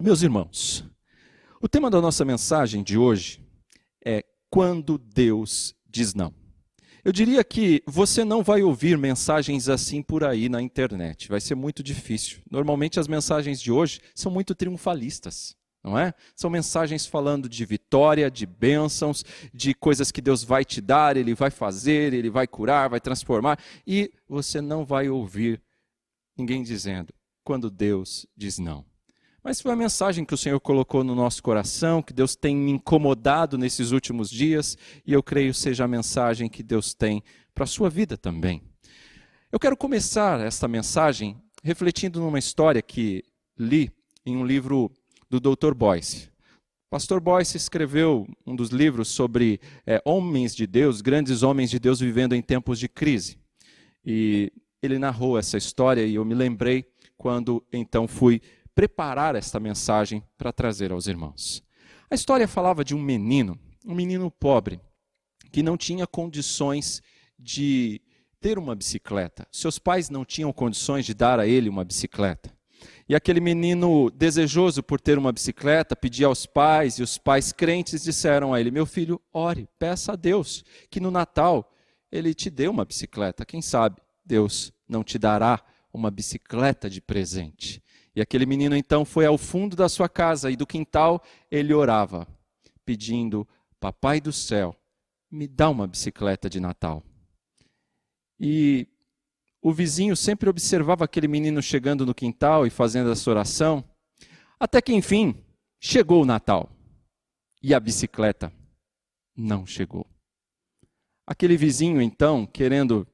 Meus 0.00 0.22
irmãos, 0.22 0.84
o 1.60 1.68
tema 1.68 1.90
da 1.90 2.00
nossa 2.00 2.24
mensagem 2.24 2.84
de 2.84 2.96
hoje 2.96 3.44
é 4.06 4.24
quando 4.48 4.96
Deus 4.96 5.74
diz 5.90 6.14
não. 6.14 6.32
Eu 7.04 7.10
diria 7.10 7.42
que 7.42 7.82
você 7.84 8.24
não 8.24 8.40
vai 8.40 8.62
ouvir 8.62 8.96
mensagens 8.96 9.68
assim 9.68 10.00
por 10.00 10.22
aí 10.22 10.48
na 10.48 10.62
internet, 10.62 11.28
vai 11.28 11.40
ser 11.40 11.56
muito 11.56 11.82
difícil. 11.82 12.38
Normalmente 12.48 13.00
as 13.00 13.08
mensagens 13.08 13.60
de 13.60 13.72
hoje 13.72 14.00
são 14.14 14.30
muito 14.30 14.54
triunfalistas, 14.54 15.56
não 15.82 15.98
é? 15.98 16.14
São 16.36 16.48
mensagens 16.48 17.04
falando 17.04 17.48
de 17.48 17.64
vitória, 17.64 18.30
de 18.30 18.46
bênçãos, 18.46 19.24
de 19.52 19.74
coisas 19.74 20.12
que 20.12 20.20
Deus 20.20 20.44
vai 20.44 20.64
te 20.64 20.80
dar, 20.80 21.16
Ele 21.16 21.34
vai 21.34 21.50
fazer, 21.50 22.14
Ele 22.14 22.30
vai 22.30 22.46
curar, 22.46 22.88
vai 22.88 23.00
transformar, 23.00 23.58
e 23.84 24.12
você 24.28 24.60
não 24.60 24.84
vai 24.84 25.08
ouvir 25.08 25.60
ninguém 26.36 26.62
dizendo 26.62 27.12
quando 27.42 27.68
Deus 27.68 28.24
diz 28.36 28.60
não. 28.60 28.87
Mas 29.48 29.62
foi 29.62 29.72
a 29.72 29.76
mensagem 29.76 30.26
que 30.26 30.34
o 30.34 30.36
Senhor 30.36 30.60
colocou 30.60 31.02
no 31.02 31.14
nosso 31.14 31.42
coração, 31.42 32.02
que 32.02 32.12
Deus 32.12 32.36
tem 32.36 32.54
me 32.54 32.70
incomodado 32.70 33.56
nesses 33.56 33.92
últimos 33.92 34.28
dias, 34.28 34.76
e 35.06 35.14
eu 35.14 35.22
creio 35.22 35.54
seja 35.54 35.84
a 35.84 35.88
mensagem 35.88 36.50
que 36.50 36.62
Deus 36.62 36.92
tem 36.92 37.22
para 37.54 37.64
a 37.64 37.66
sua 37.66 37.88
vida 37.88 38.18
também. 38.18 38.60
Eu 39.50 39.58
quero 39.58 39.74
começar 39.74 40.38
esta 40.38 40.68
mensagem 40.68 41.34
refletindo 41.64 42.20
numa 42.20 42.38
história 42.38 42.82
que 42.82 43.24
li 43.58 43.90
em 44.26 44.36
um 44.36 44.44
livro 44.44 44.92
do 45.30 45.40
Dr. 45.40 45.72
Boyce. 45.72 46.28
Pastor 46.90 47.18
Boyce 47.18 47.56
escreveu 47.56 48.28
um 48.46 48.54
dos 48.54 48.68
livros 48.68 49.08
sobre 49.08 49.62
é, 49.86 49.98
homens 50.04 50.54
de 50.54 50.66
Deus, 50.66 51.00
grandes 51.00 51.42
homens 51.42 51.70
de 51.70 51.78
Deus 51.78 52.00
vivendo 52.00 52.34
em 52.34 52.42
tempos 52.42 52.78
de 52.78 52.86
crise. 52.86 53.38
E 54.04 54.52
ele 54.82 54.98
narrou 54.98 55.38
essa 55.38 55.56
história 55.56 56.04
e 56.04 56.16
eu 56.16 56.24
me 56.26 56.34
lembrei 56.34 56.84
quando 57.16 57.64
então 57.72 58.06
fui 58.06 58.40
preparar 58.78 59.34
esta 59.34 59.58
mensagem 59.58 60.22
para 60.38 60.52
trazer 60.52 60.92
aos 60.92 61.08
irmãos. 61.08 61.64
A 62.08 62.14
história 62.14 62.46
falava 62.46 62.84
de 62.84 62.94
um 62.94 63.02
menino, 63.02 63.58
um 63.84 63.92
menino 63.92 64.30
pobre, 64.30 64.80
que 65.50 65.64
não 65.64 65.76
tinha 65.76 66.06
condições 66.06 67.02
de 67.36 68.00
ter 68.40 68.56
uma 68.56 68.76
bicicleta. 68.76 69.48
Seus 69.50 69.80
pais 69.80 70.08
não 70.08 70.24
tinham 70.24 70.52
condições 70.52 71.04
de 71.04 71.12
dar 71.12 71.40
a 71.40 71.46
ele 71.48 71.68
uma 71.68 71.84
bicicleta. 71.84 72.56
E 73.08 73.16
aquele 73.16 73.40
menino, 73.40 74.12
desejoso 74.12 74.80
por 74.80 75.00
ter 75.00 75.18
uma 75.18 75.32
bicicleta, 75.32 75.96
pedia 75.96 76.28
aos 76.28 76.46
pais, 76.46 77.00
e 77.00 77.02
os 77.02 77.18
pais 77.18 77.50
crentes 77.50 78.04
disseram 78.04 78.54
a 78.54 78.60
ele: 78.60 78.70
Meu 78.70 78.86
filho, 78.86 79.20
ore, 79.32 79.68
peça 79.76 80.12
a 80.12 80.16
Deus 80.16 80.64
que 80.88 81.00
no 81.00 81.10
Natal 81.10 81.68
ele 82.12 82.32
te 82.32 82.48
dê 82.48 82.68
uma 82.68 82.84
bicicleta. 82.84 83.44
Quem 83.44 83.60
sabe 83.60 83.96
Deus 84.24 84.72
não 84.88 85.02
te 85.02 85.18
dará 85.18 85.60
uma 85.92 86.12
bicicleta 86.12 86.88
de 86.88 87.00
presente. 87.00 87.82
E 88.18 88.20
aquele 88.20 88.46
menino 88.46 88.74
então 88.74 89.04
foi 89.04 89.26
ao 89.26 89.38
fundo 89.38 89.76
da 89.76 89.88
sua 89.88 90.08
casa 90.08 90.50
e 90.50 90.56
do 90.56 90.66
quintal 90.66 91.22
ele 91.48 91.72
orava, 91.72 92.26
pedindo: 92.84 93.46
Papai 93.78 94.20
do 94.20 94.32
céu, 94.32 94.74
me 95.30 95.46
dá 95.46 95.70
uma 95.70 95.86
bicicleta 95.86 96.50
de 96.50 96.58
Natal. 96.58 97.00
E 98.36 98.88
o 99.62 99.72
vizinho 99.72 100.16
sempre 100.16 100.50
observava 100.50 101.04
aquele 101.04 101.28
menino 101.28 101.62
chegando 101.62 102.04
no 102.04 102.12
quintal 102.12 102.66
e 102.66 102.70
fazendo 102.70 103.12
essa 103.12 103.30
oração, 103.30 103.84
até 104.58 104.82
que 104.82 104.92
enfim 104.92 105.36
chegou 105.78 106.20
o 106.20 106.26
Natal 106.26 106.68
e 107.62 107.72
a 107.72 107.78
bicicleta 107.78 108.52
não 109.36 109.64
chegou. 109.64 110.04
Aquele 111.24 111.56
vizinho 111.56 112.02
então, 112.02 112.44
querendo 112.46 113.06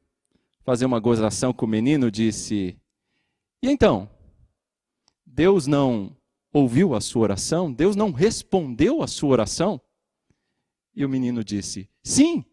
fazer 0.64 0.86
uma 0.86 0.98
gozação 0.98 1.52
com 1.52 1.66
o 1.66 1.68
menino, 1.68 2.10
disse: 2.10 2.74
E 3.62 3.68
então, 3.68 4.08
Deus 5.34 5.66
não 5.66 6.16
ouviu 6.52 6.94
a 6.94 7.00
sua 7.00 7.22
oração? 7.22 7.72
Deus 7.72 7.96
não 7.96 8.12
respondeu 8.12 9.02
a 9.02 9.08
sua 9.08 9.30
oração? 9.30 9.80
E 10.94 11.04
o 11.04 11.08
menino 11.08 11.42
disse: 11.42 11.90
Sim. 12.02 12.44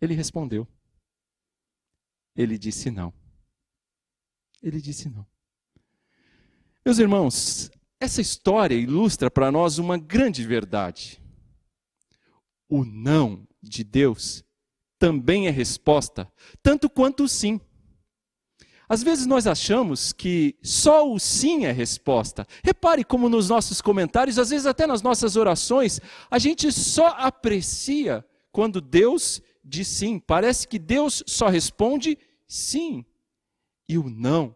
Ele 0.00 0.12
respondeu. 0.12 0.68
Ele 2.34 2.58
disse 2.58 2.90
não. 2.90 3.14
Ele 4.62 4.80
disse 4.80 5.08
não. 5.08 5.26
Meus 6.84 6.98
irmãos, 6.98 7.70
essa 7.98 8.20
história 8.20 8.74
ilustra 8.74 9.30
para 9.30 9.50
nós 9.50 9.78
uma 9.78 9.96
grande 9.96 10.44
verdade. 10.44 11.22
O 12.68 12.84
não 12.84 13.46
de 13.62 13.82
Deus 13.82 14.44
também 14.98 15.46
é 15.46 15.50
resposta, 15.50 16.30
tanto 16.62 16.90
quanto 16.90 17.24
o 17.24 17.28
sim. 17.28 17.60
Às 18.88 19.02
vezes 19.02 19.26
nós 19.26 19.46
achamos 19.46 20.12
que 20.12 20.56
só 20.62 21.10
o 21.10 21.18
sim 21.18 21.64
é 21.64 21.72
resposta. 21.72 22.46
Repare 22.62 23.04
como 23.04 23.28
nos 23.28 23.48
nossos 23.48 23.80
comentários, 23.80 24.38
às 24.38 24.50
vezes 24.50 24.66
até 24.66 24.86
nas 24.86 25.02
nossas 25.02 25.36
orações, 25.36 26.00
a 26.30 26.38
gente 26.38 26.70
só 26.70 27.08
aprecia 27.08 28.24
quando 28.52 28.80
Deus 28.80 29.42
diz 29.64 29.88
sim. 29.88 30.18
Parece 30.18 30.68
que 30.68 30.78
Deus 30.78 31.22
só 31.26 31.48
responde 31.48 32.16
sim. 32.46 33.04
E 33.88 33.98
o 33.98 34.08
não 34.08 34.54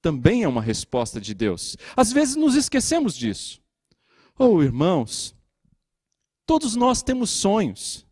também 0.00 0.42
é 0.42 0.48
uma 0.48 0.62
resposta 0.62 1.20
de 1.20 1.34
Deus. 1.34 1.76
Às 1.96 2.12
vezes 2.12 2.36
nos 2.36 2.54
esquecemos 2.54 3.14
disso. 3.14 3.60
Oh, 4.38 4.62
irmãos, 4.62 5.34
todos 6.46 6.74
nós 6.76 7.02
temos 7.02 7.30
sonhos. 7.30 8.06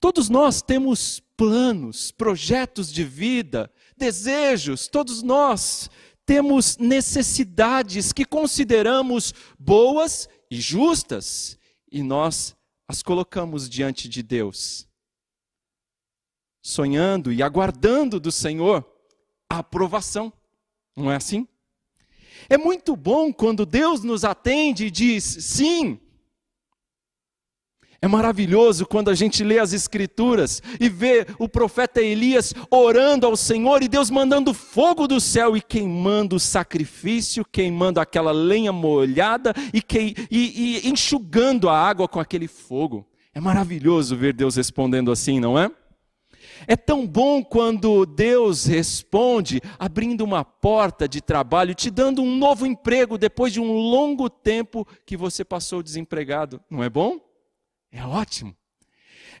Todos 0.00 0.28
nós 0.28 0.62
temos 0.62 1.20
planos, 1.36 2.12
projetos 2.12 2.92
de 2.92 3.02
vida, 3.04 3.70
desejos, 3.98 4.88
todos 4.88 5.22
nós 5.22 5.90
temos 6.24 6.78
necessidades 6.78 8.12
que 8.12 8.24
consideramos 8.24 9.34
boas 9.58 10.28
e 10.50 10.60
justas 10.60 11.58
e 11.90 12.02
nós 12.02 12.56
as 12.86 13.02
colocamos 13.02 13.68
diante 13.68 14.08
de 14.08 14.22
Deus, 14.22 14.88
sonhando 16.62 17.32
e 17.32 17.42
aguardando 17.42 18.18
do 18.18 18.32
Senhor 18.32 18.82
a 19.50 19.58
aprovação. 19.58 20.32
Não 20.96 21.10
é 21.10 21.16
assim? 21.16 21.46
É 22.48 22.56
muito 22.56 22.96
bom 22.96 23.32
quando 23.32 23.66
Deus 23.66 24.02
nos 24.02 24.24
atende 24.24 24.86
e 24.86 24.90
diz 24.90 25.24
sim, 25.24 26.00
é 28.00 28.06
maravilhoso 28.06 28.86
quando 28.86 29.10
a 29.10 29.14
gente 29.14 29.42
lê 29.42 29.58
as 29.58 29.72
Escrituras 29.72 30.62
e 30.78 30.88
vê 30.88 31.26
o 31.36 31.48
profeta 31.48 32.00
Elias 32.00 32.54
orando 32.70 33.26
ao 33.26 33.36
Senhor 33.36 33.82
e 33.82 33.88
Deus 33.88 34.08
mandando 34.08 34.54
fogo 34.54 35.08
do 35.08 35.20
céu 35.20 35.56
e 35.56 35.60
queimando 35.60 36.36
o 36.36 36.40
sacrifício, 36.40 37.44
queimando 37.44 37.98
aquela 37.98 38.30
lenha 38.30 38.72
molhada 38.72 39.52
e, 39.74 39.82
que, 39.82 40.14
e, 40.30 40.82
e 40.84 40.88
enxugando 40.88 41.68
a 41.68 41.76
água 41.76 42.06
com 42.06 42.20
aquele 42.20 42.46
fogo. 42.46 43.04
É 43.34 43.40
maravilhoso 43.40 44.16
ver 44.16 44.32
Deus 44.32 44.54
respondendo 44.54 45.10
assim, 45.10 45.40
não 45.40 45.58
é? 45.58 45.68
É 46.66 46.76
tão 46.76 47.06
bom 47.06 47.42
quando 47.42 48.06
Deus 48.06 48.64
responde 48.64 49.60
abrindo 49.76 50.22
uma 50.22 50.44
porta 50.44 51.08
de 51.08 51.20
trabalho, 51.20 51.74
te 51.74 51.90
dando 51.90 52.22
um 52.22 52.36
novo 52.36 52.64
emprego 52.64 53.18
depois 53.18 53.52
de 53.52 53.60
um 53.60 53.72
longo 53.72 54.30
tempo 54.30 54.86
que 55.04 55.16
você 55.16 55.44
passou 55.44 55.82
desempregado, 55.82 56.60
não 56.70 56.82
é 56.82 56.88
bom? 56.88 57.27
É 57.90 58.04
ótimo. 58.04 58.56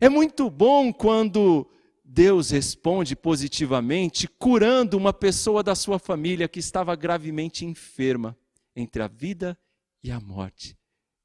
É 0.00 0.08
muito 0.08 0.48
bom 0.48 0.92
quando 0.92 1.68
Deus 2.04 2.50
responde 2.50 3.14
positivamente, 3.14 4.26
curando 4.26 4.96
uma 4.96 5.12
pessoa 5.12 5.62
da 5.62 5.74
sua 5.74 5.98
família 5.98 6.48
que 6.48 6.58
estava 6.58 6.96
gravemente 6.96 7.66
enferma 7.66 8.36
entre 8.74 9.02
a 9.02 9.08
vida 9.08 9.58
e 10.02 10.10
a 10.10 10.18
morte. 10.18 10.76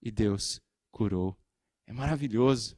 E 0.02 0.12
Deus 0.12 0.62
curou. 0.92 1.38
É 1.88 1.94
maravilhoso. 1.94 2.78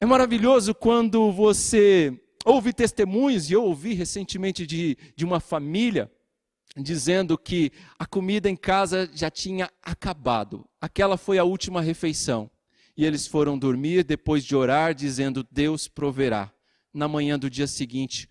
É 0.00 0.06
maravilhoso 0.06 0.74
quando 0.74 1.30
você 1.32 2.18
ouve 2.44 2.72
testemunhos, 2.72 3.50
e 3.50 3.54
eu 3.54 3.64
ouvi 3.64 3.94
recentemente 3.94 4.66
de, 4.66 4.96
de 5.14 5.24
uma 5.24 5.40
família 5.40 6.10
dizendo 6.76 7.36
que 7.36 7.72
a 7.98 8.06
comida 8.06 8.48
em 8.48 8.56
casa 8.56 9.10
já 9.12 9.30
tinha 9.30 9.70
acabado. 9.82 10.68
Aquela 10.80 11.16
foi 11.16 11.38
a 11.38 11.44
última 11.44 11.80
refeição. 11.80 12.50
E 12.96 13.04
eles 13.04 13.26
foram 13.26 13.58
dormir 13.58 14.04
depois 14.04 14.44
de 14.44 14.54
orar, 14.54 14.94
dizendo: 14.94 15.46
Deus 15.50 15.88
proverá. 15.88 16.52
Na 16.92 17.06
manhã 17.06 17.38
do 17.38 17.48
dia 17.48 17.68
seguinte, 17.68 18.28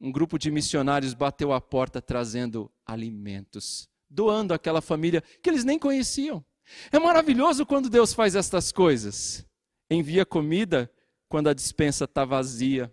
um 0.00 0.12
grupo 0.12 0.38
de 0.38 0.50
missionários 0.50 1.14
bateu 1.14 1.52
a 1.52 1.60
porta 1.60 2.02
trazendo 2.02 2.70
alimentos, 2.84 3.88
doando 4.10 4.52
àquela 4.52 4.82
família 4.82 5.22
que 5.42 5.48
eles 5.48 5.64
nem 5.64 5.78
conheciam. 5.78 6.44
É 6.92 6.98
maravilhoso 6.98 7.64
quando 7.64 7.88
Deus 7.88 8.12
faz 8.12 8.34
estas 8.34 8.70
coisas. 8.70 9.46
Envia 9.90 10.26
comida 10.26 10.90
quando 11.28 11.48
a 11.48 11.54
dispensa 11.54 12.04
está 12.04 12.24
vazia. 12.24 12.92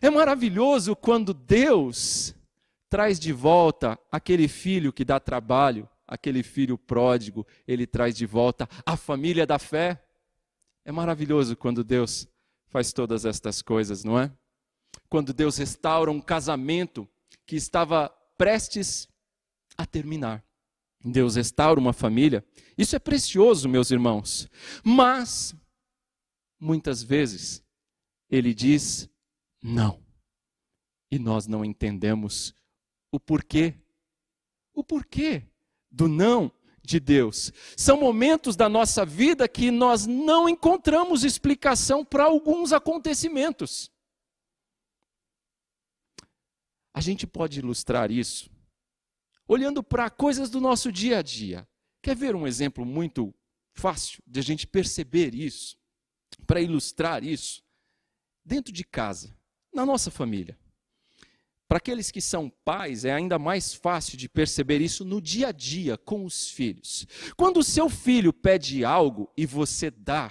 É 0.00 0.10
maravilhoso 0.10 0.96
quando 0.96 1.32
Deus 1.32 2.34
traz 2.88 3.18
de 3.18 3.32
volta 3.32 3.98
aquele 4.10 4.48
filho 4.48 4.92
que 4.92 5.04
dá 5.04 5.18
trabalho, 5.18 5.88
aquele 6.12 6.42
filho 6.42 6.76
pródigo, 6.76 7.46
ele 7.66 7.86
traz 7.86 8.14
de 8.14 8.26
volta 8.26 8.68
a 8.84 8.98
família 8.98 9.46
da 9.46 9.58
fé. 9.58 10.04
É 10.84 10.92
maravilhoso 10.92 11.56
quando 11.56 11.82
Deus 11.82 12.28
faz 12.66 12.92
todas 12.92 13.24
estas 13.24 13.62
coisas, 13.62 14.04
não 14.04 14.18
é? 14.20 14.30
Quando 15.08 15.32
Deus 15.32 15.56
restaura 15.56 16.10
um 16.10 16.20
casamento 16.20 17.08
que 17.46 17.56
estava 17.56 18.10
prestes 18.36 19.08
a 19.78 19.86
terminar. 19.86 20.44
Deus 21.02 21.36
restaura 21.36 21.80
uma 21.80 21.94
família. 21.94 22.44
Isso 22.76 22.94
é 22.94 22.98
precioso, 22.98 23.66
meus 23.66 23.90
irmãos. 23.90 24.50
Mas, 24.84 25.54
muitas 26.60 27.02
vezes, 27.02 27.64
Ele 28.28 28.52
diz 28.52 29.08
não. 29.62 30.04
E 31.10 31.18
nós 31.18 31.46
não 31.46 31.64
entendemos 31.64 32.54
o 33.10 33.18
porquê. 33.18 33.74
O 34.74 34.84
porquê 34.84 35.51
do 35.92 36.08
não 36.08 36.50
de 36.82 36.98
Deus. 36.98 37.52
São 37.76 38.00
momentos 38.00 38.56
da 38.56 38.68
nossa 38.68 39.04
vida 39.04 39.46
que 39.46 39.70
nós 39.70 40.06
não 40.06 40.48
encontramos 40.48 41.22
explicação 41.22 42.04
para 42.04 42.24
alguns 42.24 42.72
acontecimentos. 42.72 43.90
A 46.94 47.00
gente 47.00 47.26
pode 47.26 47.60
ilustrar 47.60 48.10
isso 48.10 48.50
olhando 49.46 49.82
para 49.82 50.08
coisas 50.08 50.48
do 50.48 50.60
nosso 50.60 50.90
dia 50.90 51.18
a 51.18 51.22
dia. 51.22 51.68
Quer 52.00 52.16
ver 52.16 52.34
um 52.34 52.46
exemplo 52.46 52.84
muito 52.84 53.34
fácil 53.74 54.22
de 54.26 54.40
a 54.40 54.42
gente 54.42 54.66
perceber 54.66 55.34
isso, 55.34 55.76
para 56.46 56.60
ilustrar 56.60 57.22
isso? 57.22 57.62
Dentro 58.44 58.72
de 58.72 58.84
casa, 58.84 59.36
na 59.72 59.84
nossa 59.84 60.10
família. 60.10 60.58
Para 61.72 61.78
aqueles 61.78 62.10
que 62.10 62.20
são 62.20 62.52
pais, 62.66 63.06
é 63.06 63.14
ainda 63.14 63.38
mais 63.38 63.72
fácil 63.72 64.18
de 64.18 64.28
perceber 64.28 64.82
isso 64.82 65.06
no 65.06 65.22
dia 65.22 65.48
a 65.48 65.52
dia 65.52 65.96
com 65.96 66.26
os 66.26 66.50
filhos. 66.50 67.06
Quando 67.34 67.60
o 67.60 67.64
seu 67.64 67.88
filho 67.88 68.30
pede 68.30 68.84
algo 68.84 69.32
e 69.34 69.46
você 69.46 69.90
dá, 69.90 70.30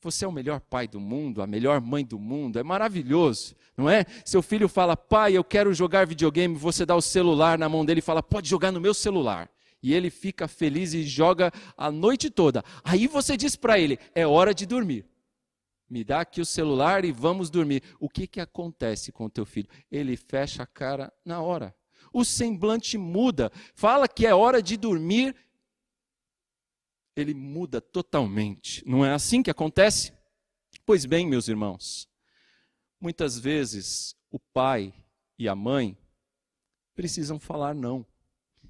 você 0.00 0.24
é 0.24 0.28
o 0.28 0.32
melhor 0.32 0.58
pai 0.58 0.88
do 0.88 0.98
mundo, 0.98 1.42
a 1.42 1.46
melhor 1.46 1.80
mãe 1.80 2.04
do 2.04 2.18
mundo, 2.18 2.58
é 2.58 2.64
maravilhoso, 2.64 3.54
não 3.76 3.88
é? 3.88 4.04
Seu 4.24 4.42
filho 4.42 4.68
fala, 4.68 4.96
pai, 4.96 5.36
eu 5.36 5.44
quero 5.44 5.72
jogar 5.72 6.08
videogame, 6.08 6.56
você 6.56 6.84
dá 6.84 6.96
o 6.96 7.00
celular 7.00 7.56
na 7.56 7.68
mão 7.68 7.84
dele 7.84 8.00
e 8.00 8.02
fala, 8.02 8.20
pode 8.20 8.48
jogar 8.48 8.72
no 8.72 8.80
meu 8.80 8.94
celular. 8.94 9.48
E 9.80 9.94
ele 9.94 10.10
fica 10.10 10.48
feliz 10.48 10.92
e 10.92 11.04
joga 11.04 11.52
a 11.76 11.88
noite 11.88 12.28
toda. 12.28 12.64
Aí 12.82 13.06
você 13.06 13.36
diz 13.36 13.54
para 13.54 13.78
ele, 13.78 13.96
é 14.12 14.26
hora 14.26 14.52
de 14.52 14.66
dormir. 14.66 15.06
Me 15.92 16.02
dá 16.02 16.22
aqui 16.22 16.40
o 16.40 16.46
celular 16.46 17.04
e 17.04 17.12
vamos 17.12 17.50
dormir. 17.50 17.82
O 18.00 18.08
que, 18.08 18.26
que 18.26 18.40
acontece 18.40 19.12
com 19.12 19.26
o 19.26 19.30
teu 19.30 19.44
filho? 19.44 19.68
Ele 19.90 20.16
fecha 20.16 20.62
a 20.62 20.66
cara 20.66 21.12
na 21.22 21.42
hora. 21.42 21.76
O 22.10 22.24
semblante 22.24 22.96
muda. 22.96 23.52
Fala 23.74 24.08
que 24.08 24.26
é 24.26 24.34
hora 24.34 24.62
de 24.62 24.78
dormir 24.78 25.36
ele 27.14 27.34
muda 27.34 27.78
totalmente. 27.78 28.82
Não 28.86 29.04
é 29.04 29.12
assim 29.12 29.42
que 29.42 29.50
acontece? 29.50 30.14
Pois 30.86 31.04
bem, 31.04 31.26
meus 31.26 31.46
irmãos, 31.46 32.08
muitas 32.98 33.38
vezes 33.38 34.16
o 34.30 34.38
pai 34.38 34.94
e 35.38 35.46
a 35.46 35.54
mãe 35.54 35.94
precisam 36.94 37.38
falar 37.38 37.74
não. 37.74 38.06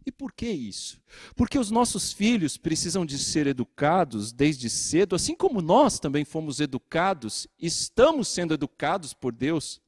E 0.05 0.11
por 0.11 0.33
que 0.33 0.49
isso? 0.49 1.01
Porque 1.37 1.59
os 1.59 1.71
nossos 1.71 2.13
filhos 2.13 2.57
precisam 2.57 3.07
de 3.07 3.19
ser 3.19 3.47
educados 3.47 4.33
desde 4.33 4.69
cedo, 4.69 5.15
assim 5.15 5.35
como 5.35 5.63
nós 5.63 6.01
também 6.01 6.25
fomos 6.25 6.61
educados, 6.61 7.47
estamos 7.59 8.29
sendo 8.29 8.55
educados 8.55 9.15
por 9.15 9.33
Deus, 9.33 9.81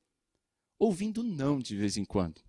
ouvindo 0.78 1.22
não 1.22 1.58
de 1.58 1.76
vez 1.76 1.96
em 1.96 2.04
quando. 2.04 2.40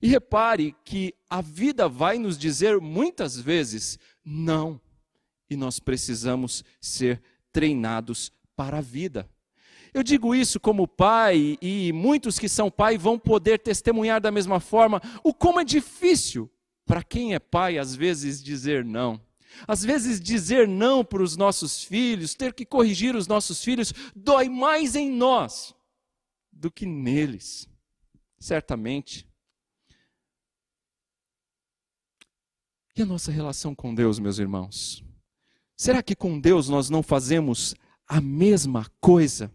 E 0.00 0.08
repare 0.08 0.74
que 0.84 1.14
a 1.28 1.40
vida 1.40 1.88
vai 1.88 2.18
nos 2.18 2.36
dizer 2.36 2.80
muitas 2.80 3.38
vezes 3.38 3.98
não 4.24 4.80
e 5.48 5.56
nós 5.56 5.78
precisamos 5.78 6.64
ser 6.80 7.22
treinados 7.52 8.32
para 8.56 8.78
a 8.78 8.80
vida. 8.80 9.28
Eu 9.94 10.02
digo 10.02 10.34
isso 10.34 10.58
como 10.58 10.88
pai, 10.88 11.58
e 11.60 11.92
muitos 11.92 12.38
que 12.38 12.48
são 12.48 12.70
pai 12.70 12.96
vão 12.96 13.18
poder 13.18 13.58
testemunhar 13.58 14.20
da 14.20 14.30
mesma 14.30 14.58
forma 14.58 15.02
o 15.22 15.34
como 15.34 15.60
é 15.60 15.64
difícil 15.64 16.50
para 16.84 17.02
quem 17.02 17.34
é 17.34 17.38
pai, 17.38 17.78
às 17.78 17.94
vezes, 17.94 18.42
dizer 18.42 18.84
não. 18.84 19.20
Às 19.66 19.84
vezes, 19.84 20.20
dizer 20.20 20.66
não 20.66 21.04
para 21.04 21.22
os 21.22 21.36
nossos 21.36 21.84
filhos, 21.84 22.34
ter 22.34 22.52
que 22.54 22.64
corrigir 22.64 23.14
os 23.14 23.26
nossos 23.26 23.62
filhos, 23.62 23.92
dói 24.14 24.48
mais 24.48 24.96
em 24.96 25.10
nós 25.10 25.74
do 26.50 26.70
que 26.70 26.86
neles, 26.86 27.68
certamente. 28.38 29.26
E 32.96 33.02
a 33.02 33.06
nossa 33.06 33.32
relação 33.32 33.74
com 33.74 33.94
Deus, 33.94 34.18
meus 34.18 34.38
irmãos? 34.38 35.02
Será 35.76 36.02
que 36.02 36.14
com 36.14 36.38
Deus 36.38 36.68
nós 36.68 36.90
não 36.90 37.02
fazemos 37.02 37.74
a 38.06 38.20
mesma 38.20 38.86
coisa? 39.00 39.52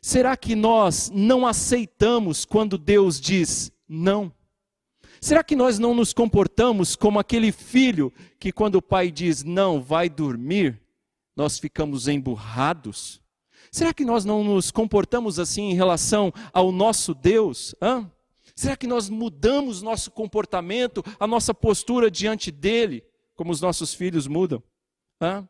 Será 0.00 0.36
que 0.36 0.54
nós 0.54 1.10
não 1.12 1.46
aceitamos 1.46 2.44
quando 2.44 2.78
Deus 2.78 3.20
diz 3.20 3.70
não? 3.88 4.32
Será 5.20 5.44
que 5.44 5.54
nós 5.54 5.78
não 5.78 5.94
nos 5.94 6.14
comportamos 6.14 6.96
como 6.96 7.18
aquele 7.18 7.52
filho 7.52 8.12
que, 8.38 8.50
quando 8.50 8.76
o 8.76 8.82
pai 8.82 9.10
diz 9.10 9.44
não, 9.44 9.82
vai 9.82 10.08
dormir, 10.08 10.80
nós 11.36 11.58
ficamos 11.58 12.08
emburrados? 12.08 13.20
Será 13.70 13.92
que 13.92 14.04
nós 14.04 14.24
não 14.24 14.42
nos 14.42 14.70
comportamos 14.70 15.38
assim 15.38 15.70
em 15.70 15.74
relação 15.74 16.32
ao 16.52 16.72
nosso 16.72 17.14
Deus? 17.14 17.74
Hã? 17.82 18.10
Será 18.56 18.76
que 18.76 18.86
nós 18.86 19.10
mudamos 19.10 19.82
nosso 19.82 20.10
comportamento, 20.10 21.04
a 21.18 21.26
nossa 21.26 21.52
postura 21.52 22.10
diante 22.10 22.50
dele, 22.50 23.04
como 23.36 23.52
os 23.52 23.60
nossos 23.60 23.92
filhos 23.92 24.26
mudam? 24.26 24.62
Hã? 25.20 25.46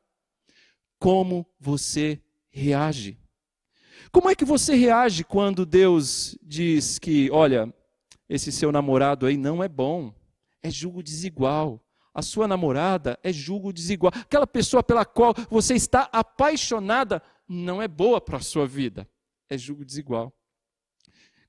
Como 0.98 1.46
você 1.58 2.20
reage? 2.50 3.18
Como 4.10 4.28
é 4.28 4.34
que 4.34 4.44
você 4.44 4.74
reage 4.74 5.22
quando 5.22 5.64
Deus 5.64 6.36
diz 6.42 6.98
que, 6.98 7.30
olha, 7.30 7.72
esse 8.30 8.52
seu 8.52 8.70
namorado 8.70 9.26
aí 9.26 9.36
não 9.36 9.60
é 9.62 9.68
bom, 9.68 10.14
é 10.62 10.70
julgo 10.70 11.02
desigual. 11.02 11.84
A 12.14 12.22
sua 12.22 12.46
namorada 12.46 13.18
é 13.24 13.32
julgo 13.32 13.72
desigual. 13.72 14.12
Aquela 14.14 14.46
pessoa 14.46 14.84
pela 14.84 15.04
qual 15.04 15.34
você 15.50 15.74
está 15.74 16.08
apaixonada 16.12 17.20
não 17.48 17.82
é 17.82 17.88
boa 17.88 18.20
para 18.20 18.36
a 18.36 18.40
sua 18.40 18.68
vida, 18.68 19.08
é 19.48 19.58
julgo 19.58 19.84
desigual. 19.84 20.32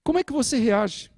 Como 0.03 0.17
é 0.17 0.23
que 0.23 0.33
você 0.33 0.57
reage? 0.57 1.11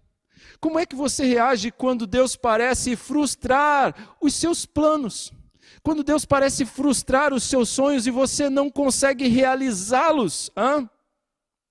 Como 0.60 0.78
é 0.78 0.86
que 0.86 0.96
você 0.96 1.26
reage 1.26 1.72
quando 1.72 2.06
Deus 2.06 2.36
parece 2.36 2.98
frustrar 2.98 4.18
os 4.22 4.34
seus 4.34 4.66
planos? 4.66 5.32
Quando 5.82 6.04
Deus 6.04 6.26
parece 6.26 6.66
frustrar 6.66 7.34
os 7.34 7.44
seus 7.44 7.70
sonhos 7.70 8.06
e 8.06 8.12
você 8.12 8.50
não 8.50 8.70
consegue 8.70 9.30
realizá-los. 9.30 10.52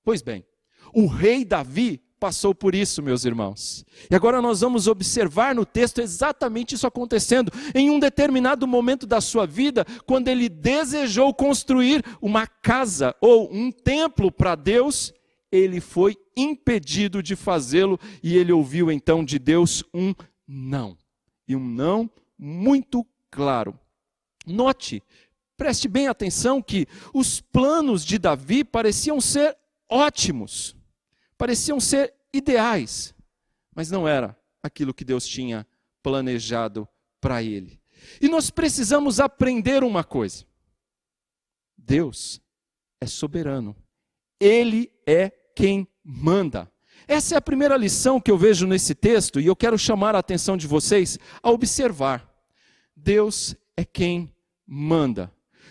Pois 0.03 0.23
bem, 0.23 0.47
o 0.95 1.06
rei 1.06 1.45
Davi 1.45 2.03
passou 2.23 2.55
por 2.55 2.73
isso, 2.73 3.03
meus 3.03 3.25
irmãos. 3.25 3.85
E 4.09 4.15
agora 4.15 4.41
nós 4.41 4.61
vamos 4.61 4.87
observar 4.87 5.57
no 5.57 5.67
texto 5.67 6.01
exatamente 6.01 6.77
isso 6.77 6.87
acontecendo. 6.87 7.51
Em 7.75 7.91
um 7.91 7.99
determinado 7.99 8.65
momento 8.65 9.09
da 9.09 9.21
sua 9.21 9.45
vida, 9.45 9.85
quando 10.07 10.29
ele 10.29 10.49
desejou 10.49 11.35
construir 11.35 12.05
uma 12.21 12.47
casa 12.47 13.12
ou 13.21 13.52
um 13.52 13.73
templo 13.73 14.31
para 14.31 14.55
Deus, 14.55 15.12
ele 15.50 15.81
foi 15.81 16.17
impedido 16.37 17.21
de 17.21 17.35
fazê-lo 17.35 17.99
e 18.23 18.37
ele 18.37 18.52
ouviu 18.52 18.93
então 18.93 19.25
de 19.25 19.41
Deus 19.41 19.83
um 19.93 20.14
não. 20.47 20.97
E 21.49 21.57
um 21.57 21.69
não 21.69 22.09
muito 22.38 23.05
claro. 23.33 23.76
Note, 24.47 25.02
preste 25.57 25.88
bem 25.88 26.07
atenção 26.07 26.62
que 26.62 26.87
os 27.12 27.41
planos 27.41 28.05
de 28.05 28.17
Davi 28.17 28.62
pareciam 28.62 29.21
ser 29.21 29.57
ótimos, 29.91 30.76
pareciam 31.42 31.80
ser 31.80 32.14
ideais, 32.32 33.12
mas 33.75 33.90
não 33.90 34.06
era 34.06 34.38
aquilo 34.62 34.94
que 34.94 35.04
Deus 35.04 35.26
tinha 35.26 35.66
planejado 36.00 36.88
para 37.20 37.42
ele. 37.42 37.80
E 38.20 38.28
nós 38.28 38.49
precisamos 38.49 39.18
aprender 39.18 39.82
uma 39.82 40.04
coisa: 40.04 40.46
Deus 41.76 42.40
é 43.00 43.08
soberano, 43.08 43.75
Ele 44.38 44.92
é 45.04 45.30
quem 45.56 45.88
manda. 46.04 46.70
Essa 47.08 47.34
é 47.34 47.38
a 47.38 47.42
primeira 47.42 47.76
lição 47.76 48.20
que 48.20 48.30
eu 48.30 48.38
vejo 48.38 48.64
nesse 48.64 48.94
texto 48.94 49.40
e 49.40 49.46
eu 49.46 49.56
quero 49.56 49.76
chamar 49.76 50.14
a 50.14 50.20
atenção 50.20 50.56
de 50.56 50.68
vocês 50.68 51.18
a 51.42 51.50
observar. 51.50 52.32
Deus 52.94 53.56
é 53.76 53.84
quem 53.84 54.32
manda. 54.64 55.28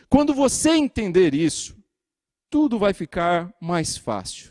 Quando 0.09 0.33
você 0.33 0.71
entender 0.71 1.33
isso, 1.33 1.81
tudo 2.49 2.77
vai 2.77 2.93
ficar 2.93 3.55
mais 3.61 3.95
fácil. 3.95 4.50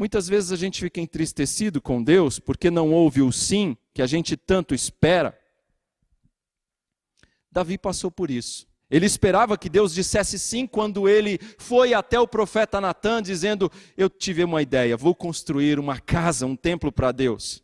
Muitas 0.00 0.26
vezes 0.26 0.50
a 0.50 0.56
gente 0.56 0.80
fica 0.80 0.98
entristecido 0.98 1.78
com 1.78 2.02
Deus 2.02 2.38
porque 2.38 2.70
não 2.70 2.90
ouve 2.90 3.20
o 3.20 3.30
sim 3.30 3.76
que 3.92 4.00
a 4.00 4.06
gente 4.06 4.34
tanto 4.34 4.74
espera. 4.74 5.38
Davi 7.52 7.76
passou 7.76 8.10
por 8.10 8.30
isso. 8.30 8.66
Ele 8.90 9.04
esperava 9.04 9.58
que 9.58 9.68
Deus 9.68 9.92
dissesse 9.92 10.38
sim 10.38 10.66
quando 10.66 11.06
ele 11.06 11.38
foi 11.58 11.92
até 11.92 12.18
o 12.18 12.26
profeta 12.26 12.80
Natan 12.80 13.20
dizendo: 13.20 13.70
Eu 13.94 14.08
tive 14.08 14.42
uma 14.42 14.62
ideia, 14.62 14.96
vou 14.96 15.14
construir 15.14 15.78
uma 15.78 16.00
casa, 16.00 16.46
um 16.46 16.56
templo 16.56 16.90
para 16.90 17.12
Deus. 17.12 17.62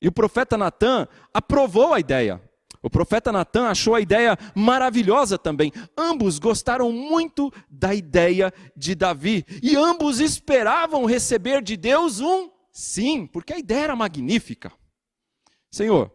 E 0.00 0.06
o 0.06 0.12
profeta 0.12 0.56
Natan 0.56 1.08
aprovou 1.34 1.92
a 1.92 1.98
ideia. 1.98 2.40
O 2.82 2.88
profeta 2.88 3.30
Natan 3.30 3.68
achou 3.68 3.94
a 3.94 4.00
ideia 4.00 4.38
maravilhosa 4.54 5.36
também. 5.36 5.72
Ambos 5.96 6.38
gostaram 6.38 6.90
muito 6.90 7.52
da 7.68 7.94
ideia 7.94 8.52
de 8.76 8.94
Davi 8.94 9.44
e 9.62 9.76
ambos 9.76 10.18
esperavam 10.18 11.04
receber 11.04 11.62
de 11.62 11.76
Deus 11.76 12.20
um 12.20 12.50
sim, 12.72 13.26
porque 13.26 13.52
a 13.52 13.58
ideia 13.58 13.84
era 13.84 13.96
magnífica. 13.96 14.72
Senhor, 15.70 16.10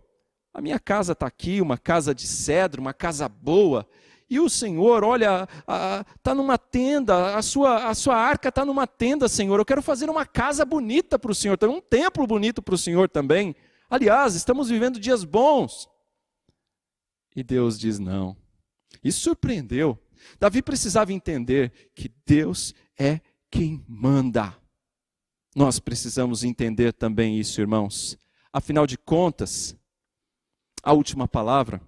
a 0.54 0.62
minha 0.62 0.80
casa 0.80 1.14
está 1.14 1.28
aqui, 1.28 1.62
uma 1.62 1.78
casa 1.78 2.16
de 2.16 2.26
cedro, 2.26 2.82
uma 2.82 2.94
casa 2.94 3.30
boa, 3.30 3.88
e 4.28 4.40
o 4.40 4.50
Senhor, 4.50 5.04
olha, 5.04 5.48
está 6.18 6.34
numa 6.34 6.58
tenda, 6.58 7.36
a 7.36 7.42
sua, 7.44 7.90
a 7.90 7.94
sua 7.94 8.16
arca 8.16 8.50
está 8.50 8.66
numa 8.66 8.88
tenda, 8.88 9.28
Senhor. 9.28 9.60
Eu 9.60 9.66
quero 9.66 9.84
fazer 9.84 10.10
uma 10.10 10.26
casa 10.26 10.66
bonita 10.66 11.20
para 11.20 11.32
o 11.32 11.36
Senhor, 11.36 11.58
um 11.64 11.80
templo 11.80 12.26
bonito 12.26 12.62
para 12.62 12.74
o 12.74 12.78
Senhor 12.78 13.08
também. 13.08 13.56
Aliás, 13.88 14.34
estamos 14.34 14.70
vivendo 14.70 15.00
dias 15.00 15.24
bons. 15.24 15.88
E 17.36 17.44
Deus 17.44 17.78
diz 17.78 18.00
não. 18.00 18.36
Isso 19.04 19.22
surpreendeu. 19.22 20.00
Davi 20.40 20.62
precisava 20.62 21.12
entender 21.12 21.72
que 21.94 22.12
Deus 22.26 22.74
é 22.98 23.20
quem 23.52 23.84
manda. 23.88 24.56
Nós 25.56 25.80
precisamos 25.80 26.44
entender 26.44 26.94
também 26.94 27.40
isso, 27.40 27.62
irmãos. 27.62 28.18
Afinal 28.52 28.88
de 28.88 28.98
contas, 28.98 29.76
a 30.82 30.94
última 30.94 31.28
palavra 31.28 31.82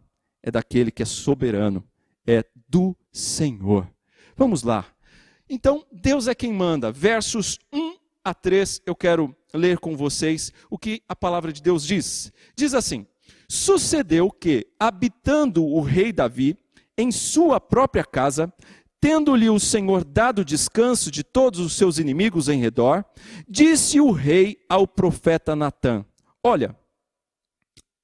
é 0.43 0.51
daquele 0.51 0.91
que 0.91 1.03
é 1.03 1.05
soberano 1.05 1.87
é 2.27 2.43
do 2.67 2.95
Senhor. 3.11 3.89
Vamos 4.35 4.61
lá. 4.61 4.85
Então, 5.49 5.85
Deus 5.91 6.27
é 6.27 6.35
quem 6.35 6.51
manda. 6.51 6.91
Versos 6.91 7.57
1 7.71 7.95
a 8.23 8.33
3, 8.33 8.81
eu 8.85 8.93
quero 8.93 9.33
ler 9.53 9.79
com 9.79 9.95
vocês 9.95 10.51
o 10.69 10.77
que 10.77 11.01
a 11.07 11.15
palavra 11.15 11.53
de 11.53 11.61
Deus 11.61 11.85
diz. 11.85 12.33
Diz 12.55 12.73
assim: 12.73 13.07
Sucedeu 13.49 14.29
que, 14.29 14.67
habitando 14.79 15.65
o 15.65 15.81
rei 15.81 16.11
Davi 16.11 16.57
em 16.97 17.11
sua 17.11 17.61
própria 17.61 18.03
casa, 18.03 18.51
tendo-lhe 18.99 19.49
o 19.49 19.59
Senhor 19.59 20.03
dado 20.03 20.43
descanso 20.43 21.09
de 21.09 21.23
todos 21.23 21.59
os 21.59 21.73
seus 21.73 21.97
inimigos 21.97 22.49
em 22.49 22.59
redor, 22.59 23.05
disse 23.47 23.99
o 23.99 24.11
rei 24.11 24.57
ao 24.67 24.87
profeta 24.87 25.55
Natã: 25.55 26.03
Olha, 26.43 26.75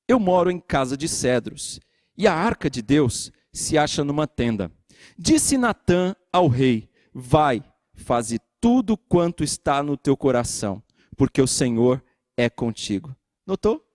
eu 0.08 0.20
moro 0.20 0.50
em 0.50 0.60
casa 0.60 0.96
de 0.96 1.08
cedros, 1.08 1.80
e 2.18 2.28
a 2.28 2.34
arca 2.34 2.70
de 2.70 2.82
Deus 2.82 3.32
se 3.52 3.78
acha 3.78 4.04
numa 4.04 4.28
tenda. 4.28 4.72
Disse 5.18 5.58
Natã 5.58 6.16
ao 6.32 6.48
rei: 6.48 6.90
Vai, 7.14 7.64
faze 7.96 8.40
tudo 8.62 8.96
quanto 8.98 9.44
está 9.44 9.84
no 9.84 9.98
teu 9.98 10.16
coração, 10.16 10.82
porque 11.18 11.42
o 11.42 11.48
Senhor 11.48 12.02
é 12.38 12.50
contigo. 12.50 13.16
Notou? 13.46 13.86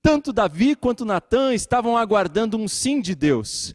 Tanto 0.00 0.32
Davi 0.32 0.76
quanto 0.76 1.04
Natã 1.04 1.52
estavam 1.52 1.96
aguardando 1.96 2.56
um 2.56 2.68
sim 2.68 3.00
de 3.00 3.14
Deus. 3.14 3.74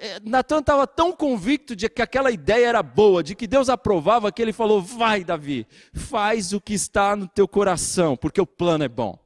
É, 0.00 0.20
Natã 0.20 0.58
estava 0.58 0.86
tão 0.86 1.12
convicto 1.12 1.74
de 1.74 1.88
que 1.88 2.02
aquela 2.02 2.30
ideia 2.30 2.66
era 2.68 2.82
boa, 2.82 3.22
de 3.22 3.34
que 3.34 3.46
Deus 3.46 3.68
aprovava, 3.68 4.30
que 4.30 4.42
ele 4.42 4.52
falou: 4.52 4.82
Vai, 4.82 5.24
Davi, 5.24 5.66
faz 5.94 6.52
o 6.52 6.60
que 6.60 6.74
está 6.74 7.16
no 7.16 7.26
teu 7.26 7.48
coração, 7.48 8.16
porque 8.16 8.40
o 8.40 8.46
plano 8.46 8.84
é 8.84 8.88
bom. 8.88 9.18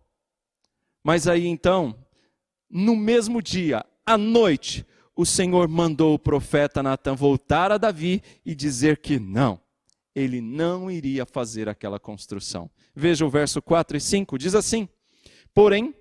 Mas 1.03 1.27
aí 1.27 1.47
então, 1.47 1.97
no 2.71 2.95
mesmo 2.95 3.43
dia, 3.43 3.85
à 4.07 4.17
noite, 4.17 4.87
o 5.17 5.27
Senhor 5.27 5.69
mandou 5.69 6.15
o 6.15 6.19
profeta 6.19 6.83
Natan 6.83 7.15
voltar 7.15 7.73
a 7.73 7.79
Davi 7.79 8.23
e 8.47 8.55
dizer 8.55 8.99
que 8.99 9.19
não, 9.19 9.61
ele 10.15 10.41
não 10.41 10.91
iria 10.91 11.27
fazer 11.27 11.69
aquela 11.69 11.99
construção. 11.99 12.71
Veja 12.95 13.27
o 13.27 13.31
verso 13.31 13.61
4 13.61 13.97
e 13.97 14.01
5, 14.01 14.39
diz 14.39 14.55
assim: 14.55 14.89
Porém, 15.53 15.95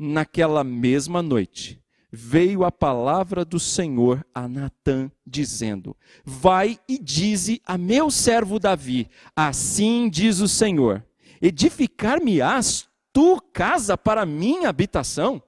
naquela 0.00 0.64
mesma 0.64 1.22
noite, 1.22 1.78
veio 2.10 2.64
a 2.64 2.72
palavra 2.72 3.44
do 3.44 3.60
Senhor 3.60 4.26
a 4.34 4.48
Natã, 4.48 5.12
dizendo: 5.26 5.94
Vai 6.24 6.80
e 6.88 6.98
dize 6.98 7.60
a 7.66 7.76
meu 7.76 8.10
servo 8.10 8.58
Davi: 8.58 9.10
Assim 9.36 10.08
diz 10.08 10.40
o 10.40 10.48
Senhor: 10.48 11.04
Edificar-me-ás 11.42 12.88
tu 13.12 13.38
casa 13.52 13.98
para 13.98 14.24
minha 14.24 14.70
habitação? 14.70 15.42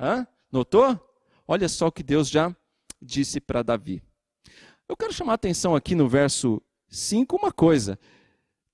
Hã? 0.00 0.26
Notou? 0.50 0.98
Olha 1.46 1.68
só 1.68 1.88
o 1.88 1.92
que 1.92 2.02
Deus 2.02 2.30
já 2.30 2.54
disse 3.00 3.40
para 3.40 3.62
Davi. 3.62 4.02
Eu 4.88 4.96
quero 4.96 5.12
chamar 5.12 5.32
a 5.32 5.34
atenção 5.34 5.74
aqui 5.74 5.94
no 5.94 6.08
verso 6.08 6.62
5 6.88 7.36
uma 7.36 7.52
coisa. 7.52 7.98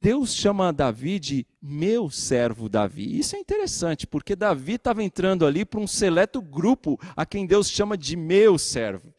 Deus 0.00 0.32
chama 0.34 0.72
Davi 0.72 1.18
de 1.18 1.46
meu 1.60 2.08
servo 2.08 2.68
Davi. 2.68 3.18
Isso 3.18 3.34
é 3.34 3.38
interessante, 3.38 4.06
porque 4.06 4.36
Davi 4.36 4.74
estava 4.74 5.02
entrando 5.02 5.44
ali 5.44 5.64
para 5.64 5.80
um 5.80 5.86
seleto 5.86 6.40
grupo 6.40 6.98
a 7.16 7.26
quem 7.26 7.46
Deus 7.46 7.68
chama 7.68 7.98
de 7.98 8.16
meu 8.16 8.58
servo. 8.58 9.12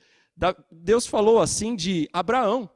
Deus 0.72 1.06
falou 1.06 1.42
assim 1.42 1.76
de 1.76 2.08
Abraão 2.14 2.70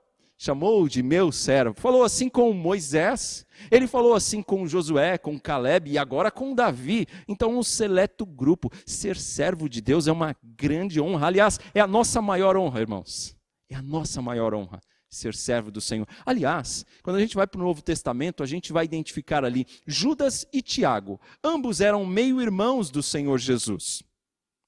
chamou 0.44 0.90
de 0.90 1.02
meu 1.02 1.32
servo. 1.32 1.80
Falou 1.80 2.04
assim 2.04 2.28
com 2.28 2.52
Moisés, 2.52 3.46
ele 3.72 3.88
falou 3.88 4.14
assim 4.14 4.42
com 4.42 4.68
Josué, 4.68 5.18
com 5.18 5.40
Caleb 5.40 5.90
e 5.90 5.98
agora 5.98 6.30
com 6.30 6.54
Davi. 6.54 7.08
Então, 7.30 7.58
um 7.58 7.64
seleto 7.64 8.26
grupo. 8.26 8.70
Ser 8.86 9.16
servo 9.16 9.70
de 9.70 9.80
Deus 9.80 10.06
é 10.06 10.12
uma 10.12 10.36
grande 10.44 11.00
honra. 11.00 11.28
Aliás, 11.28 11.60
é 11.74 11.80
a 11.80 11.88
nossa 11.88 12.22
maior 12.22 12.58
honra, 12.58 12.82
irmãos. 12.82 13.38
É 13.70 13.76
a 13.76 13.82
nossa 13.82 14.22
maior 14.22 14.54
honra 14.54 14.82
ser 15.14 15.36
servo 15.36 15.72
do 15.72 15.80
Senhor. 15.80 16.08
Aliás, 16.26 16.86
quando 17.02 17.18
a 17.18 17.20
gente 17.20 17.36
vai 17.36 17.48
para 17.48 17.60
o 17.60 17.64
Novo 17.64 17.82
Testamento, 17.82 18.44
a 18.44 18.46
gente 18.46 18.74
vai 18.74 18.86
identificar 18.86 19.46
ali 19.46 19.66
Judas 19.86 20.46
e 20.52 20.62
Tiago. 20.62 21.20
Ambos 21.44 21.82
eram 21.82 22.06
meio-irmãos 22.06 22.90
do 22.90 23.04
Senhor 23.04 23.38
Jesus. 23.38 24.04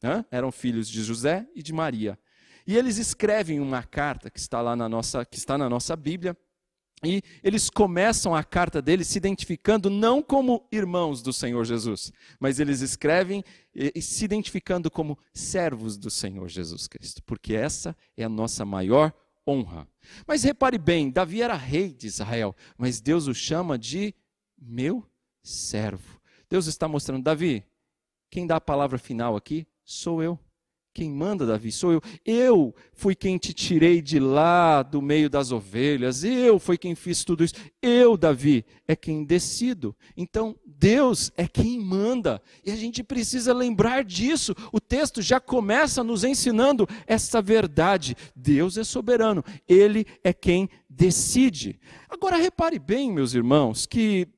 Hã? 0.04 0.24
Eram 0.30 0.52
filhos 0.52 0.88
de 0.88 1.04
José 1.04 1.48
e 1.56 1.64
de 1.64 1.74
Maria. 1.74 2.18
E 2.68 2.76
eles 2.78 2.98
escrevem 2.98 3.60
uma 3.60 3.84
carta 3.84 4.30
que 4.30 4.40
está 4.40 4.62
lá 4.62 4.76
na 4.76 4.90
nossa, 4.90 5.24
que 5.26 5.38
está 5.38 5.58
na 5.58 5.70
nossa 5.70 5.96
Bíblia. 5.96 6.36
E 7.04 7.22
eles 7.44 7.70
começam 7.70 8.34
a 8.34 8.44
carta 8.44 8.82
deles 8.82 9.08
se 9.08 9.18
identificando 9.18 9.90
não 9.90 10.24
como 10.24 10.66
irmãos 10.72 11.22
do 11.22 11.32
Senhor 11.34 11.64
Jesus, 11.66 12.12
mas 12.40 12.60
eles 12.60 12.82
escrevem 12.82 13.44
se 14.02 14.26
identificando 14.26 14.90
como 14.90 15.18
servos 15.34 15.98
do 15.98 16.10
Senhor 16.10 16.48
Jesus 16.48 16.88
Cristo, 16.88 17.22
porque 17.24 17.54
essa 17.54 17.96
é 18.16 18.24
a 18.24 18.30
nossa 18.30 18.66
maior 18.66 19.14
honra. 19.48 19.88
Mas 20.28 20.44
repare 20.44 20.78
bem, 20.78 21.10
Davi 21.10 21.42
era 21.42 21.56
rei 21.56 21.94
de 21.94 22.08
Israel, 22.08 22.56
mas 22.78 23.02
Deus 23.02 23.28
o 23.28 23.34
chama 23.34 23.78
de 23.78 24.14
meu 24.58 25.06
servo. 25.44 26.20
Deus 26.50 26.68
está 26.68 26.88
mostrando, 26.88 27.24
Davi, 27.24 27.66
quem 28.30 28.46
dá 28.48 28.58
a 28.58 28.62
palavra 28.62 28.98
final 28.98 29.36
aqui 29.36 29.68
sou 29.84 30.22
eu. 30.22 30.40
Quem 30.96 31.12
manda, 31.12 31.46
Davi, 31.46 31.74
sou 31.74 31.92
eu. 31.92 32.02
Eu 32.26 32.74
fui 32.94 33.14
quem 33.14 33.38
te 33.38 33.54
tirei 33.54 34.02
de 34.02 34.18
lá 34.18 34.82
do 34.82 35.02
meio 35.02 35.30
das 35.30 35.52
ovelhas. 35.52 36.24
Eu 36.24 36.58
fui 36.58 36.78
quem 36.78 36.96
fiz 36.96 37.26
tudo 37.26 37.44
isso. 37.44 37.56
Eu, 37.82 38.16
Davi, 38.16 38.64
é 38.88 38.96
quem 38.96 39.26
decido. 39.26 39.94
Então, 40.16 40.56
Deus 40.66 41.34
é 41.36 41.50
quem 41.50 41.78
manda. 41.82 42.42
E 42.66 42.72
a 42.72 42.78
gente 42.78 43.04
precisa 43.04 43.54
lembrar 43.54 44.06
disso. 44.06 44.56
O 44.72 44.80
texto 44.80 45.22
já 45.22 45.38
começa 45.38 46.02
nos 46.02 46.24
ensinando 46.24 46.88
essa 47.06 47.42
verdade. 47.42 48.16
Deus 48.34 48.78
é 48.78 48.84
soberano. 48.86 49.44
Ele 49.68 50.08
é 50.24 50.32
quem 50.32 50.70
decide. 50.90 51.78
Agora, 52.10 52.38
repare 52.38 52.80
bem, 52.80 53.12
meus 53.12 53.34
irmãos, 53.34 53.86
que 53.86 54.30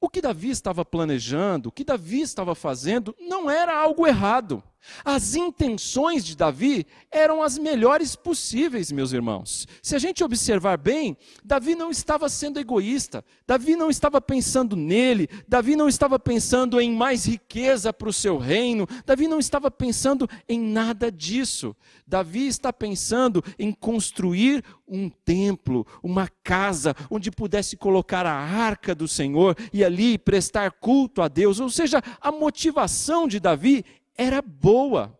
o 0.00 0.08
que 0.08 0.20
Davi 0.20 0.50
estava 0.50 0.84
planejando, 0.84 1.68
o 1.68 1.72
que 1.72 1.84
Davi 1.84 2.20
estava 2.20 2.54
fazendo, 2.54 3.14
não 3.18 3.50
era 3.50 3.76
algo 3.76 4.06
errado. 4.06 4.62
As 5.04 5.34
intenções 5.34 6.24
de 6.24 6.36
Davi 6.36 6.86
eram 7.10 7.42
as 7.42 7.58
melhores 7.58 8.14
possíveis, 8.16 8.92
meus 8.92 9.12
irmãos. 9.12 9.66
Se 9.82 9.94
a 9.94 9.98
gente 9.98 10.22
observar 10.22 10.76
bem, 10.76 11.16
Davi 11.44 11.74
não 11.74 11.90
estava 11.90 12.28
sendo 12.28 12.58
egoísta, 12.58 13.24
Davi 13.46 13.76
não 13.76 13.90
estava 13.90 14.20
pensando 14.20 14.76
nele, 14.76 15.28
Davi 15.48 15.76
não 15.76 15.88
estava 15.88 16.18
pensando 16.18 16.80
em 16.80 16.92
mais 16.92 17.24
riqueza 17.26 17.92
para 17.92 18.08
o 18.08 18.12
seu 18.12 18.38
reino, 18.38 18.86
Davi 19.04 19.28
não 19.28 19.38
estava 19.38 19.70
pensando 19.70 20.28
em 20.48 20.58
nada 20.58 21.10
disso. 21.10 21.74
Davi 22.06 22.46
está 22.46 22.72
pensando 22.72 23.42
em 23.58 23.72
construir 23.72 24.64
um 24.86 25.08
templo, 25.08 25.86
uma 26.02 26.28
casa 26.44 26.94
onde 27.10 27.30
pudesse 27.30 27.76
colocar 27.76 28.24
a 28.26 28.34
arca 28.34 28.94
do 28.94 29.08
Senhor 29.08 29.56
e 29.72 29.84
ali 29.84 30.18
prestar 30.18 30.70
culto 30.72 31.20
a 31.22 31.28
Deus. 31.28 31.60
Ou 31.60 31.68
seja, 31.68 32.02
a 32.20 32.30
motivação 32.30 33.26
de 33.26 33.40
Davi 33.40 33.84
era 34.16 34.40
boa. 34.40 35.18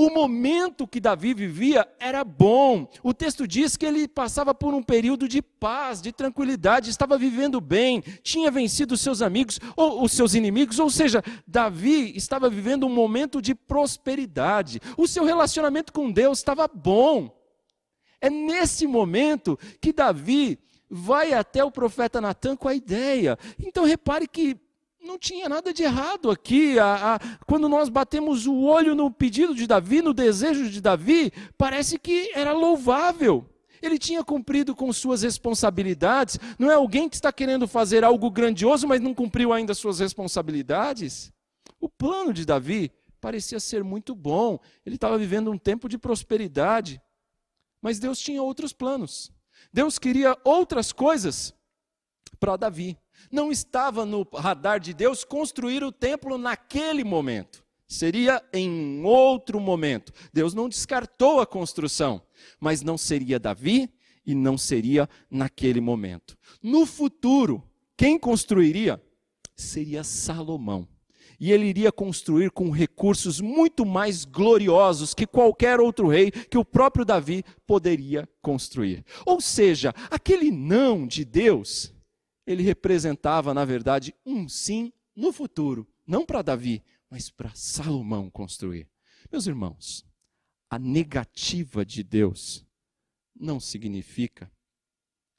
O 0.00 0.10
momento 0.10 0.86
que 0.86 1.00
Davi 1.00 1.34
vivia 1.34 1.84
era 1.98 2.22
bom. 2.22 2.88
O 3.02 3.12
texto 3.12 3.48
diz 3.48 3.76
que 3.76 3.84
ele 3.84 4.06
passava 4.06 4.54
por 4.54 4.72
um 4.72 4.80
período 4.80 5.26
de 5.26 5.42
paz, 5.42 6.00
de 6.00 6.12
tranquilidade, 6.12 6.88
estava 6.88 7.18
vivendo 7.18 7.60
bem, 7.60 8.00
tinha 8.22 8.48
vencido 8.48 8.96
seus 8.96 9.20
amigos 9.20 9.58
ou 9.74 10.04
os 10.04 10.12
seus 10.12 10.34
inimigos, 10.34 10.78
ou 10.78 10.88
seja, 10.88 11.20
Davi 11.44 12.16
estava 12.16 12.48
vivendo 12.48 12.86
um 12.86 12.94
momento 12.94 13.42
de 13.42 13.56
prosperidade. 13.56 14.80
O 14.96 15.08
seu 15.08 15.24
relacionamento 15.24 15.92
com 15.92 16.12
Deus 16.12 16.38
estava 16.38 16.68
bom. 16.68 17.36
É 18.20 18.30
nesse 18.30 18.86
momento 18.86 19.58
que 19.80 19.92
Davi 19.92 20.60
vai 20.88 21.32
até 21.32 21.64
o 21.64 21.72
profeta 21.72 22.20
Natan 22.20 22.54
com 22.54 22.68
a 22.68 22.74
ideia. 22.74 23.36
Então 23.58 23.84
repare 23.84 24.28
que 24.28 24.56
não 25.00 25.18
tinha 25.18 25.48
nada 25.48 25.72
de 25.72 25.82
errado 25.82 26.30
aqui. 26.30 26.78
A, 26.78 27.14
a, 27.14 27.18
quando 27.46 27.68
nós 27.68 27.88
batemos 27.88 28.46
o 28.46 28.62
olho 28.62 28.94
no 28.94 29.10
pedido 29.10 29.54
de 29.54 29.66
Davi, 29.66 30.02
no 30.02 30.12
desejo 30.12 30.68
de 30.70 30.80
Davi, 30.80 31.32
parece 31.56 31.98
que 31.98 32.30
era 32.34 32.52
louvável. 32.52 33.46
Ele 33.80 33.98
tinha 33.98 34.24
cumprido 34.24 34.74
com 34.74 34.92
suas 34.92 35.22
responsabilidades. 35.22 36.38
Não 36.58 36.70
é 36.70 36.74
alguém 36.74 37.08
que 37.08 37.16
está 37.16 37.32
querendo 37.32 37.68
fazer 37.68 38.04
algo 38.04 38.30
grandioso, 38.30 38.86
mas 38.88 39.00
não 39.00 39.14
cumpriu 39.14 39.52
ainda 39.52 39.74
suas 39.74 40.00
responsabilidades. 40.00 41.32
O 41.80 41.88
plano 41.88 42.32
de 42.32 42.44
Davi 42.44 42.92
parecia 43.20 43.60
ser 43.60 43.82
muito 43.82 44.14
bom, 44.14 44.58
ele 44.86 44.94
estava 44.94 45.18
vivendo 45.18 45.50
um 45.50 45.58
tempo 45.58 45.88
de 45.88 45.98
prosperidade, 45.98 47.00
mas 47.82 47.98
Deus 47.98 48.18
tinha 48.18 48.42
outros 48.42 48.72
planos. 48.72 49.30
Deus 49.72 49.98
queria 49.98 50.36
outras 50.44 50.92
coisas 50.92 51.54
para 52.38 52.56
Davi. 52.56 52.96
Não 53.30 53.50
estava 53.50 54.04
no 54.04 54.26
radar 54.34 54.80
de 54.80 54.94
Deus 54.94 55.24
construir 55.24 55.82
o 55.82 55.92
templo 55.92 56.38
naquele 56.38 57.04
momento. 57.04 57.64
Seria 57.86 58.42
em 58.52 59.02
outro 59.04 59.58
momento. 59.58 60.12
Deus 60.32 60.52
não 60.52 60.68
descartou 60.68 61.40
a 61.40 61.46
construção, 61.46 62.20
mas 62.60 62.82
não 62.82 62.98
seria 62.98 63.38
Davi 63.40 63.90
e 64.26 64.34
não 64.34 64.58
seria 64.58 65.08
naquele 65.30 65.80
momento. 65.80 66.36
No 66.62 66.84
futuro, 66.84 67.62
quem 67.96 68.18
construiria 68.18 69.02
seria 69.56 70.04
Salomão. 70.04 70.86
E 71.40 71.52
ele 71.52 71.66
iria 71.66 71.90
construir 71.92 72.50
com 72.50 72.70
recursos 72.70 73.40
muito 73.40 73.86
mais 73.86 74.24
gloriosos 74.24 75.14
que 75.14 75.26
qualquer 75.26 75.80
outro 75.80 76.08
rei 76.08 76.30
que 76.30 76.58
o 76.58 76.64
próprio 76.64 77.04
Davi 77.04 77.44
poderia 77.66 78.28
construir. 78.42 79.04
Ou 79.24 79.40
seja, 79.40 79.94
aquele 80.10 80.50
não 80.50 81.06
de 81.06 81.24
Deus, 81.24 81.94
ele 82.48 82.62
representava, 82.62 83.52
na 83.52 83.62
verdade, 83.62 84.14
um 84.24 84.48
sim 84.48 84.90
no 85.14 85.34
futuro, 85.34 85.86
não 86.06 86.24
para 86.24 86.40
Davi, 86.40 86.82
mas 87.10 87.28
para 87.28 87.54
Salomão 87.54 88.30
construir. 88.30 88.88
Meus 89.30 89.46
irmãos, 89.46 90.02
a 90.70 90.78
negativa 90.78 91.84
de 91.84 92.02
Deus 92.02 92.66
não 93.38 93.60
significa 93.60 94.50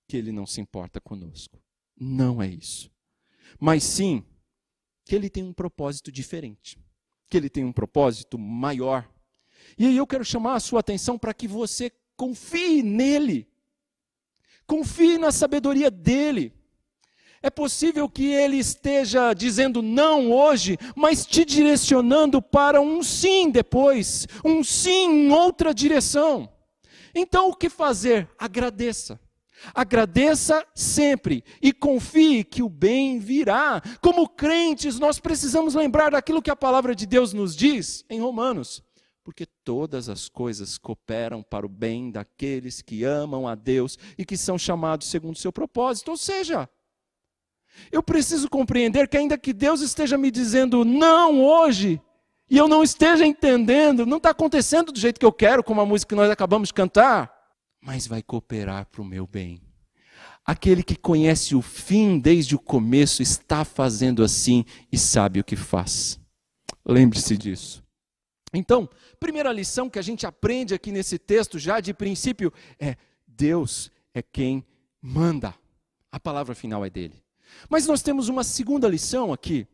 que 0.08 0.18
ele 0.18 0.32
não 0.32 0.46
se 0.46 0.62
importa 0.62 1.01
conosco. 1.01 1.60
Não 2.00 2.44
é 2.44 2.48
isso. 2.48 2.92
Mas 3.60 3.84
sim 3.84 4.24
que 5.04 5.16
ele 5.16 5.32
tem 5.32 5.44
um 5.44 5.54
propósito 5.54 6.12
diferente, 6.12 6.80
que 7.28 7.36
ele 7.36 7.50
tem 7.50 7.66
um 7.66 7.74
propósito 7.74 8.38
maior. 8.38 9.12
E 9.80 9.88
aí 9.88 9.98
eu 9.98 10.06
quero 10.06 10.24
chamar 10.24 10.54
a 10.54 10.60
sua 10.60 10.82
atenção 10.82 11.18
para 11.18 11.34
que 11.34 11.48
você 11.48 11.92
confie 12.16 12.84
nele. 12.84 13.51
Confie 14.68 15.18
na 15.18 15.32
sabedoria 15.32 15.89
dele. 15.89 16.59
É 17.41 17.50
possível 17.50 18.10
que 18.10 18.25
ele 18.25 18.58
esteja 18.58 19.34
dizendo 19.34 19.81
não 19.81 20.31
hoje, 20.31 20.77
mas 20.96 21.25
te 21.25 21.46
direcionando 21.46 22.41
para 22.41 22.81
um 22.81 23.01
sim 23.01 23.50
depois, 23.50 24.27
um 24.43 24.63
sim 24.63 25.27
em 25.27 25.31
outra 25.31 25.74
direção. 25.74 26.51
Então 27.15 27.50
o 27.50 27.55
que 27.55 27.69
fazer? 27.69 28.29
Agradeça. 28.38 29.19
Agradeça 29.74 30.65
sempre 30.74 31.43
e 31.62 31.74
confie 31.74 32.43
que 32.43 32.63
o 32.63 32.69
bem 32.69 33.19
virá. 33.19 33.81
Como 34.01 34.27
crentes, 34.27 35.00
nós 35.00 35.19
precisamos 35.19 35.75
lembrar 35.75 36.12
daquilo 36.12 36.41
que 36.41 36.51
a 36.51 36.55
palavra 36.55 36.96
de 36.96 37.05
Deus 37.05 37.34
nos 37.34 37.55
diz 37.55 38.05
em 38.10 38.19
Romanos. 38.19 38.84
Porque 39.24 39.46
todas 39.46 40.10
as 40.10 40.27
coisas 40.27 40.77
cooperam 40.77 41.43
para 41.43 41.65
o 41.65 41.69
bem 41.69 42.10
daqueles 42.10 42.81
que 42.81 43.03
amam 43.03 43.48
a 43.48 43.53
Deus 43.53 43.98
e 44.17 44.25
que 44.25 44.38
são 44.38 44.58
chamados 44.58 45.08
segundo 45.08 45.36
o 45.36 45.39
seu 45.39 45.51
propósito. 45.51 46.10
Ou 46.12 46.17
seja, 46.17 46.67
eu 47.92 48.02
preciso 48.04 48.50
compreender 48.50 49.08
que, 49.08 49.18
ainda 49.18 49.38
que 49.38 49.54
Deus 49.54 49.82
esteja 49.82 50.18
me 50.18 50.32
dizendo 50.32 50.84
não 50.86 51.44
hoje, 51.44 52.02
e 52.50 52.58
eu 52.58 52.68
não 52.68 52.84
esteja 52.84 53.26
entendendo, 53.26 54.06
não 54.06 54.18
está 54.18 54.32
acontecendo 54.32 54.92
do 54.92 55.00
jeito 55.00 55.20
que 55.20 55.26
eu 55.26 55.32
quero, 55.32 55.64
como 55.64 55.82
a 55.82 55.86
música 55.86 56.10
que 56.10 56.20
nós 56.20 56.30
acabamos 56.30 56.70
de 56.70 56.74
cantar, 56.74 57.32
mas 57.82 58.08
vai 58.08 58.22
cooperar 58.24 58.88
para 58.88 59.02
o 59.02 59.06
meu 59.06 59.28
bem. 59.28 59.62
Aquele 60.44 60.82
que 60.82 60.96
conhece 60.96 61.56
o 61.56 61.62
fim 61.62 62.18
desde 62.18 62.56
o 62.56 62.60
começo 62.60 63.22
está 63.22 63.64
fazendo 63.64 64.24
assim 64.24 64.66
e 64.92 64.98
sabe 64.98 65.40
o 65.40 65.44
que 65.44 65.56
faz. 65.56 66.20
Lembre-se 66.84 67.38
disso. 67.38 67.84
Então, 68.52 68.90
primeira 69.20 69.52
lição 69.52 69.90
que 69.90 70.00
a 70.00 70.02
gente 70.02 70.26
aprende 70.26 70.74
aqui 70.74 70.92
nesse 70.92 71.20
texto, 71.20 71.60
já 71.60 71.80
de 71.80 71.94
princípio, 71.94 72.52
é: 72.80 72.96
Deus 73.28 73.92
é 74.12 74.24
quem 74.24 74.65
manda. 75.00 75.54
A 76.12 76.20
palavra 76.20 76.56
final 76.56 76.84
é 76.84 76.89
dele. 76.89 77.24
Mas 77.70 77.88
nós 77.88 78.02
temos 78.02 78.30
uma 78.30 78.44
segunda 78.44 78.88
lição 78.88 79.34
aqui. 79.34 79.68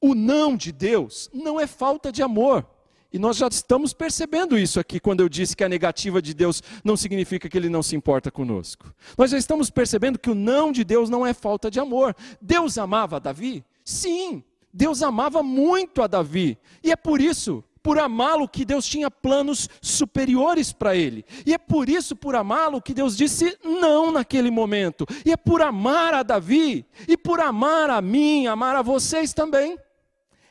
O 0.00 0.14
não 0.14 0.56
de 0.56 0.72
Deus 0.72 1.30
não 1.32 1.58
é 1.60 1.66
falta 1.66 2.12
de 2.12 2.22
amor. 2.22 2.66
E 3.12 3.18
nós 3.18 3.36
já 3.36 3.46
estamos 3.46 3.92
percebendo 3.92 4.58
isso 4.58 4.80
aqui 4.80 4.98
quando 4.98 5.20
eu 5.20 5.28
disse 5.28 5.54
que 5.54 5.62
a 5.62 5.68
negativa 5.68 6.20
de 6.20 6.34
Deus 6.34 6.60
não 6.82 6.96
significa 6.96 7.48
que 7.48 7.56
ele 7.56 7.68
não 7.68 7.80
se 7.80 7.94
importa 7.94 8.28
conosco. 8.28 8.92
Nós 9.16 9.30
já 9.30 9.38
estamos 9.38 9.70
percebendo 9.70 10.18
que 10.18 10.30
o 10.30 10.34
não 10.34 10.72
de 10.72 10.82
Deus 10.82 11.08
não 11.08 11.24
é 11.24 11.32
falta 11.32 11.70
de 11.70 11.78
amor. 11.78 12.16
Deus 12.40 12.76
amava 12.76 13.20
Davi? 13.20 13.64
Sim, 13.84 14.42
Deus 14.72 15.00
amava 15.00 15.44
muito 15.44 16.02
a 16.02 16.08
Davi. 16.08 16.58
E 16.82 16.90
é 16.90 16.96
por 16.96 17.20
isso 17.20 17.62
por 17.84 17.98
amá-lo 17.98 18.48
que 18.48 18.64
Deus 18.64 18.86
tinha 18.86 19.10
planos 19.10 19.68
superiores 19.82 20.72
para 20.72 20.96
ele. 20.96 21.22
E 21.44 21.52
é 21.52 21.58
por 21.58 21.86
isso, 21.86 22.16
por 22.16 22.34
amá-lo, 22.34 22.80
que 22.80 22.94
Deus 22.94 23.14
disse 23.14 23.58
não 23.62 24.10
naquele 24.10 24.50
momento. 24.50 25.04
E 25.22 25.30
é 25.30 25.36
por 25.36 25.60
amar 25.60 26.14
a 26.14 26.22
Davi, 26.22 26.86
e 27.06 27.14
por 27.14 27.40
amar 27.40 27.90
a 27.90 28.00
mim, 28.00 28.46
amar 28.46 28.74
a 28.74 28.80
vocês 28.80 29.34
também. 29.34 29.78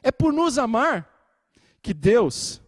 É 0.03 0.11
por 0.11 0.31
nos 0.31 0.59
amar 0.59 1.09
que 1.81 1.91
Deus 1.91 2.61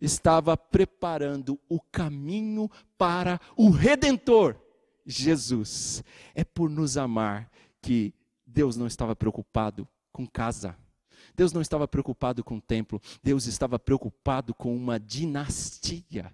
estava 0.00 0.56
preparando 0.56 1.60
o 1.68 1.78
caminho 1.78 2.70
para 2.96 3.38
o 3.54 3.68
Redentor, 3.68 4.56
Jesus. 5.04 6.02
É 6.34 6.42
por 6.42 6.70
nos 6.70 6.96
amar 6.96 7.50
que 7.82 8.14
Deus 8.46 8.78
não 8.78 8.86
estava 8.86 9.14
preocupado 9.14 9.86
com 10.10 10.26
casa 10.26 10.74
Deus 11.36 11.52
não 11.52 11.60
estava 11.60 11.86
preocupado 11.86 12.42
com 12.42 12.56
o 12.56 12.60
templo, 12.60 13.00
Deus 13.22 13.46
estava 13.46 13.78
preocupado 13.78 14.54
com 14.54 14.74
uma 14.74 14.98
dinastia, 14.98 16.32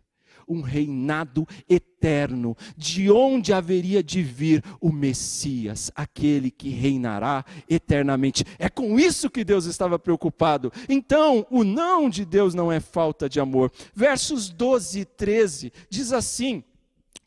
um 0.48 0.60
reinado 0.60 1.46
eterno, 1.68 2.56
de 2.76 3.10
onde 3.10 3.52
haveria 3.52 4.02
de 4.02 4.22
vir 4.22 4.62
o 4.80 4.92
Messias, 4.92 5.90
aquele 5.94 6.50
que 6.50 6.68
reinará 6.68 7.44
eternamente. 7.68 8.44
É 8.58 8.68
com 8.68 8.98
isso 8.98 9.30
que 9.30 9.44
Deus 9.44 9.64
estava 9.64 9.98
preocupado. 9.98 10.72
Então, 10.88 11.46
o 11.50 11.64
não 11.64 12.08
de 12.08 12.24
Deus 12.24 12.54
não 12.54 12.70
é 12.70 12.78
falta 12.80 13.28
de 13.28 13.40
amor. 13.40 13.72
Versos 13.94 14.48
12 14.48 15.00
e 15.00 15.04
13 15.04 15.72
diz 15.88 16.12
assim: 16.12 16.62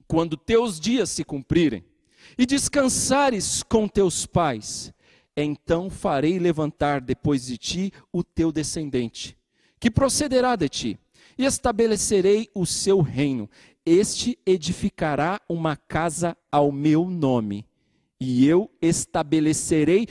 Quando 0.08 0.38
teus 0.38 0.80
dias 0.80 1.10
se 1.10 1.24
cumprirem 1.24 1.84
e 2.38 2.46
descansares 2.46 3.64
com 3.64 3.88
teus 3.88 4.26
pais, 4.26 4.94
então 5.36 5.89
farei 5.89 6.39
levantar 6.39 7.02
depois 7.02 7.45
de 7.45 7.58
ti 7.58 7.91
o 8.12 8.24
teu 8.24 8.52
descendente, 8.52 9.38
que 9.80 9.91
procederá 9.91 10.56
de 10.56 10.69
ti, 10.69 11.00
e 11.38 11.45
estabelecerei 11.45 12.50
o 12.56 12.65
seu 12.65 13.02
reino. 13.02 13.50
Este 13.86 14.39
edificará 14.45 15.39
uma 15.50 15.76
casa 15.76 16.38
ao 16.52 16.71
meu 16.71 17.10
nome, 17.10 17.65
e 18.19 18.48
eu 18.48 18.71
estabelecerei 18.82 20.08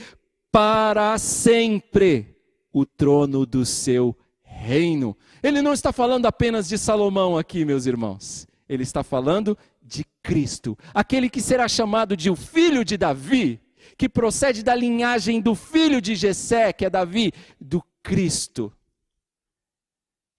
para 0.53 1.17
sempre 1.19 2.37
o 2.73 2.85
trono 2.85 3.47
do 3.47 3.65
seu 3.65 4.17
reino. 4.43 5.17
Ele 5.43 5.61
não 5.61 5.73
está 5.73 5.93
falando 5.93 6.27
apenas 6.27 6.69
de 6.69 6.79
Salomão 6.79 7.37
aqui, 7.37 7.65
meus 7.65 7.87
irmãos. 7.87 8.47
Ele 8.69 8.83
está 8.83 9.03
falando 9.03 9.57
de 9.83 10.05
Cristo, 10.23 10.79
aquele 10.95 11.29
que 11.29 11.41
será 11.41 11.69
chamado 11.69 12.17
de 12.17 12.31
o 12.31 12.37
filho 12.37 12.85
de 12.85 12.97
Davi, 12.97 13.61
que 13.97 14.09
procede 14.09 14.63
da 14.63 14.75
linhagem 14.75 15.41
do 15.41 15.55
filho 15.55 16.01
de 16.01 16.15
Jessé, 16.15 16.73
que 16.73 16.85
é 16.85 16.91
Davi, 16.91 17.33
do 17.61 17.83
Cristo. 18.03 18.73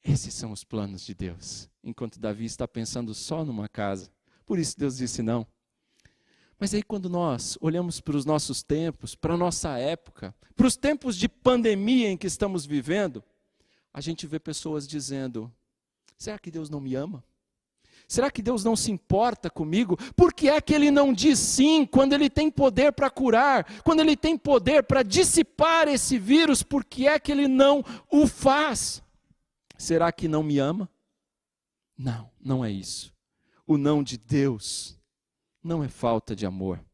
Esses 0.03 0.33
são 0.33 0.51
os 0.51 0.63
planos 0.63 1.05
de 1.05 1.13
Deus, 1.13 1.69
enquanto 1.83 2.19
Davi 2.19 2.45
está 2.45 2.67
pensando 2.67 3.13
só 3.13 3.43
numa 3.43 3.67
casa. 3.67 4.11
Por 4.45 4.59
isso 4.59 4.77
Deus 4.77 4.97
disse 4.97 5.23
não. 5.23 5.47
Mas 6.59 6.73
aí 6.73 6.83
quando 6.83 7.09
nós 7.09 7.57
olhamos 7.59 7.99
para 7.99 8.15
os 8.15 8.25
nossos 8.25 8.63
tempos, 8.63 9.15
para 9.15 9.33
a 9.33 9.37
nossa 9.37 9.77
época, 9.77 10.33
para 10.55 10.67
os 10.67 10.77
tempos 10.77 11.17
de 11.17 11.27
pandemia 11.27 12.09
em 12.09 12.17
que 12.17 12.27
estamos 12.27 12.65
vivendo, 12.65 13.23
a 13.93 13.99
gente 13.99 14.27
vê 14.27 14.39
pessoas 14.39 14.87
dizendo: 14.87 15.51
será 16.17 16.37
que 16.39 16.51
Deus 16.51 16.69
não 16.69 16.79
me 16.79 16.95
ama? 16.95 17.23
Será 18.07 18.29
que 18.29 18.41
Deus 18.41 18.63
não 18.63 18.75
se 18.75 18.91
importa 18.91 19.49
comigo? 19.49 19.97
Por 20.15 20.33
que 20.33 20.49
é 20.49 20.61
que 20.61 20.73
Ele 20.73 20.91
não 20.91 21.11
diz 21.11 21.39
sim 21.39 21.85
quando 21.85 22.13
Ele 22.13 22.29
tem 22.29 22.51
poder 22.51 22.91
para 22.91 23.09
curar, 23.09 23.81
quando 23.81 24.01
Ele 24.01 24.15
tem 24.15 24.37
poder 24.37 24.83
para 24.83 25.01
dissipar 25.01 25.87
esse 25.87 26.19
vírus? 26.19 26.61
Por 26.61 26.85
que 26.85 27.07
é 27.07 27.17
que 27.19 27.31
Ele 27.31 27.47
não 27.47 27.83
o 28.11 28.27
faz? 28.27 29.01
Será 29.77 30.11
que 30.11 30.27
não 30.27 30.43
me 30.43 30.59
ama? 30.59 30.89
Não, 31.97 32.29
não 32.39 32.63
é 32.63 32.71
isso. 32.71 33.11
O 33.65 33.77
não 33.77 34.03
de 34.03 34.17
Deus 34.17 34.99
não 35.63 35.83
é 35.83 35.87
falta 35.87 36.35
de 36.35 36.45
amor. 36.45 36.84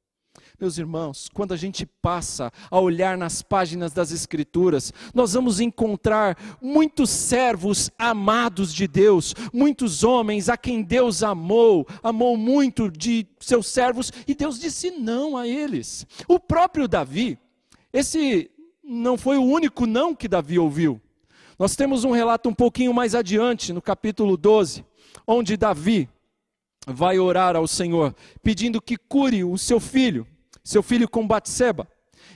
Meus 0.62 0.78
irmãos, 0.78 1.28
quando 1.34 1.56
a 1.56 1.58
gente 1.58 1.88
passa 1.88 2.54
a 2.70 2.80
olhar 2.80 3.18
nas 3.18 3.42
páginas 3.42 3.94
das 3.94 4.12
Escrituras, 4.12 4.94
nós 5.12 5.34
vamos 5.34 5.60
encontrar 5.60 6.38
muitos 6.62 7.10
servos 7.10 7.90
amados 7.98 8.72
de 8.72 8.88
Deus, 8.88 9.34
muitos 9.52 10.04
homens 10.04 10.50
a 10.50 10.56
quem 10.56 10.84
Deus 10.84 11.24
amou, 11.24 11.88
amou 12.04 12.38
muito 12.38 12.92
de 12.92 13.26
seus 13.40 13.66
servos 13.66 14.14
e 14.28 14.36
Deus 14.36 14.60
disse 14.60 14.92
não 14.92 15.36
a 15.36 15.48
eles. 15.48 16.06
O 16.28 16.40
próprio 16.40 16.88
Davi, 16.88 17.40
esse 17.92 18.52
não 18.84 19.18
foi 19.18 19.40
o 19.40 19.44
único 19.44 19.88
não 19.88 20.14
que 20.14 20.28
Davi 20.28 20.60
ouviu. 20.60 21.02
Nós 21.58 21.76
temos 21.76 22.04
um 22.04 22.12
relato 22.12 22.48
um 22.50 22.54
pouquinho 22.54 22.94
mais 22.94 23.16
adiante, 23.16 23.74
no 23.74 23.82
capítulo 23.82 24.38
12, 24.38 24.86
onde 25.26 25.58
Davi 25.58 26.08
vai 26.86 27.18
orar 27.18 27.56
ao 27.56 27.68
Senhor, 27.68 28.16
pedindo 28.44 28.80
que 28.80 28.96
cure 28.96 29.44
o 29.44 29.58
seu 29.58 29.80
filho, 29.80 30.28
seu 30.64 30.84
filho 30.84 31.10
com 31.10 31.28
Batseba. 31.28 31.88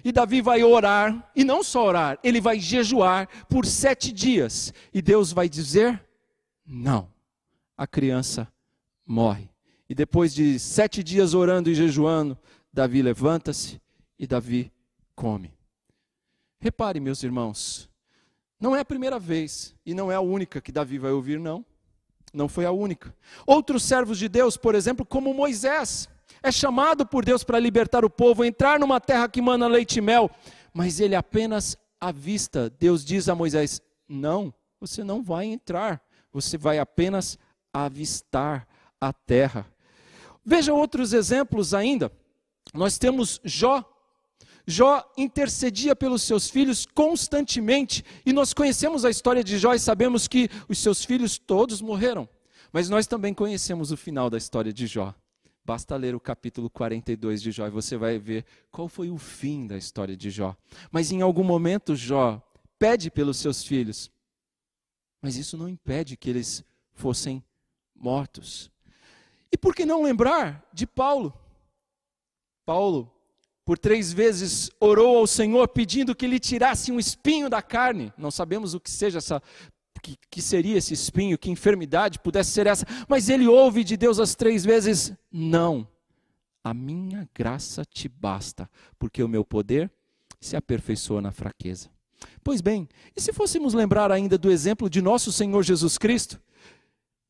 E 0.03 0.11
Davi 0.11 0.41
vai 0.41 0.63
orar, 0.63 1.31
e 1.35 1.43
não 1.43 1.63
só 1.63 1.85
orar, 1.85 2.19
ele 2.23 2.39
vai 2.39 2.59
jejuar 2.59 3.27
por 3.47 3.65
sete 3.65 4.11
dias. 4.11 4.73
E 4.93 5.01
Deus 5.01 5.31
vai 5.31 5.49
dizer: 5.49 6.03
não, 6.65 7.09
a 7.77 7.85
criança 7.85 8.47
morre. 9.05 9.49
E 9.87 9.93
depois 9.93 10.33
de 10.33 10.59
sete 10.59 11.03
dias 11.03 11.33
orando 11.33 11.69
e 11.69 11.75
jejuando, 11.75 12.37
Davi 12.73 13.01
levanta-se 13.01 13.79
e 14.17 14.25
Davi 14.25 14.71
come. 15.15 15.53
Repare, 16.59 16.99
meus 16.99 17.21
irmãos, 17.21 17.89
não 18.59 18.75
é 18.75 18.79
a 18.79 18.85
primeira 18.85 19.19
vez 19.19 19.75
e 19.85 19.93
não 19.93 20.11
é 20.11 20.15
a 20.15 20.21
única 20.21 20.59
que 20.59 20.71
Davi 20.71 20.97
vai 20.97 21.11
ouvir, 21.11 21.39
não. 21.39 21.63
Não 22.33 22.49
foi 22.49 22.65
a 22.65 22.71
única. 22.71 23.15
Outros 23.45 23.83
servos 23.83 24.17
de 24.17 24.27
Deus, 24.27 24.57
por 24.57 24.75
exemplo, 24.75 25.05
como 25.05 25.33
Moisés, 25.33 26.09
é 26.45 26.51
chamado 26.51 27.05
por 27.07 27.25
Deus 27.25 27.43
para 27.43 27.59
libertar 27.59 28.05
o 28.05 28.09
povo, 28.09 28.45
entrar 28.45 28.79
numa 28.79 29.01
terra 29.01 29.27
que 29.27 29.41
mana 29.41 29.67
leite 29.67 29.97
e 29.97 30.01
mel, 30.01 30.29
mas 30.71 30.99
ele 30.99 31.15
apenas 31.15 31.75
avista. 31.99 32.69
Deus 32.79 33.03
diz 33.03 33.27
a 33.27 33.33
Moisés: 33.33 33.81
Não, 34.07 34.53
você 34.79 35.03
não 35.03 35.23
vai 35.23 35.45
entrar, 35.45 35.99
você 36.31 36.55
vai 36.55 36.77
apenas 36.77 37.39
avistar 37.73 38.67
a 39.01 39.11
terra. 39.11 39.65
Veja 40.45 40.71
outros 40.71 41.13
exemplos 41.13 41.73
ainda. 41.73 42.11
Nós 42.73 42.99
temos 42.99 43.41
Jó. 43.43 43.83
Jó 44.67 45.03
intercedia 45.17 45.95
pelos 45.95 46.23
seus 46.23 46.49
filhos 46.49 46.87
constantemente, 46.87 48.03
e 48.25 48.33
nós 48.33 48.51
conhecemos 48.51 49.05
a 49.05 49.11
história 49.11 49.43
de 49.43 49.59
Jó 49.59 49.73
e 49.73 49.79
sabemos 49.79 50.27
que 50.27 50.49
os 50.67 50.79
seus 50.79 51.05
filhos 51.05 51.37
todos 51.37 51.81
morreram. 51.81 52.27
Mas 52.73 52.89
nós 52.89 53.05
também 53.07 53.33
conhecemos 53.33 53.91
o 53.91 53.97
final 53.97 54.27
da 54.27 54.37
história 54.37 54.73
de 54.73 54.87
Jó. 54.87 55.13
Basta 55.65 55.95
ler 55.95 56.13
o 56.13 56.19
capítulo 56.19 56.69
42 56.69 57.41
de 57.41 57.51
Jó 57.51 57.65
e 57.65 57.71
você 57.71 57.97
vai 57.97 58.19
ver 58.19 58.45
qual 58.71 58.87
foi 58.87 59.09
o 59.09 59.17
fim 59.17 59.65
da 59.65 59.75
história 59.75 60.15
de 60.15 60.29
Jó. 60.29 60.55
Mas 60.91 61.11
em 61.11 61.21
algum 61.21 61.43
momento 61.43 61.95
Jó 61.95 62.39
pede 62.77 63.09
pelos 63.09 63.37
seus 63.37 63.63
filhos, 63.63 64.11
mas 65.19 65.37
isso 65.37 65.57
não 65.57 65.67
impede 65.67 66.15
que 66.15 66.29
eles 66.29 66.63
fossem 66.93 67.43
mortos. 67.95 68.69
E 69.51 69.57
por 69.57 69.73
que 69.73 69.87
não 69.87 70.03
lembrar 70.03 70.69
de 70.71 70.85
Paulo? 70.85 71.33
Paulo, 72.63 73.11
por 73.63 73.79
três 73.79 74.13
vezes, 74.13 74.69
orou 74.79 75.17
ao 75.17 75.25
Senhor 75.25 75.67
pedindo 75.67 76.15
que 76.15 76.27
lhe 76.27 76.39
tirasse 76.39 76.91
um 76.91 76.99
espinho 76.99 77.49
da 77.49 77.63
carne. 77.63 78.13
Não 78.15 78.29
sabemos 78.29 78.75
o 78.75 78.79
que 78.79 78.91
seja 78.91 79.17
essa. 79.17 79.41
Que, 80.05 80.19
que 80.29 80.39
seria 80.39 80.77
esse 80.77 80.93
espinho, 80.93 81.35
que 81.35 81.49
enfermidade 81.49 82.19
pudesse 82.19 82.51
ser 82.51 82.67
essa, 82.67 82.85
mas 83.07 83.27
ele 83.27 83.47
ouve 83.47 83.83
de 83.83 83.97
Deus 83.97 84.19
as 84.19 84.35
três 84.35 84.63
vezes: 84.63 85.11
Não, 85.31 85.87
a 86.63 86.75
minha 86.75 87.27
graça 87.33 87.83
te 87.83 88.07
basta, 88.07 88.69
porque 88.99 89.23
o 89.23 89.27
meu 89.27 89.43
poder 89.43 89.91
se 90.39 90.55
aperfeiçoa 90.55 91.23
na 91.23 91.31
fraqueza. 91.31 91.89
Pois 92.43 92.61
bem, 92.61 92.87
e 93.15 93.19
se 93.19 93.33
fôssemos 93.33 93.73
lembrar 93.73 94.11
ainda 94.11 94.37
do 94.37 94.51
exemplo 94.51 94.87
de 94.87 95.01
nosso 95.01 95.31
Senhor 95.31 95.63
Jesus 95.63 95.97
Cristo? 95.97 96.39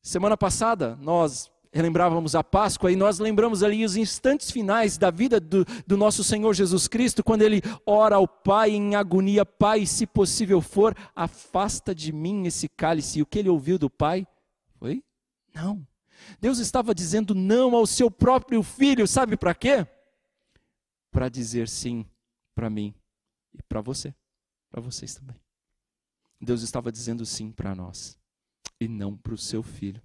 Semana 0.02 0.36
passada 0.36 0.96
nós 1.00 1.50
relembrávamos 1.76 2.34
a 2.34 2.42
Páscoa 2.42 2.90
e 2.90 2.96
nós 2.96 3.18
lembramos 3.18 3.62
ali 3.62 3.84
os 3.84 3.96
instantes 3.96 4.50
finais 4.50 4.98
da 4.98 5.10
vida 5.10 5.38
do, 5.38 5.64
do, 5.86 5.96
nosso 5.96 6.24
Senhor 6.24 6.54
Jesus 6.54 6.88
Cristo, 6.88 7.22
quando 7.22 7.42
ele 7.42 7.62
ora 7.84 8.16
ao 8.16 8.26
Pai 8.26 8.70
em 8.70 8.96
agonia: 8.96 9.44
Pai, 9.44 9.86
se 9.86 10.06
possível 10.06 10.60
for, 10.60 10.96
afasta 11.14 11.94
de 11.94 12.12
mim 12.12 12.46
esse 12.46 12.68
cálice. 12.68 13.18
E 13.18 13.22
o 13.22 13.26
que 13.26 13.38
ele 13.38 13.48
ouviu 13.48 13.78
do 13.78 13.90
Pai 13.90 14.26
foi: 14.78 15.04
Não. 15.54 15.86
Deus 16.40 16.58
estava 16.58 16.94
dizendo 16.94 17.34
não 17.34 17.76
ao 17.76 17.86
seu 17.86 18.10
próprio 18.10 18.62
filho, 18.62 19.06
sabe 19.06 19.36
para 19.36 19.54
quê? 19.54 19.86
Para 21.10 21.28
dizer 21.28 21.68
sim 21.68 22.06
para 22.54 22.70
mim 22.70 22.94
e 23.54 23.62
para 23.62 23.80
você, 23.80 24.14
para 24.70 24.80
vocês 24.80 25.14
também. 25.14 25.36
Deus 26.40 26.62
estava 26.62 26.90
dizendo 26.90 27.24
sim 27.24 27.52
para 27.52 27.74
nós 27.74 28.18
e 28.80 28.88
não 28.88 29.16
para 29.16 29.34
o 29.34 29.38
seu 29.38 29.62
filho. 29.62 30.02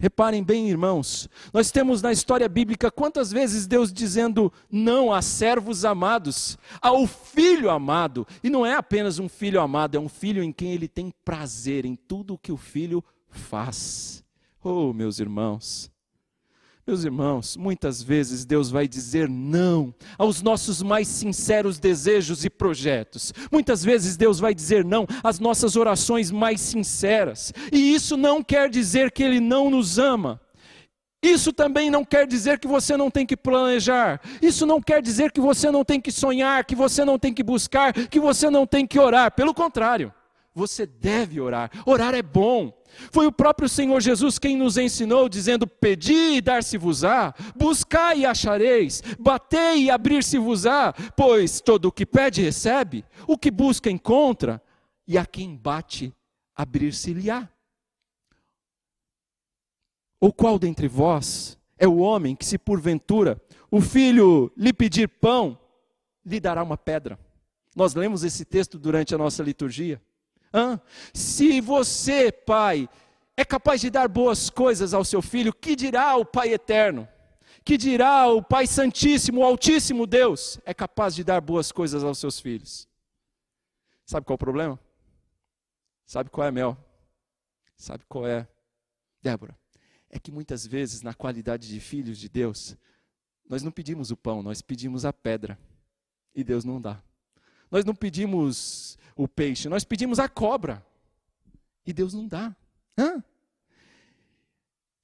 Reparem 0.00 0.44
bem, 0.44 0.68
irmãos, 0.68 1.28
nós 1.52 1.72
temos 1.72 2.00
na 2.00 2.12
história 2.12 2.48
bíblica 2.48 2.88
quantas 2.88 3.32
vezes 3.32 3.66
Deus 3.66 3.92
dizendo 3.92 4.52
não 4.70 5.12
a 5.12 5.20
servos 5.20 5.84
amados, 5.84 6.56
ao 6.80 7.04
filho 7.04 7.68
amado, 7.68 8.24
e 8.42 8.48
não 8.48 8.64
é 8.64 8.74
apenas 8.74 9.18
um 9.18 9.28
filho 9.28 9.60
amado, 9.60 9.96
é 9.96 10.00
um 10.00 10.08
filho 10.08 10.40
em 10.40 10.52
quem 10.52 10.72
ele 10.72 10.86
tem 10.86 11.12
prazer 11.24 11.84
em 11.84 11.96
tudo 11.96 12.34
o 12.34 12.38
que 12.38 12.52
o 12.52 12.56
filho 12.56 13.02
faz. 13.28 14.22
Oh, 14.62 14.92
meus 14.92 15.18
irmãos, 15.18 15.90
meus 16.88 17.04
irmãos, 17.04 17.54
muitas 17.54 18.02
vezes 18.02 18.46
Deus 18.46 18.70
vai 18.70 18.88
dizer 18.88 19.28
não 19.28 19.94
aos 20.16 20.40
nossos 20.40 20.82
mais 20.82 21.06
sinceros 21.06 21.78
desejos 21.78 22.46
e 22.46 22.50
projetos. 22.50 23.34
Muitas 23.52 23.84
vezes 23.84 24.16
Deus 24.16 24.40
vai 24.40 24.54
dizer 24.54 24.86
não 24.86 25.06
às 25.22 25.38
nossas 25.38 25.76
orações 25.76 26.30
mais 26.30 26.62
sinceras. 26.62 27.52
E 27.70 27.94
isso 27.94 28.16
não 28.16 28.42
quer 28.42 28.70
dizer 28.70 29.12
que 29.12 29.22
Ele 29.22 29.38
não 29.38 29.68
nos 29.68 29.98
ama. 29.98 30.40
Isso 31.22 31.52
também 31.52 31.90
não 31.90 32.06
quer 32.06 32.26
dizer 32.26 32.58
que 32.58 32.66
você 32.66 32.96
não 32.96 33.10
tem 33.10 33.26
que 33.26 33.36
planejar. 33.36 34.18
Isso 34.40 34.64
não 34.64 34.80
quer 34.80 35.02
dizer 35.02 35.30
que 35.30 35.42
você 35.42 35.70
não 35.70 35.84
tem 35.84 36.00
que 36.00 36.10
sonhar, 36.10 36.64
que 36.64 36.74
você 36.74 37.04
não 37.04 37.18
tem 37.18 37.34
que 37.34 37.42
buscar, 37.42 37.92
que 37.92 38.18
você 38.18 38.48
não 38.48 38.66
tem 38.66 38.86
que 38.86 38.98
orar. 38.98 39.30
Pelo 39.32 39.52
contrário, 39.52 40.10
você 40.58 40.84
deve 40.84 41.40
orar. 41.40 41.70
Orar 41.86 42.14
é 42.14 42.22
bom. 42.22 42.76
Foi 43.12 43.26
o 43.26 43.32
próprio 43.32 43.68
Senhor 43.68 44.00
Jesus 44.00 44.38
quem 44.38 44.56
nos 44.56 44.76
ensinou, 44.76 45.28
dizendo: 45.28 45.66
Pedi 45.66 46.36
e 46.36 46.40
dar-se-vos-á, 46.40 47.32
buscai 47.56 48.20
e 48.20 48.26
achareis, 48.26 49.02
batei 49.18 49.84
e 49.84 49.90
abrir-se-vos-á, 49.90 50.92
pois 51.16 51.60
todo 51.60 51.86
o 51.86 51.92
que 51.92 52.04
pede 52.04 52.42
recebe, 52.42 53.04
o 53.26 53.38
que 53.38 53.50
busca 53.50 53.88
encontra, 53.88 54.60
e 55.06 55.16
a 55.16 55.24
quem 55.24 55.56
bate, 55.56 56.12
abrir-se-lhe-á. 56.56 57.48
Ou 60.20 60.32
qual 60.32 60.58
dentre 60.58 60.88
vós 60.88 61.56
é 61.78 61.86
o 61.86 61.98
homem 61.98 62.34
que, 62.34 62.44
se 62.44 62.58
porventura 62.58 63.40
o 63.70 63.80
filho 63.80 64.50
lhe 64.56 64.72
pedir 64.72 65.06
pão, 65.08 65.56
lhe 66.26 66.40
dará 66.40 66.64
uma 66.64 66.76
pedra? 66.76 67.16
Nós 67.76 67.94
lemos 67.94 68.24
esse 68.24 68.44
texto 68.44 68.76
durante 68.76 69.14
a 69.14 69.18
nossa 69.18 69.40
liturgia. 69.40 70.02
Hã? 70.52 70.80
Se 71.12 71.60
você, 71.60 72.32
pai, 72.32 72.88
é 73.36 73.44
capaz 73.44 73.80
de 73.80 73.88
dar 73.88 74.08
boas 74.08 74.50
coisas 74.50 74.92
ao 74.92 75.04
seu 75.04 75.22
filho, 75.22 75.54
que 75.54 75.76
dirá 75.76 76.16
o 76.16 76.24
Pai 76.24 76.52
eterno? 76.52 77.08
Que 77.64 77.76
dirá 77.76 78.26
o 78.26 78.42
Pai 78.42 78.66
Santíssimo, 78.66 79.40
o 79.40 79.44
Altíssimo 79.44 80.06
Deus? 80.06 80.58
É 80.64 80.74
capaz 80.74 81.14
de 81.14 81.22
dar 81.22 81.40
boas 81.40 81.70
coisas 81.70 82.02
aos 82.02 82.18
seus 82.18 82.40
filhos. 82.40 82.88
Sabe 84.04 84.26
qual 84.26 84.34
é 84.34 84.36
o 84.36 84.38
problema? 84.38 84.80
Sabe 86.04 86.30
qual 86.30 86.48
é, 86.48 86.50
Mel? 86.50 86.76
Sabe 87.76 88.02
qual 88.08 88.26
é, 88.26 88.48
Débora? 89.22 89.56
É 90.10 90.18
que 90.18 90.32
muitas 90.32 90.66
vezes, 90.66 91.02
na 91.02 91.14
qualidade 91.14 91.68
de 91.68 91.78
filhos 91.78 92.18
de 92.18 92.28
Deus, 92.28 92.76
nós 93.48 93.62
não 93.62 93.70
pedimos 93.70 94.10
o 94.10 94.16
pão, 94.16 94.42
nós 94.42 94.62
pedimos 94.62 95.04
a 95.04 95.12
pedra. 95.12 95.56
E 96.34 96.42
Deus 96.42 96.64
não 96.64 96.80
dá. 96.80 97.00
Nós 97.70 97.84
não 97.84 97.94
pedimos 97.94 98.98
o 99.18 99.26
peixe, 99.26 99.68
nós 99.68 99.82
pedimos 99.82 100.20
a 100.20 100.28
cobra. 100.28 100.86
E 101.84 101.92
Deus 101.92 102.14
não 102.14 102.28
dá. 102.28 102.54
Hã? 102.96 103.22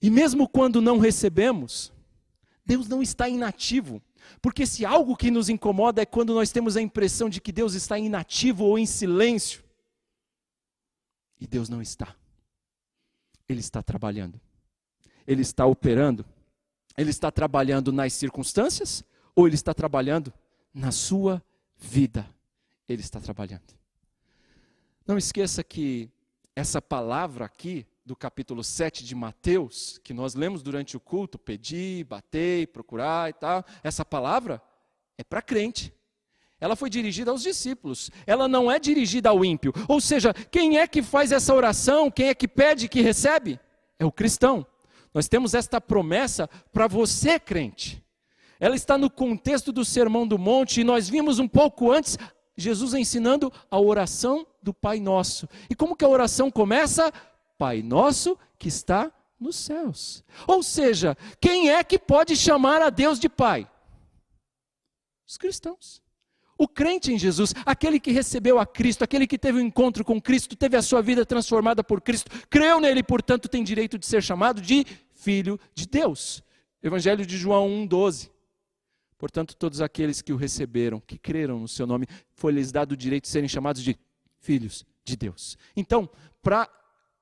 E 0.00 0.09
mesmo 0.09 0.48
quando 0.48 0.81
não 0.81 0.98
recebemos, 0.98 1.92
Deus 2.64 2.87
não 2.87 3.03
está 3.03 3.29
inativo. 3.29 4.00
Porque 4.40 4.66
se 4.66 4.87
algo 4.87 5.16
que 5.16 5.33
nos 5.33 5.48
incomoda 5.48 6.00
é 6.00 6.07
quando 6.07 6.33
nós 6.33 6.53
temos 6.53 6.77
a 6.77 6.81
impressão 6.81 7.29
de 7.29 7.40
que 7.40 7.50
Deus 7.50 7.74
está 7.74 7.98
inativo 7.98 8.64
ou 8.64 8.79
em 8.79 8.87
silêncio. 8.87 9.64
E 11.40 11.46
Deus 11.46 11.68
não 11.68 11.83
está. 11.83 12.14
Ele 13.48 13.61
está 13.61 13.83
trabalhando. 13.83 14.40
Ele 15.27 15.42
está 15.42 15.66
operando. 15.66 16.24
Ele 16.96 17.11
está 17.11 17.33
trabalhando 17.33 17.92
nas 17.92 18.12
circunstâncias 18.12 19.03
ou 19.35 19.48
ele 19.48 19.57
está 19.57 19.74
trabalhando 19.74 20.33
na 20.72 20.92
sua 20.92 21.42
vida. 21.77 22.29
Ele 22.88 23.00
está 23.00 23.20
trabalhando. 23.20 23.83
Não 25.06 25.18
esqueça 25.18 25.62
que 25.62 26.08
essa 26.56 26.80
palavra 26.80 27.44
aqui, 27.44 27.86
do 28.06 28.16
capítulo 28.16 28.64
7 28.64 29.04
de 29.04 29.14
Mateus, 29.14 30.00
que 30.02 30.14
nós 30.14 30.34
lemos 30.34 30.62
durante 30.62 30.96
o 30.96 31.00
culto, 31.00 31.38
pedir, 31.38 32.04
bater, 32.04 32.68
procurar 32.68 33.28
e 33.28 33.34
tal, 33.34 33.62
essa 33.82 34.02
palavra 34.02 34.62
é 35.18 35.22
para 35.22 35.42
crente. 35.42 35.92
Ela 36.58 36.74
foi 36.74 36.88
dirigida 36.88 37.30
aos 37.30 37.42
discípulos, 37.42 38.10
ela 38.26 38.48
não 38.48 38.72
é 38.72 38.78
dirigida 38.78 39.28
ao 39.28 39.44
ímpio. 39.44 39.74
Ou 39.88 40.00
seja, 40.00 40.32
quem 40.32 40.78
é 40.78 40.86
que 40.86 41.02
faz 41.02 41.32
essa 41.32 41.54
oração, 41.54 42.10
quem 42.10 42.28
é 42.28 42.34
que 42.34 42.48
pede 42.48 42.88
que 42.88 43.02
recebe? 43.02 43.60
É 43.98 44.06
o 44.06 44.12
cristão. 44.12 44.66
Nós 45.12 45.28
temos 45.28 45.52
esta 45.52 45.82
promessa 45.82 46.48
para 46.72 46.86
você, 46.86 47.38
crente. 47.38 48.02
Ela 48.58 48.74
está 48.74 48.96
no 48.96 49.10
contexto 49.10 49.70
do 49.70 49.84
Sermão 49.84 50.26
do 50.26 50.38
Monte 50.38 50.80
e 50.80 50.84
nós 50.84 51.10
vimos 51.10 51.38
um 51.38 51.46
pouco 51.46 51.92
antes 51.92 52.16
Jesus 52.56 52.94
ensinando 52.94 53.52
a 53.70 53.80
oração 53.80 54.46
do 54.62 54.72
Pai 54.72 55.00
Nosso. 55.00 55.48
E 55.68 55.74
como 55.74 55.96
que 55.96 56.04
a 56.04 56.08
oração 56.08 56.50
começa? 56.50 57.12
Pai 57.58 57.82
Nosso 57.82 58.38
que 58.58 58.68
está 58.68 59.12
nos 59.38 59.56
céus. 59.56 60.24
Ou 60.46 60.62
seja, 60.62 61.16
quem 61.40 61.70
é 61.70 61.82
que 61.82 61.98
pode 61.98 62.36
chamar 62.36 62.80
a 62.80 62.90
Deus 62.90 63.18
de 63.18 63.28
Pai? 63.28 63.68
Os 65.26 65.36
cristãos. 65.36 66.02
O 66.56 66.68
crente 66.68 67.12
em 67.12 67.18
Jesus, 67.18 67.52
aquele 67.66 67.98
que 67.98 68.12
recebeu 68.12 68.60
a 68.60 68.66
Cristo, 68.66 69.02
aquele 69.02 69.26
que 69.26 69.36
teve 69.36 69.58
um 69.58 69.62
encontro 69.62 70.04
com 70.04 70.20
Cristo, 70.20 70.54
teve 70.54 70.76
a 70.76 70.82
sua 70.82 71.02
vida 71.02 71.26
transformada 71.26 71.82
por 71.82 72.00
Cristo, 72.00 72.30
creu 72.48 72.80
nele, 72.80 73.02
portanto, 73.02 73.48
tem 73.48 73.64
direito 73.64 73.98
de 73.98 74.06
ser 74.06 74.22
chamado 74.22 74.60
de 74.60 74.86
filho 75.12 75.58
de 75.74 75.86
Deus. 75.86 76.44
Evangelho 76.80 77.26
de 77.26 77.36
João 77.36 77.68
1,12. 77.88 78.30
Portanto, 79.24 79.56
todos 79.56 79.80
aqueles 79.80 80.20
que 80.20 80.34
o 80.34 80.37
receberam, 80.37 81.00
que 81.00 81.16
creram 81.16 81.58
no 81.58 81.66
seu 81.66 81.87
nome, 81.87 82.06
foi-lhes 82.34 82.70
dado 82.70 82.92
o 82.92 82.96
direito 82.96 83.22
de 83.22 83.30
serem 83.30 83.48
chamados 83.48 83.82
de 83.82 83.98
filhos 84.38 84.84
de 85.02 85.16
Deus. 85.16 85.56
Então, 85.74 86.10
para 86.42 86.68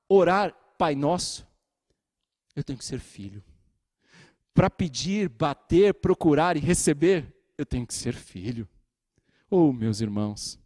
orar 0.09 0.53
Pai 0.77 0.95
Nosso, 0.95 1.47
eu 2.57 2.61
tenho 2.61 2.77
que 2.77 2.83
ser 2.83 2.99
filho. 2.99 3.41
Para 4.53 4.69
pedir, 4.69 5.29
bater, 5.29 5.93
procurar 5.93 6.57
e 6.57 6.59
receber, 6.59 7.33
eu 7.57 7.65
tenho 7.65 7.87
que 7.87 7.93
ser 7.93 8.15
filho. 8.15 8.67
Oh, 9.49 9.71
meus 9.71 10.01
irmãos, 10.01 10.59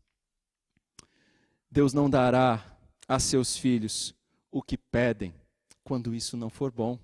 Deus 1.70 1.94
não 1.94 2.10
dará 2.10 2.66
a 3.08 3.20
seus 3.20 3.56
filhos 3.56 4.12
o 4.52 4.64
que 4.64 4.76
pedem 4.76 5.36
quando 5.84 6.16
isso 6.16 6.36
não 6.36 6.50
for 6.50 6.72
bom. 6.72 6.98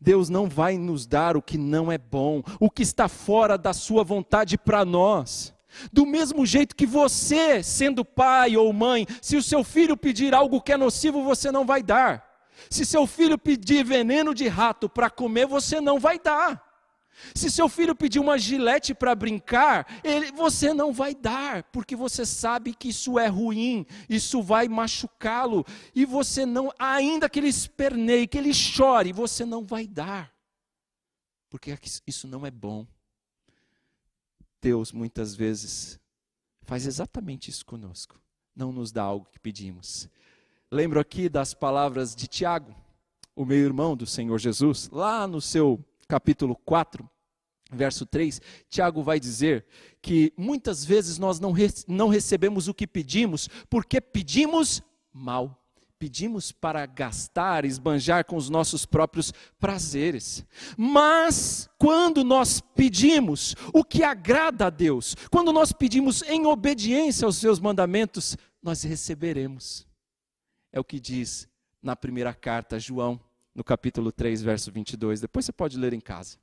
Deus 0.00 0.28
não 0.28 0.48
vai 0.48 0.76
nos 0.76 1.06
dar 1.06 1.36
o 1.36 1.42
que 1.42 1.56
não 1.56 1.90
é 1.90 1.98
bom, 1.98 2.42
o 2.58 2.70
que 2.70 2.82
está 2.82 3.08
fora 3.08 3.56
da 3.56 3.72
sua 3.72 4.02
vontade 4.02 4.58
para 4.58 4.84
nós. 4.84 5.54
Do 5.92 6.04
mesmo 6.04 6.44
jeito 6.44 6.76
que 6.76 6.86
você, 6.86 7.62
sendo 7.62 8.04
pai 8.04 8.56
ou 8.56 8.72
mãe, 8.72 9.06
se 9.20 9.36
o 9.36 9.42
seu 9.42 9.64
filho 9.64 9.96
pedir 9.96 10.34
algo 10.34 10.60
que 10.60 10.72
é 10.72 10.76
nocivo, 10.76 11.22
você 11.22 11.50
não 11.50 11.64
vai 11.64 11.82
dar. 11.82 12.30
Se 12.68 12.84
seu 12.84 13.06
filho 13.06 13.38
pedir 13.38 13.84
veneno 13.84 14.34
de 14.34 14.48
rato 14.48 14.88
para 14.88 15.10
comer, 15.10 15.46
você 15.46 15.80
não 15.80 15.98
vai 15.98 16.18
dar. 16.18 16.71
Se 17.34 17.50
seu 17.50 17.68
filho 17.68 17.94
pedir 17.94 18.18
uma 18.18 18.38
gilete 18.38 18.94
para 18.94 19.14
brincar, 19.14 20.00
ele, 20.02 20.32
você 20.32 20.74
não 20.74 20.92
vai 20.92 21.14
dar, 21.14 21.62
porque 21.64 21.94
você 21.94 22.26
sabe 22.26 22.74
que 22.74 22.88
isso 22.88 23.18
é 23.18 23.26
ruim, 23.26 23.86
isso 24.08 24.42
vai 24.42 24.68
machucá-lo, 24.68 25.64
e 25.94 26.04
você 26.04 26.44
não, 26.44 26.72
ainda 26.78 27.28
que 27.28 27.38
ele 27.38 27.48
esperneie, 27.48 28.26
que 28.26 28.38
ele 28.38 28.52
chore, 28.52 29.12
você 29.12 29.44
não 29.44 29.64
vai 29.64 29.86
dar, 29.86 30.32
porque 31.48 31.76
isso 32.06 32.26
não 32.26 32.44
é 32.46 32.50
bom. 32.50 32.86
Deus 34.60 34.92
muitas 34.92 35.34
vezes 35.34 35.98
faz 36.62 36.86
exatamente 36.86 37.50
isso 37.50 37.64
conosco, 37.64 38.20
não 38.54 38.72
nos 38.72 38.92
dá 38.92 39.02
algo 39.02 39.28
que 39.30 39.38
pedimos. 39.38 40.08
Lembro 40.70 40.98
aqui 40.98 41.28
das 41.28 41.52
palavras 41.52 42.14
de 42.14 42.26
Tiago, 42.26 42.74
o 43.36 43.44
meu 43.44 43.58
irmão 43.58 43.96
do 43.96 44.06
Senhor 44.06 44.38
Jesus, 44.38 44.88
lá 44.90 45.26
no 45.26 45.40
seu 45.40 45.84
capítulo 46.12 46.54
4, 46.66 47.08
verso 47.72 48.04
3, 48.04 48.38
Tiago 48.68 49.02
vai 49.02 49.18
dizer 49.18 49.64
que 50.02 50.30
muitas 50.36 50.84
vezes 50.84 51.16
nós 51.16 51.40
não, 51.40 51.52
re 51.52 51.68
não 51.88 52.08
recebemos 52.08 52.68
o 52.68 52.74
que 52.74 52.86
pedimos 52.86 53.48
porque 53.70 53.98
pedimos 53.98 54.82
mal. 55.10 55.58
Pedimos 55.98 56.52
para 56.52 56.84
gastar, 56.84 57.64
esbanjar 57.64 58.26
com 58.26 58.36
os 58.36 58.50
nossos 58.50 58.84
próprios 58.84 59.32
prazeres. 59.58 60.44
Mas, 60.76 61.70
quando 61.78 62.22
nós 62.24 62.60
pedimos 62.60 63.54
o 63.72 63.82
que 63.82 64.02
agrada 64.02 64.66
a 64.66 64.70
Deus, 64.70 65.16
quando 65.30 65.50
nós 65.50 65.72
pedimos 65.72 66.20
em 66.22 66.44
obediência 66.44 67.24
aos 67.24 67.36
seus 67.36 67.58
mandamentos, 67.58 68.36
nós 68.62 68.82
receberemos. 68.82 69.86
É 70.72 70.78
o 70.78 70.84
que 70.84 71.00
diz 71.00 71.48
na 71.80 71.96
primeira 71.96 72.34
carta 72.34 72.78
João, 72.78 73.18
no 73.54 73.62
capítulo 73.62 74.10
3, 74.10 74.42
verso 74.42 74.70
22. 74.70 75.20
Depois 75.20 75.44
você 75.44 75.52
pode 75.52 75.78
ler 75.78 75.92
em 75.92 76.00
casa. 76.00 76.36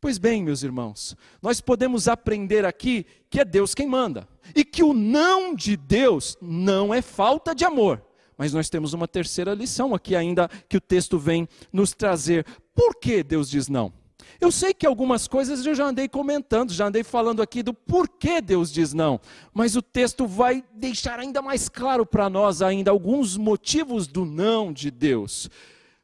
Pois 0.00 0.16
bem, 0.16 0.42
meus 0.42 0.62
irmãos, 0.62 1.14
nós 1.42 1.60
podemos 1.60 2.08
aprender 2.08 2.64
aqui 2.64 3.04
que 3.28 3.38
é 3.38 3.44
Deus 3.44 3.74
quem 3.74 3.86
manda 3.86 4.26
e 4.54 4.64
que 4.64 4.82
o 4.82 4.94
não 4.94 5.54
de 5.54 5.76
Deus 5.76 6.38
não 6.40 6.94
é 6.94 7.02
falta 7.02 7.54
de 7.54 7.64
amor. 7.64 8.02
Mas 8.36 8.54
nós 8.54 8.70
temos 8.70 8.94
uma 8.94 9.06
terceira 9.06 9.52
lição 9.52 9.94
aqui 9.94 10.16
ainda 10.16 10.48
que 10.68 10.78
o 10.78 10.80
texto 10.80 11.18
vem 11.18 11.46
nos 11.70 11.92
trazer. 11.92 12.46
Por 12.74 12.94
que 12.98 13.22
Deus 13.22 13.50
diz 13.50 13.68
não? 13.68 13.92
Eu 14.40 14.50
sei 14.50 14.72
que 14.72 14.86
algumas 14.86 15.28
coisas 15.28 15.64
eu 15.66 15.74
já 15.74 15.84
andei 15.84 16.08
comentando, 16.08 16.72
já 16.72 16.86
andei 16.86 17.04
falando 17.04 17.42
aqui 17.42 17.62
do 17.62 17.74
porquê 17.74 18.40
Deus 18.40 18.72
diz 18.72 18.94
não, 18.94 19.20
mas 19.52 19.76
o 19.76 19.82
texto 19.82 20.26
vai 20.26 20.64
deixar 20.74 21.18
ainda 21.18 21.42
mais 21.42 21.68
claro 21.68 22.06
para 22.06 22.30
nós 22.30 22.62
ainda 22.62 22.90
alguns 22.90 23.36
motivos 23.36 24.06
do 24.06 24.24
não 24.24 24.72
de 24.72 24.90
Deus. 24.90 25.50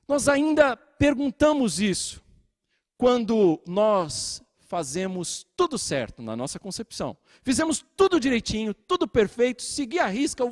Nós 0.08 0.28
ainda 0.28 0.76
perguntamos 0.76 1.80
isso 1.80 2.22
quando 2.96 3.60
nós 3.66 4.42
fazemos 4.60 5.46
tudo 5.56 5.78
certo 5.78 6.22
na 6.22 6.36
nossa 6.36 6.58
concepção. 6.58 7.16
Fizemos 7.42 7.84
tudo 7.96 8.20
direitinho, 8.20 8.74
tudo 8.74 9.06
perfeito, 9.06 9.62
segui 9.62 9.98
a 9.98 10.06
risca, 10.06 10.44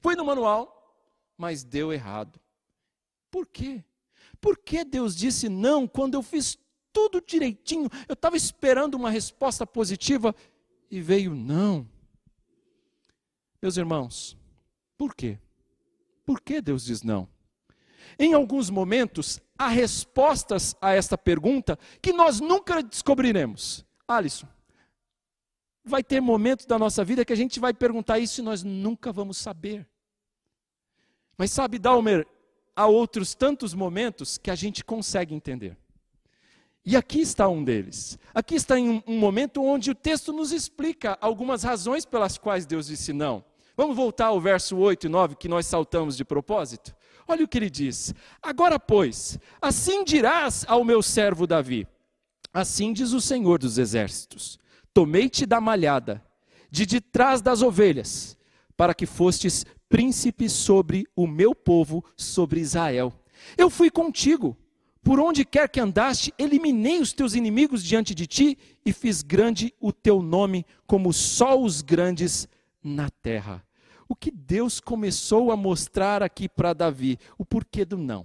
fui 0.00 0.14
no 0.14 0.24
manual, 0.24 0.96
mas 1.36 1.64
deu 1.64 1.92
errado. 1.92 2.40
Por 3.30 3.46
quê? 3.46 3.84
Por 4.40 4.58
que 4.58 4.84
Deus 4.84 5.16
disse 5.16 5.48
não 5.48 5.86
quando 5.86 6.14
eu 6.14 6.22
fiz 6.22 6.58
tudo 6.92 7.20
direitinho? 7.20 7.88
Eu 8.08 8.14
estava 8.14 8.36
esperando 8.36 8.94
uma 8.94 9.10
resposta 9.10 9.66
positiva 9.66 10.34
e 10.90 11.00
veio 11.00 11.34
não. 11.34 11.88
Meus 13.60 13.76
irmãos, 13.76 14.36
por 14.96 15.14
quê? 15.14 15.38
Por 16.24 16.40
que 16.40 16.60
Deus 16.60 16.84
diz 16.84 17.02
não? 17.02 17.28
Em 18.18 18.34
alguns 18.34 18.70
momentos, 18.70 19.40
há 19.58 19.68
respostas 19.68 20.74
a 20.80 20.92
esta 20.92 21.16
pergunta 21.16 21.78
que 22.00 22.12
nós 22.12 22.40
nunca 22.40 22.82
descobriremos. 22.82 23.84
Alisson, 24.06 24.46
vai 25.84 26.02
ter 26.02 26.20
momentos 26.20 26.66
da 26.66 26.78
nossa 26.78 27.04
vida 27.04 27.24
que 27.24 27.32
a 27.32 27.36
gente 27.36 27.58
vai 27.58 27.74
perguntar 27.74 28.18
isso 28.18 28.40
e 28.40 28.44
nós 28.44 28.62
nunca 28.62 29.12
vamos 29.12 29.38
saber. 29.38 29.86
Mas 31.36 31.50
sabe, 31.50 31.78
Dalmer, 31.78 32.26
há 32.74 32.86
outros 32.86 33.34
tantos 33.34 33.74
momentos 33.74 34.38
que 34.38 34.50
a 34.50 34.54
gente 34.54 34.84
consegue 34.84 35.34
entender. 35.34 35.76
E 36.84 36.96
aqui 36.96 37.20
está 37.20 37.48
um 37.48 37.62
deles. 37.62 38.18
Aqui 38.32 38.54
está 38.54 38.76
um, 38.76 39.02
um 39.06 39.18
momento 39.18 39.62
onde 39.62 39.90
o 39.90 39.94
texto 39.94 40.32
nos 40.32 40.52
explica 40.52 41.18
algumas 41.20 41.62
razões 41.62 42.04
pelas 42.04 42.38
quais 42.38 42.64
Deus 42.64 42.86
disse 42.86 43.12
não. 43.12 43.44
Vamos 43.76 43.96
voltar 43.96 44.26
ao 44.26 44.40
verso 44.40 44.76
8 44.76 45.06
e 45.06 45.08
9 45.08 45.36
que 45.36 45.48
nós 45.48 45.66
saltamos 45.66 46.16
de 46.16 46.24
propósito? 46.24 46.96
Olha 47.30 47.44
o 47.44 47.48
que 47.48 47.58
ele 47.58 47.68
diz: 47.68 48.14
Agora, 48.42 48.80
pois, 48.80 49.38
assim 49.60 50.02
dirás 50.02 50.64
ao 50.66 50.82
meu 50.82 51.02
servo 51.02 51.46
Davi: 51.46 51.86
Assim 52.52 52.94
diz 52.94 53.12
o 53.12 53.20
Senhor 53.20 53.58
dos 53.58 53.76
exércitos: 53.76 54.58
Tomei-te 54.94 55.44
da 55.44 55.60
malhada, 55.60 56.24
de 56.70 56.86
detrás 56.86 57.42
das 57.42 57.60
ovelhas, 57.60 58.36
para 58.74 58.94
que 58.94 59.04
fostes 59.04 59.66
príncipe 59.90 60.48
sobre 60.48 61.06
o 61.14 61.26
meu 61.26 61.54
povo, 61.54 62.02
sobre 62.16 62.60
Israel. 62.60 63.12
Eu 63.58 63.68
fui 63.68 63.90
contigo. 63.90 64.56
Por 65.00 65.20
onde 65.20 65.44
quer 65.44 65.68
que 65.68 65.80
andaste, 65.80 66.34
eliminei 66.38 66.98
os 67.00 67.12
teus 67.12 67.34
inimigos 67.34 67.82
diante 67.84 68.14
de 68.14 68.26
ti 68.26 68.58
e 68.84 68.92
fiz 68.92 69.22
grande 69.22 69.72
o 69.80 69.92
teu 69.92 70.20
nome, 70.20 70.66
como 70.86 71.12
só 71.12 71.58
os 71.58 71.80
grandes 71.80 72.48
na 72.82 73.08
terra 73.08 73.64
o 74.08 74.16
que 74.16 74.30
Deus 74.30 74.80
começou 74.80 75.52
a 75.52 75.56
mostrar 75.56 76.22
aqui 76.22 76.48
para 76.48 76.72
Davi, 76.72 77.18
o 77.36 77.44
porquê 77.44 77.84
do 77.84 77.98
não. 77.98 78.24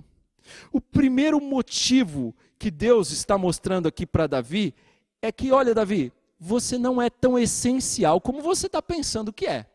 O 0.72 0.80
primeiro 0.80 1.41
motivo 1.41 2.34
que 2.58 2.72
Deus 2.72 3.12
está 3.12 3.38
mostrando 3.38 3.88
aqui 3.88 4.06
para 4.06 4.28
Davi 4.28 4.74
é 5.22 5.32
que, 5.32 5.52
olha, 5.52 5.74
Davi, 5.74 6.12
você 6.39 6.78
não 6.78 7.02
é 7.02 7.10
tão 7.10 7.38
essencial 7.38 8.19
como 8.19 8.41
você 8.41 8.67
está 8.67 8.82
pensando 8.82 9.34
que 9.34 9.46
é. 9.46 9.65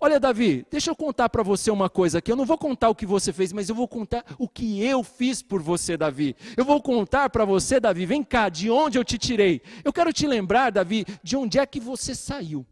Olha, 0.00 0.20
Davi, 0.20 0.64
deixa 0.70 0.92
eu 0.92 0.94
contar 0.94 1.28
para 1.28 1.42
você 1.42 1.72
uma 1.72 1.90
coisa 1.90 2.18
aqui. 2.18 2.30
Eu 2.30 2.36
não 2.36 2.44
vou 2.44 2.56
contar 2.56 2.88
o 2.88 2.94
que 2.94 3.04
você 3.04 3.32
fez, 3.32 3.52
mas 3.52 3.68
eu 3.68 3.74
vou 3.74 3.88
contar 3.88 4.24
o 4.38 4.48
que 4.48 4.80
eu 4.80 5.02
fiz 5.02 5.42
por 5.42 5.60
você, 5.60 5.96
Davi. 5.96 6.36
Eu 6.56 6.64
vou 6.64 6.80
contar 6.80 7.28
para 7.30 7.44
você, 7.44 7.80
Davi, 7.80 8.06
vem 8.06 8.22
cá, 8.22 8.48
de 8.48 8.70
onde 8.70 8.96
eu 8.96 9.04
te 9.04 9.18
tirei. 9.18 9.60
Eu 9.82 9.92
quero 9.92 10.12
te 10.12 10.24
lembrar, 10.24 10.70
Davi, 10.70 11.04
de 11.20 11.36
onde 11.36 11.58
é 11.58 11.66
que 11.66 11.80
você 11.80 12.14
saiu. 12.14 12.64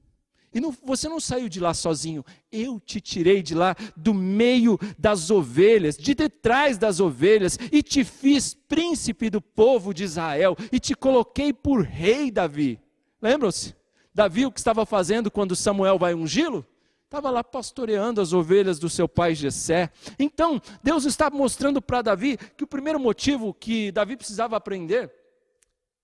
E 0.53 0.61
não, 0.61 0.71
você 0.71 1.09
não 1.09 1.21
saiu 1.21 1.49
de 1.49 1.61
lá 1.61 1.75
sozinho. 1.75 2.25
Eu 2.51 2.81
te 2.81 3.01
tirei 3.01 3.43
de 3.43 3.55
lá, 3.55 3.77
do 3.97 4.15
meio 4.15 4.79
das 4.99 5.31
ovelhas, 5.31 5.97
de 5.97 6.15
detrás 6.15 6.79
das 6.79 7.01
ovelhas, 7.01 7.59
e 7.71 7.83
te 7.83 8.05
fiz 8.05 8.55
príncipe 8.55 9.29
do 9.29 9.41
povo 9.41 9.93
de 9.93 10.05
Israel, 10.05 10.57
e 10.73 10.81
te 10.81 10.95
coloquei 10.95 11.53
por 11.53 11.83
rei, 11.83 12.31
Davi. 12.31 12.81
Lembram-se? 13.21 13.75
Davi, 14.15 14.47
o 14.47 14.53
que 14.53 14.59
estava 14.59 14.87
fazendo 14.87 15.31
quando 15.31 15.55
Samuel 15.55 15.99
vai 15.99 16.15
ungí-lo? 16.15 16.67
Estava 17.05 17.31
lá 17.31 17.45
pastoreando 17.45 18.21
as 18.21 18.33
ovelhas 18.33 18.79
do 18.79 18.89
seu 18.89 19.09
pai 19.09 19.35
Jessé. 19.35 19.91
Então, 20.19 20.61
Deus 20.83 21.05
está 21.05 21.31
mostrando 21.31 21.81
para 21.81 22.03
Davi 22.03 22.37
que 22.57 22.65
o 22.65 22.67
primeiro 22.67 22.99
motivo 22.99 23.55
que 23.55 23.93
Davi 23.93 24.17
precisava 24.17 24.57
aprender 24.57 25.13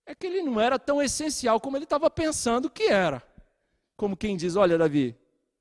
é 0.06 0.14
que 0.14 0.26
ele 0.26 0.42
não 0.42 0.60
era 0.60 0.78
tão 0.78 1.02
essencial 1.02 1.60
como 1.60 1.76
ele 1.76 1.84
estava 1.84 2.10
pensando 2.10 2.70
que 2.70 2.84
era. 2.84 3.22
Como 3.96 4.16
quem 4.16 4.36
diz: 4.36 4.56
Olha, 4.56 4.78
Davi, 4.78 5.16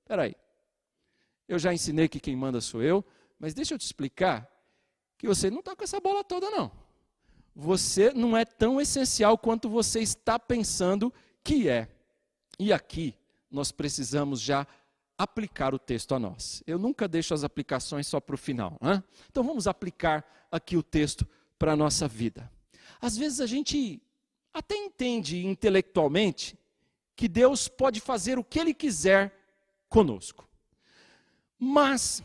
peraí, 0.06 0.36
eu 1.48 1.60
já 1.60 1.74
ensinei 1.74 2.08
que 2.08 2.20
quem 2.20 2.36
manda 2.36 2.62
sou 2.62 2.82
eu, 2.82 3.04
mas 3.40 3.54
deixa 3.54 3.74
eu 3.74 3.78
te 3.78 3.86
explicar 3.86 4.50
que 5.18 5.28
você 5.28 5.50
não 5.50 5.60
está 5.60 5.76
com 5.76 5.84
essa 5.84 6.00
bola 6.00 6.24
toda, 6.24 6.50
não. 6.50 6.72
Você 7.54 8.12
não 8.14 8.36
é 8.36 8.46
tão 8.46 8.80
essencial 8.80 9.38
quanto 9.38 9.70
você 9.70 10.00
está 10.00 10.40
pensando 10.40 11.14
que 11.44 11.68
é. 11.68 11.90
E 12.58 12.72
aqui 12.72 13.16
nós 13.50 13.72
precisamos 13.72 14.40
já 14.40 14.66
aplicar 15.18 15.74
o 15.74 15.80
texto 15.80 16.16
a 16.16 16.20
nós. 16.20 16.64
Eu 16.66 16.80
nunca 16.80 17.08
deixo 17.08 17.34
as 17.34 17.44
aplicações 17.44 18.08
só 18.08 18.20
para 18.20 18.36
o 18.36 18.38
final. 18.38 18.78
Né? 18.82 19.04
Então 19.30 19.44
vamos 19.44 19.68
aplicar 19.68 20.26
aqui 20.52 20.78
o 20.78 20.84
texto 20.84 21.28
para 21.60 21.74
a 21.74 21.76
nossa 21.76 22.08
vida. 22.08 22.52
Às 23.00 23.18
vezes 23.18 23.40
a 23.42 23.46
gente 23.46 24.02
até 24.54 24.76
entende 24.76 25.46
intelectualmente 25.46 26.58
que 27.16 27.28
Deus 27.28 27.68
pode 27.68 28.00
fazer 28.00 28.40
o 28.40 28.44
que 28.44 28.60
Ele 28.60 28.74
quiser 28.74 29.34
conosco. 29.90 30.48
Mas, 31.58 32.24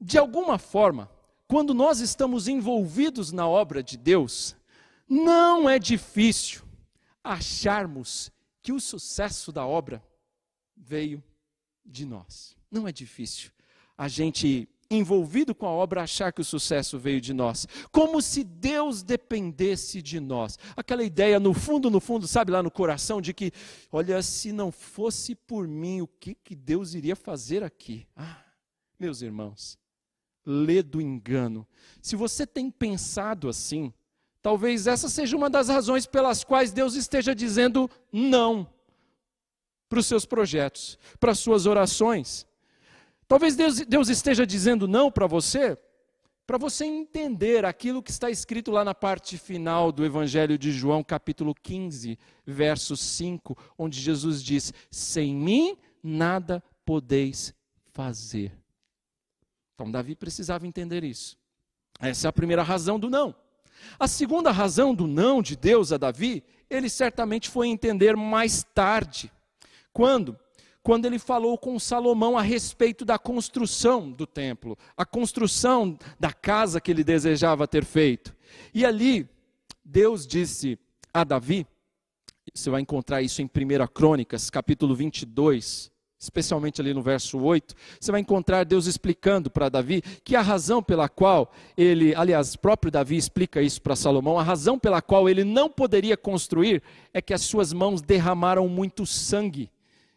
de 0.00 0.18
alguma 0.18 0.58
forma, 0.58 1.10
quando 1.48 1.72
nós 1.72 2.00
estamos 2.00 2.48
envolvidos 2.48 3.32
na 3.32 3.48
obra 3.48 3.82
de 3.82 3.96
Deus, 3.96 4.56
não 5.08 5.68
é 5.68 5.78
difícil 5.78 6.62
acharmos 7.22 8.30
que 8.62 8.72
o 8.72 8.80
sucesso 8.80 9.52
da 9.52 9.66
obra 9.66 10.02
veio 10.76 11.22
de 11.84 12.04
nós. 12.04 12.56
Não 12.70 12.88
é 12.88 12.92
difícil 12.92 13.50
a 13.96 14.08
gente 14.08 14.68
envolvido 14.94 15.54
com 15.54 15.66
a 15.66 15.70
obra 15.70 16.02
achar 16.02 16.32
que 16.32 16.40
o 16.40 16.44
sucesso 16.44 16.98
veio 16.98 17.20
de 17.20 17.32
nós, 17.32 17.66
como 17.90 18.20
se 18.20 18.44
Deus 18.44 19.02
dependesse 19.02 20.00
de 20.00 20.20
nós. 20.20 20.58
Aquela 20.76 21.02
ideia 21.02 21.38
no 21.40 21.52
fundo, 21.54 21.90
no 21.90 22.00
fundo, 22.00 22.26
sabe 22.26 22.50
lá 22.52 22.62
no 22.62 22.70
coração 22.70 23.20
de 23.20 23.32
que, 23.32 23.52
olha, 23.90 24.22
se 24.22 24.52
não 24.52 24.70
fosse 24.70 25.34
por 25.34 25.66
mim, 25.66 26.00
o 26.00 26.06
que 26.06 26.34
que 26.34 26.54
Deus 26.54 26.94
iria 26.94 27.16
fazer 27.16 27.62
aqui? 27.62 28.06
Ah, 28.16 28.42
meus 28.98 29.22
irmãos, 29.22 29.78
lê 30.44 30.82
do 30.82 31.00
engano. 31.00 31.66
Se 32.00 32.16
você 32.16 32.46
tem 32.46 32.70
pensado 32.70 33.48
assim, 33.48 33.92
talvez 34.42 34.86
essa 34.86 35.08
seja 35.08 35.36
uma 35.36 35.48
das 35.48 35.68
razões 35.68 36.06
pelas 36.06 36.44
quais 36.44 36.72
Deus 36.72 36.94
esteja 36.94 37.34
dizendo 37.34 37.90
não 38.12 38.68
para 39.88 40.00
os 40.00 40.06
seus 40.06 40.26
projetos, 40.26 40.98
para 41.20 41.32
as 41.32 41.38
suas 41.38 41.66
orações. 41.66 42.46
Talvez 43.26 43.56
Deus, 43.56 43.80
Deus 43.80 44.08
esteja 44.08 44.46
dizendo 44.46 44.86
não 44.86 45.10
para 45.10 45.26
você, 45.26 45.78
para 46.46 46.58
você 46.58 46.84
entender 46.84 47.64
aquilo 47.64 48.02
que 48.02 48.10
está 48.10 48.30
escrito 48.30 48.70
lá 48.70 48.84
na 48.84 48.94
parte 48.94 49.38
final 49.38 49.90
do 49.90 50.04
Evangelho 50.04 50.58
de 50.58 50.70
João, 50.70 51.02
capítulo 51.02 51.54
15, 51.54 52.18
verso 52.46 52.96
5, 52.96 53.56
onde 53.78 53.98
Jesus 53.98 54.42
diz: 54.42 54.72
Sem 54.90 55.34
mim 55.34 55.76
nada 56.02 56.62
podeis 56.84 57.54
fazer. 57.92 58.52
Então, 59.74 59.90
Davi 59.90 60.14
precisava 60.14 60.66
entender 60.66 61.02
isso. 61.02 61.36
Essa 61.98 62.28
é 62.28 62.30
a 62.30 62.32
primeira 62.32 62.62
razão 62.62 62.98
do 62.98 63.08
não. 63.08 63.34
A 63.98 64.06
segunda 64.06 64.50
razão 64.50 64.94
do 64.94 65.06
não 65.06 65.42
de 65.42 65.56
Deus 65.56 65.92
a 65.92 65.96
Davi, 65.96 66.44
ele 66.68 66.88
certamente 66.88 67.48
foi 67.48 67.68
entender 67.68 68.16
mais 68.16 68.62
tarde. 68.74 69.32
Quando? 69.92 70.38
Quando 70.84 71.06
ele 71.06 71.18
falou 71.18 71.56
com 71.56 71.78
Salomão 71.78 72.36
a 72.36 72.42
respeito 72.42 73.06
da 73.06 73.18
construção 73.18 74.12
do 74.12 74.26
templo, 74.26 74.76
a 74.94 75.06
construção 75.06 75.98
da 76.20 76.30
casa 76.30 76.78
que 76.78 76.90
ele 76.90 77.02
desejava 77.02 77.66
ter 77.66 77.86
feito. 77.86 78.36
E 78.74 78.84
ali, 78.84 79.26
Deus 79.82 80.26
disse 80.26 80.78
a 81.12 81.24
Davi, 81.24 81.66
você 82.52 82.68
vai 82.68 82.82
encontrar 82.82 83.22
isso 83.22 83.40
em 83.40 83.46
1 83.46 83.86
Crônicas, 83.94 84.50
capítulo 84.50 84.94
22, 84.94 85.90
especialmente 86.18 86.82
ali 86.82 86.92
no 86.92 87.00
verso 87.00 87.38
8, 87.38 87.74
você 87.98 88.12
vai 88.12 88.20
encontrar 88.20 88.64
Deus 88.64 88.84
explicando 88.84 89.50
para 89.50 89.70
Davi 89.70 90.02
que 90.22 90.36
a 90.36 90.42
razão 90.42 90.82
pela 90.82 91.08
qual 91.08 91.50
ele, 91.78 92.14
aliás, 92.14 92.56
próprio 92.56 92.92
Davi 92.92 93.16
explica 93.16 93.62
isso 93.62 93.80
para 93.80 93.96
Salomão, 93.96 94.38
a 94.38 94.42
razão 94.42 94.78
pela 94.78 95.00
qual 95.00 95.30
ele 95.30 95.44
não 95.44 95.70
poderia 95.70 96.14
construir 96.14 96.82
é 97.14 97.22
que 97.22 97.32
as 97.32 97.40
suas 97.40 97.72
mãos 97.72 98.02
derramaram 98.02 98.68
muito 98.68 99.06
sangue. 99.06 99.70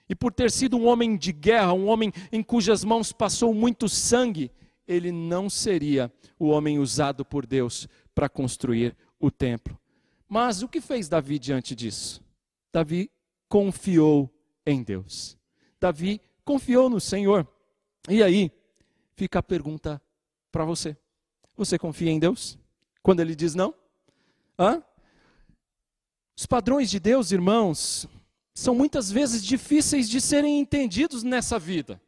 E 0.10 0.16
por 0.16 0.34
ter 0.34 0.50
sido 0.52 0.78
um 0.78 0.88
homem 0.88 1.18
de 1.18 1.32
guerra, 1.32 1.74
um 1.74 1.88
homem 1.88 2.12
em 2.32 2.42
cujas 2.42 2.84
mãos 2.84 3.12
passou 3.12 3.54
muito 3.54 3.90
sangue, 3.90 4.52
ele 4.88 5.12
não 5.12 5.50
seria 5.50 6.12
o 6.40 6.48
homem 6.48 6.80
usado 6.80 7.26
por 7.26 7.46
Deus 7.46 7.88
para 8.16 8.30
construir 8.30 8.96
o 9.20 9.30
templo. 9.30 9.78
Mas 10.28 10.62
o 10.62 10.68
que 10.68 10.80
fez 10.80 11.10
Davi 11.10 11.38
diante 11.38 11.76
disso? 11.76 12.24
Davi 12.72 13.12
confiou 13.50 14.34
em 14.66 14.84
Deus. 14.84 15.38
Davi 15.80 16.22
confiou 16.44 16.90
no 16.90 17.00
Senhor. 17.00 17.48
E 18.10 18.24
aí 18.24 18.52
fica 19.16 19.40
a 19.40 19.44
pergunta 19.44 20.02
para 20.52 20.64
você: 20.64 20.98
você 21.56 21.78
confia 21.78 22.12
em 22.12 22.20
Deus? 22.20 22.58
Quando 23.02 23.20
ele 23.20 23.36
diz 23.36 23.56
não? 23.56 23.74
Hã? 24.60 24.84
Os 26.38 26.46
padrões 26.46 26.90
de 26.90 27.00
Deus, 27.00 27.32
irmãos, 27.32 28.08
são 28.60 28.74
muitas 28.74 29.12
vezes 29.12 29.44
difíceis 29.44 30.10
de 30.10 30.20
serem 30.20 30.60
entendidos 30.60 31.22
nessa 31.22 31.60
vida. 31.60 32.02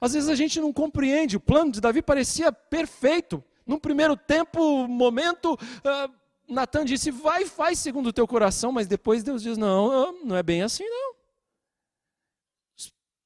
Às 0.00 0.12
vezes 0.12 0.28
a 0.28 0.34
gente 0.34 0.60
não 0.60 0.72
compreende. 0.72 1.36
O 1.36 1.40
plano 1.40 1.72
de 1.72 1.80
Davi 1.80 2.02
parecia 2.02 2.52
perfeito. 2.52 3.42
Num 3.66 3.78
primeiro 3.78 4.16
tempo, 4.16 4.86
momento, 4.86 5.54
uh, 5.54 6.14
Natan 6.46 6.84
disse: 6.84 7.10
vai 7.10 7.46
faz 7.46 7.78
segundo 7.78 8.08
o 8.08 8.12
teu 8.12 8.26
coração, 8.28 8.70
mas 8.70 8.86
depois 8.86 9.22
Deus 9.22 9.42
diz: 9.42 9.56
não, 9.56 10.12
não 10.22 10.36
é 10.36 10.42
bem 10.42 10.62
assim, 10.62 10.84
não 10.84 11.16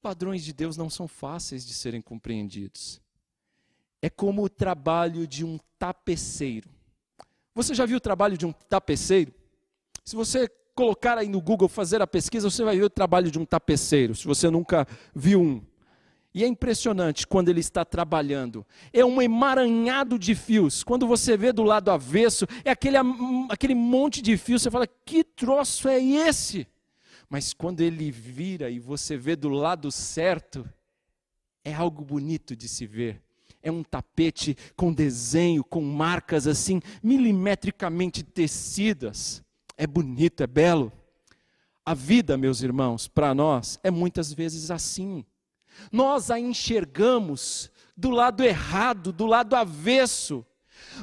padrões 0.01 0.43
de 0.43 0.51
Deus 0.51 0.75
não 0.75 0.89
são 0.89 1.07
fáceis 1.07 1.65
de 1.65 1.73
serem 1.73 2.01
compreendidos. 2.01 2.99
É 4.01 4.09
como 4.09 4.43
o 4.43 4.49
trabalho 4.49 5.27
de 5.27 5.45
um 5.45 5.59
tapeceiro. 5.77 6.69
Você 7.53 7.75
já 7.75 7.85
viu 7.85 7.97
o 7.97 8.01
trabalho 8.01 8.37
de 8.37 8.45
um 8.45 8.51
tapeceiro? 8.51 9.33
Se 10.03 10.15
você 10.15 10.49
colocar 10.75 11.17
aí 11.17 11.27
no 11.27 11.41
Google 11.41 11.67
fazer 11.67 12.01
a 12.01 12.07
pesquisa, 12.07 12.49
você 12.49 12.63
vai 12.63 12.77
ver 12.77 12.83
o 12.83 12.89
trabalho 12.89 13.29
de 13.29 13.39
um 13.39 13.45
tapeceiro, 13.45 14.15
se 14.15 14.25
você 14.25 14.49
nunca 14.49 14.87
viu 15.13 15.41
um. 15.41 15.61
E 16.33 16.43
é 16.43 16.47
impressionante 16.47 17.27
quando 17.27 17.49
ele 17.49 17.59
está 17.59 17.83
trabalhando. 17.83 18.65
É 18.93 19.03
um 19.03 19.21
emaranhado 19.21 20.17
de 20.17 20.33
fios. 20.33 20.81
Quando 20.81 21.05
você 21.05 21.35
vê 21.35 21.51
do 21.51 21.63
lado 21.63 21.91
avesso, 21.91 22.47
é 22.63 22.71
aquele, 22.71 22.95
aquele 23.49 23.75
monte 23.75 24.21
de 24.21 24.37
fios. 24.37 24.61
Você 24.61 24.71
fala: 24.71 24.87
que 24.87 25.25
troço 25.25 25.89
é 25.89 26.01
esse? 26.01 26.65
Mas 27.29 27.53
quando 27.53 27.81
ele 27.81 28.11
vira 28.11 28.69
e 28.69 28.79
você 28.79 29.17
vê 29.17 29.35
do 29.35 29.49
lado 29.49 29.91
certo, 29.91 30.67
é 31.63 31.73
algo 31.73 32.03
bonito 32.03 32.55
de 32.55 32.67
se 32.67 32.85
ver. 32.85 33.21
É 33.61 33.71
um 33.71 33.83
tapete 33.83 34.57
com 34.75 34.91
desenho, 34.91 35.63
com 35.63 35.81
marcas 35.81 36.47
assim, 36.47 36.81
milimetricamente 37.03 38.23
tecidas. 38.23 39.43
É 39.81 39.87
bonito, 39.87 40.43
é 40.43 40.45
belo. 40.45 40.93
A 41.83 41.95
vida, 41.95 42.37
meus 42.37 42.61
irmãos, 42.61 43.07
para 43.07 43.33
nós 43.33 43.79
é 43.83 43.89
muitas 43.89 44.31
vezes 44.31 44.69
assim. 44.69 45.25
Nós 45.91 46.29
a 46.29 46.39
enxergamos 46.39 47.71
do 47.97 48.11
lado 48.11 48.43
errado, 48.43 49.11
do 49.11 49.25
lado 49.25 49.55
avesso. 49.55 50.45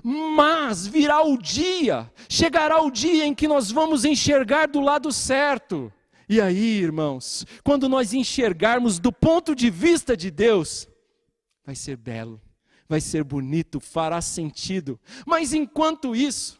Mas 0.00 0.86
virá 0.86 1.22
o 1.22 1.36
dia, 1.36 2.08
chegará 2.28 2.80
o 2.80 2.88
dia 2.88 3.26
em 3.26 3.34
que 3.34 3.48
nós 3.48 3.68
vamos 3.68 4.04
enxergar 4.04 4.68
do 4.68 4.80
lado 4.80 5.10
certo. 5.10 5.92
E 6.28 6.40
aí, 6.40 6.80
irmãos, 6.80 7.44
quando 7.64 7.88
nós 7.88 8.12
enxergarmos 8.12 9.00
do 9.00 9.10
ponto 9.10 9.56
de 9.56 9.70
vista 9.70 10.16
de 10.16 10.30
Deus, 10.30 10.86
vai 11.64 11.74
ser 11.74 11.96
belo, 11.96 12.40
vai 12.88 13.00
ser 13.00 13.24
bonito, 13.24 13.80
fará 13.80 14.20
sentido. 14.20 15.00
Mas 15.26 15.52
enquanto 15.52 16.14
isso, 16.14 16.57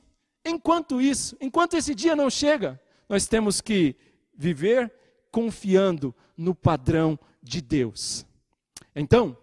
enquanto 0.48 1.00
isso, 1.00 1.36
enquanto 1.40 1.74
esse 1.74 1.94
dia 1.94 2.16
não 2.16 2.30
chega, 2.30 2.80
nós 3.08 3.26
temos 3.26 3.60
que 3.60 3.96
viver 4.36 4.92
confiando 5.30 6.14
no 6.36 6.54
padrão 6.54 7.18
de 7.42 7.60
Deus. 7.60 8.26
Então, 8.94 9.36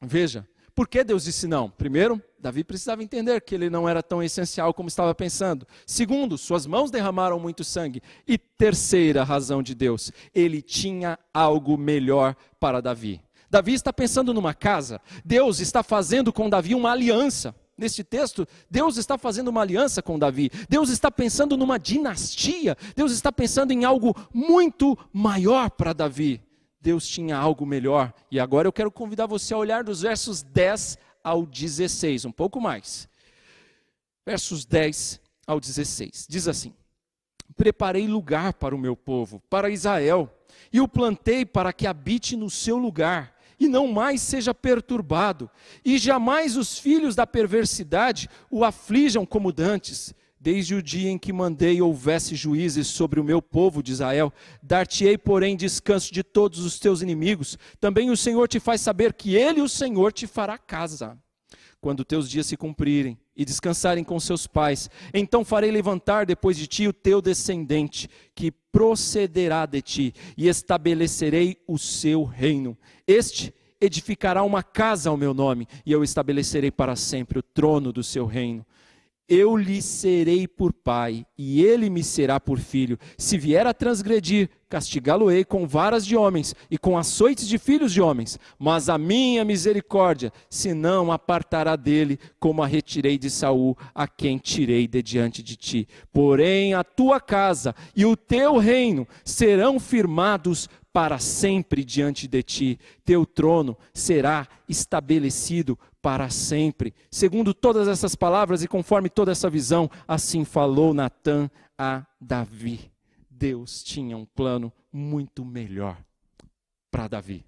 veja, 0.00 0.46
por 0.74 0.88
que 0.88 1.04
Deus 1.04 1.24
disse 1.24 1.46
não? 1.46 1.68
Primeiro, 1.68 2.22
Davi 2.38 2.64
precisava 2.64 3.02
entender 3.02 3.40
que 3.42 3.54
ele 3.54 3.70
não 3.70 3.88
era 3.88 4.02
tão 4.02 4.22
essencial 4.22 4.72
como 4.74 4.88
estava 4.88 5.14
pensando. 5.14 5.66
Segundo, 5.86 6.38
suas 6.38 6.66
mãos 6.66 6.90
derramaram 6.90 7.38
muito 7.38 7.62
sangue. 7.62 8.02
E 8.26 8.36
terceira 8.36 9.22
razão 9.22 9.62
de 9.62 9.74
Deus, 9.74 10.10
ele 10.34 10.60
tinha 10.60 11.18
algo 11.32 11.76
melhor 11.76 12.34
para 12.58 12.80
Davi. 12.80 13.20
Davi 13.48 13.74
está 13.74 13.92
pensando 13.92 14.32
numa 14.32 14.54
casa, 14.54 14.98
Deus 15.22 15.60
está 15.60 15.82
fazendo 15.82 16.32
com 16.32 16.48
Davi 16.48 16.74
uma 16.74 16.90
aliança. 16.90 17.54
Neste 17.82 18.04
texto, 18.04 18.46
Deus 18.70 18.96
está 18.96 19.18
fazendo 19.18 19.48
uma 19.48 19.60
aliança 19.60 20.00
com 20.00 20.16
Davi. 20.16 20.52
Deus 20.68 20.88
está 20.88 21.10
pensando 21.10 21.56
numa 21.56 21.80
dinastia. 21.80 22.76
Deus 22.94 23.10
está 23.10 23.32
pensando 23.32 23.72
em 23.72 23.84
algo 23.84 24.14
muito 24.32 24.96
maior 25.12 25.68
para 25.68 25.92
Davi. 25.92 26.40
Deus 26.80 27.08
tinha 27.08 27.36
algo 27.36 27.66
melhor. 27.66 28.14
E 28.30 28.38
agora 28.38 28.68
eu 28.68 28.72
quero 28.72 28.88
convidar 28.88 29.26
você 29.26 29.52
a 29.52 29.56
olhar 29.56 29.82
dos 29.82 30.02
versos 30.02 30.44
10 30.44 30.96
ao 31.24 31.44
16, 31.44 32.24
um 32.24 32.30
pouco 32.30 32.60
mais. 32.60 33.08
Versos 34.24 34.64
10 34.64 35.20
ao 35.44 35.58
16. 35.58 36.28
Diz 36.30 36.46
assim: 36.46 36.72
Preparei 37.56 38.06
lugar 38.06 38.52
para 38.54 38.76
o 38.76 38.78
meu 38.78 38.94
povo, 38.94 39.42
para 39.50 39.70
Israel, 39.70 40.32
e 40.72 40.80
o 40.80 40.86
plantei 40.86 41.44
para 41.44 41.72
que 41.72 41.88
habite 41.88 42.36
no 42.36 42.48
seu 42.48 42.78
lugar, 42.78 43.36
e 43.64 43.68
não 43.68 43.86
mais 43.86 44.20
seja 44.20 44.52
perturbado, 44.52 45.48
e 45.84 45.96
jamais 45.98 46.56
os 46.56 46.78
filhos 46.78 47.14
da 47.14 47.26
perversidade 47.26 48.28
o 48.50 48.64
aflijam 48.64 49.24
como 49.24 49.52
dantes. 49.52 50.12
Desde 50.40 50.74
o 50.74 50.82
dia 50.82 51.08
em 51.08 51.18
que 51.18 51.32
mandei 51.32 51.80
houvesse 51.80 52.34
juízes 52.34 52.88
sobre 52.88 53.20
o 53.20 53.24
meu 53.24 53.40
povo 53.40 53.80
de 53.80 53.92
Israel, 53.92 54.32
dar-te-ei, 54.60 55.16
porém, 55.16 55.56
descanso 55.56 56.12
de 56.12 56.24
todos 56.24 56.58
os 56.64 56.80
teus 56.80 57.00
inimigos. 57.00 57.56
Também 57.78 58.10
o 58.10 58.16
Senhor 58.16 58.48
te 58.48 58.58
faz 58.58 58.80
saber 58.80 59.12
que 59.12 59.36
Ele, 59.36 59.60
o 59.60 59.68
Senhor, 59.68 60.12
te 60.12 60.26
fará 60.26 60.58
casa. 60.58 61.16
Quando 61.80 62.04
teus 62.04 62.28
dias 62.28 62.46
se 62.46 62.56
cumprirem 62.56 63.16
e 63.36 63.44
descansarem 63.44 64.04
com 64.04 64.18
seus 64.20 64.46
pais, 64.46 64.90
então 65.12 65.44
farei 65.44 65.70
levantar 65.70 66.26
depois 66.26 66.56
de 66.56 66.66
ti 66.66 66.86
o 66.86 66.92
teu 66.92 67.22
descendente, 67.22 68.08
que 68.34 68.50
procederá 68.50 69.66
de 69.66 69.80
ti, 69.82 70.14
e 70.36 70.48
estabelecerei 70.48 71.56
o 71.66 71.78
seu 71.78 72.24
reino. 72.24 72.76
Este 73.06 73.54
edificará 73.80 74.42
uma 74.42 74.62
casa 74.62 75.10
ao 75.10 75.16
meu 75.16 75.34
nome, 75.34 75.66
e 75.84 75.92
eu 75.92 76.04
estabelecerei 76.04 76.70
para 76.70 76.94
sempre 76.94 77.38
o 77.38 77.42
trono 77.42 77.92
do 77.92 78.02
seu 78.02 78.26
reino 78.26 78.64
eu 79.32 79.56
lhe 79.56 79.80
serei 79.80 80.46
por 80.46 80.74
pai, 80.74 81.24
e 81.38 81.64
ele 81.64 81.88
me 81.88 82.04
será 82.04 82.38
por 82.38 82.58
filho. 82.58 82.98
Se 83.16 83.38
vier 83.38 83.66
a 83.66 83.72
transgredir, 83.72 84.50
castigá-lo-ei 84.68 85.42
com 85.42 85.66
varas 85.66 86.04
de 86.04 86.14
homens 86.14 86.54
e 86.70 86.76
com 86.76 86.98
açoites 86.98 87.48
de 87.48 87.56
filhos 87.56 87.94
de 87.94 88.02
homens. 88.02 88.38
Mas 88.58 88.90
a 88.90 88.98
minha 88.98 89.42
misericórdia, 89.42 90.30
se 90.50 90.74
não 90.74 91.10
apartará 91.10 91.76
dele, 91.76 92.18
como 92.38 92.62
a 92.62 92.66
retirei 92.66 93.16
de 93.16 93.30
Saul, 93.30 93.74
a 93.94 94.06
quem 94.06 94.36
tirei 94.36 94.86
de 94.86 95.02
diante 95.02 95.42
de 95.42 95.56
ti. 95.56 95.88
Porém, 96.12 96.74
a 96.74 96.84
tua 96.84 97.18
casa 97.18 97.74
e 97.96 98.04
o 98.04 98.14
teu 98.14 98.58
reino 98.58 99.08
serão 99.24 99.80
firmados 99.80 100.68
para 100.92 101.18
sempre 101.18 101.82
diante 101.84 102.28
de 102.28 102.42
ti. 102.42 102.78
Teu 103.02 103.24
trono 103.24 103.78
será 103.94 104.46
estabelecido 104.68 105.78
para 106.02 106.28
sempre. 106.28 106.92
Segundo 107.10 107.54
todas 107.54 107.86
essas 107.86 108.16
palavras 108.16 108.62
e 108.62 108.68
conforme 108.68 109.08
toda 109.08 109.30
essa 109.30 109.48
visão, 109.48 109.88
assim 110.06 110.44
falou 110.44 110.92
Natã 110.92 111.48
a 111.78 112.04
Davi. 112.20 112.90
Deus 113.30 113.82
tinha 113.82 114.16
um 114.16 114.26
plano 114.26 114.72
muito 114.92 115.44
melhor 115.44 115.96
para 116.90 117.08
Davi. 117.08 117.46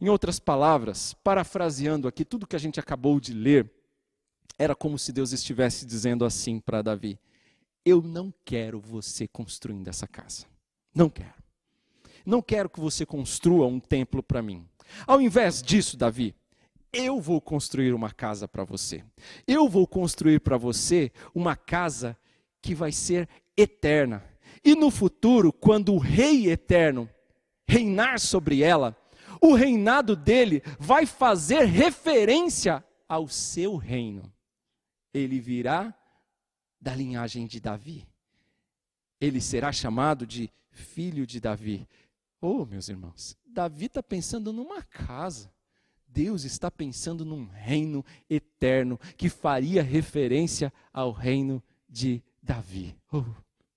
Em 0.00 0.08
outras 0.08 0.38
palavras, 0.38 1.14
parafraseando 1.24 2.06
aqui 2.06 2.24
tudo 2.24 2.46
que 2.46 2.56
a 2.56 2.60
gente 2.60 2.78
acabou 2.78 3.18
de 3.18 3.32
ler, 3.32 3.70
era 4.58 4.74
como 4.74 4.98
se 4.98 5.12
Deus 5.12 5.32
estivesse 5.32 5.84
dizendo 5.86 6.24
assim 6.24 6.60
para 6.60 6.82
Davi: 6.82 7.18
Eu 7.84 8.02
não 8.02 8.32
quero 8.44 8.78
você 8.78 9.26
construindo 9.26 9.88
essa 9.88 10.06
casa. 10.06 10.46
Não 10.94 11.08
quero. 11.08 11.34
Não 12.24 12.42
quero 12.42 12.68
que 12.68 12.80
você 12.80 13.04
construa 13.06 13.66
um 13.66 13.80
templo 13.80 14.22
para 14.22 14.42
mim. 14.42 14.66
Ao 15.06 15.20
invés 15.20 15.62
disso, 15.62 15.96
Davi, 15.96 16.34
eu 16.92 17.20
vou 17.20 17.40
construir 17.40 17.92
uma 17.92 18.10
casa 18.10 18.48
para 18.48 18.64
você. 18.64 19.04
Eu 19.46 19.68
vou 19.68 19.86
construir 19.86 20.40
para 20.40 20.56
você 20.56 21.12
uma 21.34 21.56
casa 21.56 22.16
que 22.60 22.74
vai 22.74 22.92
ser 22.92 23.28
eterna. 23.56 24.24
E 24.64 24.74
no 24.74 24.90
futuro, 24.90 25.52
quando 25.52 25.94
o 25.94 25.98
Rei 25.98 26.50
eterno 26.50 27.08
reinar 27.66 28.18
sobre 28.18 28.62
ela, 28.62 28.96
o 29.40 29.54
reinado 29.54 30.14
dele 30.14 30.62
vai 30.78 31.06
fazer 31.06 31.64
referência 31.64 32.84
ao 33.08 33.28
seu 33.28 33.76
reino. 33.76 34.30
Ele 35.14 35.40
virá 35.40 35.94
da 36.80 36.94
linhagem 36.94 37.46
de 37.46 37.60
Davi. 37.60 38.06
Ele 39.20 39.40
será 39.40 39.72
chamado 39.72 40.26
de 40.26 40.50
filho 40.70 41.26
de 41.26 41.40
Davi. 41.40 41.86
Oh, 42.40 42.64
meus 42.64 42.88
irmãos, 42.88 43.36
Davi 43.46 43.86
está 43.86 44.02
pensando 44.02 44.52
numa 44.52 44.82
casa. 44.82 45.52
Deus 46.12 46.44
está 46.44 46.70
pensando 46.70 47.24
num 47.24 47.46
reino 47.46 48.04
eterno 48.28 48.98
que 49.16 49.28
faria 49.28 49.82
referência 49.82 50.72
ao 50.92 51.12
reino 51.12 51.62
de 51.88 52.22
Davi. 52.42 52.96
Oh, 53.12 53.24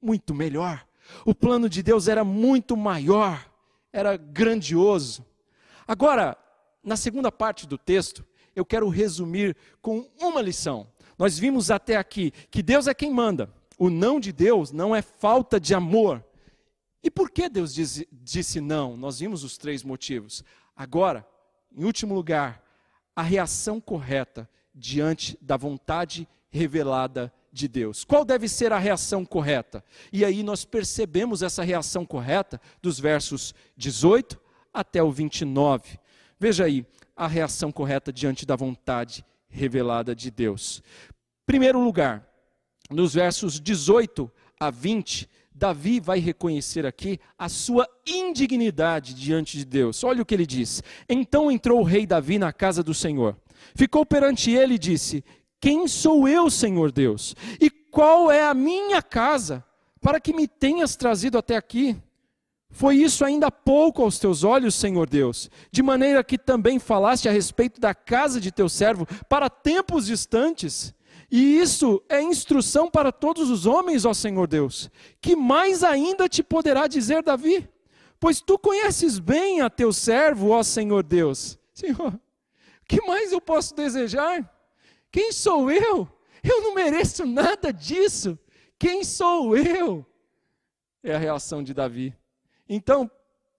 muito 0.01 0.33
melhor. 0.33 0.85
O 1.25 1.35
plano 1.35 1.69
de 1.69 1.83
Deus 1.83 2.07
era 2.07 2.23
muito 2.23 2.75
maior, 2.75 3.49
era 3.91 4.17
grandioso. 4.17 5.25
Agora, 5.87 6.37
na 6.83 6.95
segunda 6.97 7.31
parte 7.31 7.67
do 7.67 7.77
texto, 7.77 8.25
eu 8.55 8.65
quero 8.65 8.89
resumir 8.89 9.55
com 9.81 10.09
uma 10.19 10.41
lição. 10.41 10.87
Nós 11.17 11.37
vimos 11.37 11.69
até 11.69 11.95
aqui 11.97 12.31
que 12.49 12.63
Deus 12.63 12.87
é 12.87 12.93
quem 12.93 13.11
manda. 13.11 13.53
O 13.77 13.89
não 13.89 14.19
de 14.19 14.31
Deus 14.31 14.71
não 14.71 14.95
é 14.95 15.01
falta 15.01 15.59
de 15.59 15.73
amor. 15.73 16.23
E 17.03 17.11
por 17.11 17.29
que 17.29 17.49
Deus 17.49 17.73
disse, 17.73 18.07
disse 18.11 18.61
não? 18.61 18.95
Nós 18.95 19.19
vimos 19.19 19.43
os 19.43 19.57
três 19.57 19.83
motivos. 19.83 20.43
Agora, 20.75 21.27
em 21.75 21.83
último 21.83 22.13
lugar, 22.13 22.63
a 23.15 23.21
reação 23.21 23.79
correta 23.79 24.49
diante 24.73 25.37
da 25.41 25.57
vontade 25.57 26.27
revelada 26.49 27.33
de 27.51 27.67
Deus. 27.67 28.03
Qual 28.03 28.25
deve 28.25 28.47
ser 28.47 28.71
a 28.73 28.79
reação 28.79 29.23
correta? 29.23 29.83
E 30.11 30.25
aí 30.25 30.43
nós 30.43 30.65
percebemos 30.65 31.41
essa 31.41 31.63
reação 31.63 32.05
correta 32.05 32.59
dos 32.81 32.99
versos 32.99 33.53
18 33.77 34.39
até 34.73 35.01
o 35.03 35.11
29. 35.11 35.99
Veja 36.39 36.65
aí 36.65 36.85
a 37.15 37.27
reação 37.27 37.71
correta 37.71 38.11
diante 38.11 38.45
da 38.45 38.55
vontade 38.55 39.23
revelada 39.47 40.15
de 40.15 40.31
Deus. 40.31 40.81
Primeiro 41.45 41.79
lugar, 41.79 42.27
nos 42.89 43.13
versos 43.13 43.59
18 43.59 44.31
a 44.59 44.71
20, 44.71 45.29
Davi 45.55 45.99
vai 45.99 46.19
reconhecer 46.19 46.85
aqui 46.85 47.19
a 47.37 47.47
sua 47.47 47.87
indignidade 48.05 49.13
diante 49.13 49.57
de 49.57 49.65
Deus. 49.65 50.03
Olha 50.03 50.21
o 50.21 50.25
que 50.25 50.33
ele 50.33 50.45
diz. 50.45 50.81
Então 51.07 51.51
entrou 51.51 51.79
o 51.79 51.83
rei 51.83 52.05
Davi 52.05 52.37
na 52.37 52.51
casa 52.51 52.81
do 52.81 52.93
Senhor. 52.93 53.37
Ficou 53.75 54.05
perante 54.05 54.51
ele 54.51 54.75
e 54.75 54.79
disse: 54.79 55.23
Quem 55.61 55.87
sou 55.87 56.27
eu, 56.27 56.49
Senhor 56.49 56.91
Deus? 56.91 57.35
E 57.61 57.69
qual 57.69 58.31
é 58.31 58.43
a 58.43 58.53
minha 58.53 59.01
casa 59.01 59.63
para 60.01 60.19
que 60.19 60.33
me 60.33 60.47
tenhas 60.47 60.95
trazido 60.95 61.37
até 61.37 61.55
aqui? 61.55 61.95
Foi 62.73 62.95
isso 62.95 63.23
ainda 63.23 63.51
pouco 63.51 64.01
aos 64.01 64.17
teus 64.17 64.43
olhos, 64.43 64.73
Senhor 64.73 65.07
Deus, 65.07 65.49
de 65.71 65.83
maneira 65.83 66.23
que 66.23 66.39
também 66.39 66.79
falaste 66.79 67.29
a 67.29 67.31
respeito 67.31 67.79
da 67.79 67.93
casa 67.93 68.41
de 68.41 68.51
teu 68.51 68.67
servo 68.67 69.05
para 69.29 69.47
tempos 69.47 70.07
distantes. 70.07 70.91
E 71.35 71.57
isso 71.57 71.99
é 72.07 72.21
instrução 72.21 72.91
para 72.91 73.11
todos 73.11 73.49
os 73.49 73.65
homens, 73.65 74.05
ó 74.05 74.13
Senhor 74.13 74.45
Deus. 74.45 74.91
Que 75.19 75.35
mais 75.35 75.83
ainda 75.83 76.29
te 76.29 76.43
poderá 76.43 76.85
dizer 76.85 77.23
Davi? 77.23 77.67
Pois 78.19 78.39
tu 78.39 78.55
conheces 78.59 79.17
bem 79.17 79.59
a 79.59 79.67
teu 79.67 79.91
servo, 79.91 80.51
ó 80.51 80.61
Senhor 80.61 81.01
Deus. 81.01 81.57
Senhor, 81.73 82.21
que 82.87 83.01
mais 83.01 83.31
eu 83.31 83.41
posso 83.41 83.73
desejar? 83.73 84.47
Quem 85.11 85.31
sou 85.31 85.71
eu? 85.71 86.07
Eu 86.43 86.61
não 86.61 86.75
mereço 86.75 87.25
nada 87.25 87.73
disso. 87.73 88.37
Quem 88.77 89.03
sou 89.03 89.57
eu? 89.57 90.05
É 91.01 91.15
a 91.15 91.17
reação 91.17 91.63
de 91.63 91.73
Davi. 91.73 92.15
Então, 92.69 93.09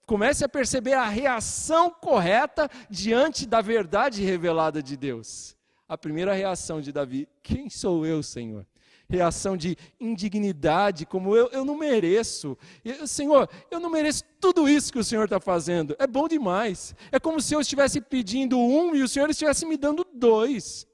comece 0.06 0.44
a 0.44 0.48
perceber 0.48 0.92
a 0.92 1.08
reação 1.08 1.90
correta 1.90 2.70
diante 2.88 3.44
da 3.44 3.60
verdade 3.60 4.22
revelada 4.22 4.80
de 4.80 4.96
Deus 4.96 5.56
a 5.94 5.98
primeira 5.98 6.34
reação 6.34 6.80
de 6.80 6.92
Davi: 6.92 7.28
Quem 7.42 7.70
sou 7.70 8.04
eu, 8.04 8.22
Senhor? 8.22 8.66
Reação 9.08 9.56
de 9.56 9.76
indignidade, 10.00 11.06
como 11.06 11.36
eu, 11.36 11.48
eu 11.52 11.64
não 11.64 11.76
mereço. 11.76 12.56
Eu, 12.84 13.06
Senhor, 13.06 13.48
eu 13.70 13.78
não 13.78 13.90
mereço 13.90 14.24
tudo 14.40 14.68
isso 14.68 14.92
que 14.92 14.98
o 14.98 15.04
Senhor 15.04 15.24
está 15.24 15.38
fazendo. 15.38 15.94
É 15.98 16.06
bom 16.06 16.26
demais. 16.26 16.94
É 17.12 17.20
como 17.20 17.40
se 17.40 17.54
eu 17.54 17.60
estivesse 17.60 18.00
pedindo 18.00 18.58
um 18.58 18.94
e 18.94 19.02
o 19.02 19.08
Senhor 19.08 19.28
estivesse 19.30 19.66
me 19.66 19.76
dando 19.76 20.06
dois. 20.12 20.86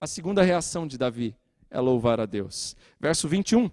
A 0.00 0.06
segunda 0.06 0.42
reação 0.42 0.86
de 0.86 0.96
Davi 0.98 1.34
é 1.70 1.80
louvar 1.80 2.20
a 2.20 2.26
Deus. 2.26 2.76
Verso 3.00 3.26
21 3.26 3.70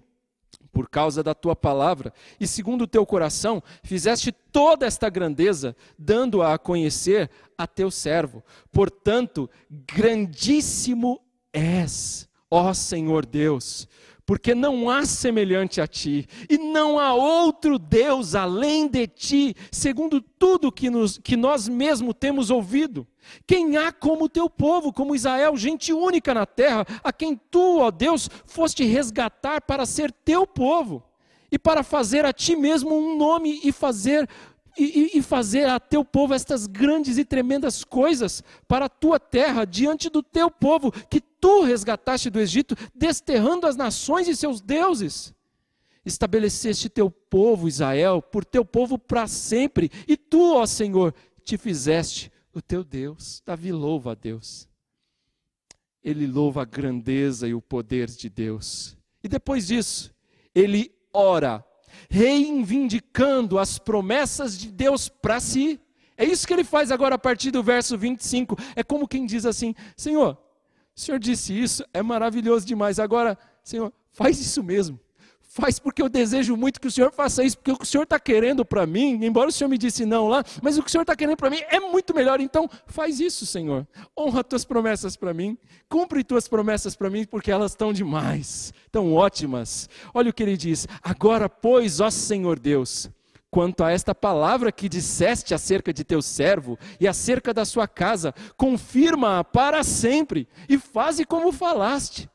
por 0.74 0.88
causa 0.90 1.22
da 1.22 1.32
tua 1.32 1.54
palavra, 1.54 2.12
e 2.40 2.46
segundo 2.48 2.82
o 2.82 2.86
teu 2.86 3.06
coração, 3.06 3.62
fizeste 3.84 4.32
toda 4.32 4.84
esta 4.84 5.08
grandeza, 5.08 5.76
dando-a 5.96 6.52
a 6.52 6.58
conhecer 6.58 7.30
a 7.56 7.64
teu 7.64 7.92
servo. 7.92 8.42
Portanto, 8.72 9.48
grandíssimo 9.70 11.20
és, 11.52 12.28
ó 12.50 12.74
Senhor 12.74 13.24
Deus, 13.24 13.86
porque 14.26 14.54
não 14.54 14.88
há 14.88 15.04
semelhante 15.04 15.80
a 15.80 15.86
ti, 15.86 16.26
e 16.48 16.56
não 16.56 16.98
há 16.98 17.12
outro 17.14 17.78
Deus 17.78 18.34
além 18.34 18.88
de 18.88 19.06
ti, 19.06 19.54
segundo 19.70 20.20
tudo 20.20 20.72
que, 20.72 20.88
nos, 20.88 21.18
que 21.18 21.36
nós 21.36 21.68
mesmos 21.68 22.14
temos 22.18 22.50
ouvido. 22.50 23.06
Quem 23.46 23.76
há 23.76 23.92
como 23.92 24.28
teu 24.28 24.48
povo, 24.48 24.92
como 24.92 25.14
Israel, 25.14 25.56
gente 25.56 25.92
única 25.92 26.32
na 26.32 26.46
terra, 26.46 26.86
a 27.02 27.12
quem 27.12 27.38
tu, 27.50 27.80
ó 27.80 27.90
Deus, 27.90 28.28
foste 28.46 28.84
resgatar 28.84 29.60
para 29.60 29.84
ser 29.86 30.10
teu 30.10 30.46
povo, 30.46 31.02
e 31.50 31.58
para 31.58 31.84
fazer 31.84 32.24
a 32.24 32.32
ti 32.32 32.56
mesmo 32.56 32.96
um 32.96 33.16
nome 33.16 33.60
e 33.62 33.70
fazer 33.70 34.28
e, 34.76 35.18
e, 35.18 35.22
fazer 35.22 35.68
a 35.68 35.78
teu 35.78 36.04
povo 36.04 36.34
estas 36.34 36.66
grandes 36.66 37.18
e 37.18 37.24
tremendas 37.24 37.84
coisas 37.84 38.42
para 38.66 38.86
a 38.86 38.88
tua 38.88 39.20
terra, 39.20 39.64
diante 39.64 40.10
do 40.10 40.22
teu 40.22 40.50
povo, 40.50 40.90
que 40.90 41.20
tu 41.20 41.62
resgataste 41.62 42.30
do 42.30 42.40
Egito, 42.40 42.76
desterrando 42.94 43.66
as 43.66 43.76
nações 43.76 44.26
e 44.28 44.34
seus 44.34 44.60
deuses. 44.60 45.34
estabeleceste 46.04 46.88
teu 46.88 47.10
povo 47.10 47.66
Israel 47.66 48.20
por 48.20 48.44
teu 48.44 48.64
povo 48.64 48.98
para 48.98 49.26
sempre, 49.26 49.90
e 50.06 50.16
tu, 50.16 50.56
ó 50.56 50.66
Senhor, 50.66 51.14
te 51.44 51.56
fizeste 51.56 52.32
o 52.52 52.60
teu 52.60 52.84
Deus. 52.84 53.42
Davi 53.44 53.72
louva 53.72 54.12
a 54.12 54.14
Deus. 54.14 54.68
Ele 56.02 56.26
louva 56.26 56.62
a 56.62 56.66
grandeza 56.66 57.48
e 57.48 57.54
o 57.54 57.62
poder 57.62 58.08
de 58.08 58.28
Deus. 58.28 58.96
E 59.22 59.28
depois 59.28 59.66
disso, 59.66 60.14
ele 60.54 60.94
ora, 61.12 61.64
reivindicando 62.08 63.58
as 63.58 63.78
promessas 63.78 64.56
de 64.58 64.70
Deus 64.70 65.08
para 65.08 65.40
si. 65.40 65.80
É 66.16 66.24
isso 66.24 66.46
que 66.46 66.52
ele 66.52 66.64
faz 66.64 66.90
agora 66.90 67.16
a 67.16 67.18
partir 67.18 67.50
do 67.50 67.62
verso 67.62 67.98
25. 67.98 68.56
É 68.76 68.82
como 68.82 69.08
quem 69.08 69.26
diz 69.26 69.44
assim: 69.44 69.74
Senhor, 69.96 70.38
o 70.96 71.00
Senhor 71.00 71.18
disse 71.18 71.58
isso, 71.58 71.84
é 71.92 72.02
maravilhoso 72.02 72.64
demais. 72.64 72.98
Agora, 72.98 73.36
Senhor, 73.62 73.92
faz 74.12 74.40
isso 74.40 74.62
mesmo. 74.62 75.00
Faz 75.56 75.78
porque 75.78 76.02
eu 76.02 76.08
desejo 76.08 76.56
muito 76.56 76.80
que 76.80 76.88
o 76.88 76.90
Senhor 76.90 77.12
faça 77.12 77.44
isso, 77.44 77.56
porque 77.56 77.70
o 77.70 77.76
que 77.76 77.84
o 77.84 77.86
Senhor 77.86 78.02
está 78.02 78.18
querendo 78.18 78.64
para 78.64 78.84
mim, 78.84 79.24
embora 79.24 79.48
o 79.48 79.52
Senhor 79.52 79.70
me 79.70 79.78
disse 79.78 80.04
não 80.04 80.26
lá, 80.26 80.42
mas 80.60 80.76
o 80.76 80.82
que 80.82 80.88
o 80.88 80.90
Senhor 80.90 81.02
está 81.02 81.14
querendo 81.14 81.36
para 81.36 81.48
mim 81.48 81.60
é 81.68 81.78
muito 81.78 82.12
melhor. 82.12 82.40
Então, 82.40 82.68
faz 82.88 83.20
isso, 83.20 83.46
Senhor. 83.46 83.86
Honra 84.18 84.42
tuas 84.42 84.64
promessas 84.64 85.16
para 85.16 85.32
mim, 85.32 85.56
cumpre 85.88 86.24
tuas 86.24 86.48
promessas 86.48 86.96
para 86.96 87.08
mim, 87.08 87.24
porque 87.24 87.52
elas 87.52 87.70
estão 87.70 87.92
demais, 87.92 88.74
tão 88.90 89.14
ótimas. 89.14 89.88
Olha 90.12 90.30
o 90.30 90.32
que 90.32 90.42
ele 90.42 90.56
diz: 90.56 90.88
Agora, 91.00 91.48
pois, 91.48 92.00
ó 92.00 92.10
Senhor 92.10 92.58
Deus, 92.58 93.08
quanto 93.48 93.84
a 93.84 93.92
esta 93.92 94.12
palavra 94.12 94.72
que 94.72 94.88
disseste 94.88 95.54
acerca 95.54 95.92
de 95.92 96.02
teu 96.02 96.20
servo 96.20 96.76
e 96.98 97.06
acerca 97.06 97.54
da 97.54 97.64
sua 97.64 97.86
casa, 97.86 98.34
confirma-a 98.56 99.44
para 99.44 99.84
sempre 99.84 100.48
e 100.68 100.76
faze 100.78 101.24
como 101.24 101.52
falaste 101.52 102.28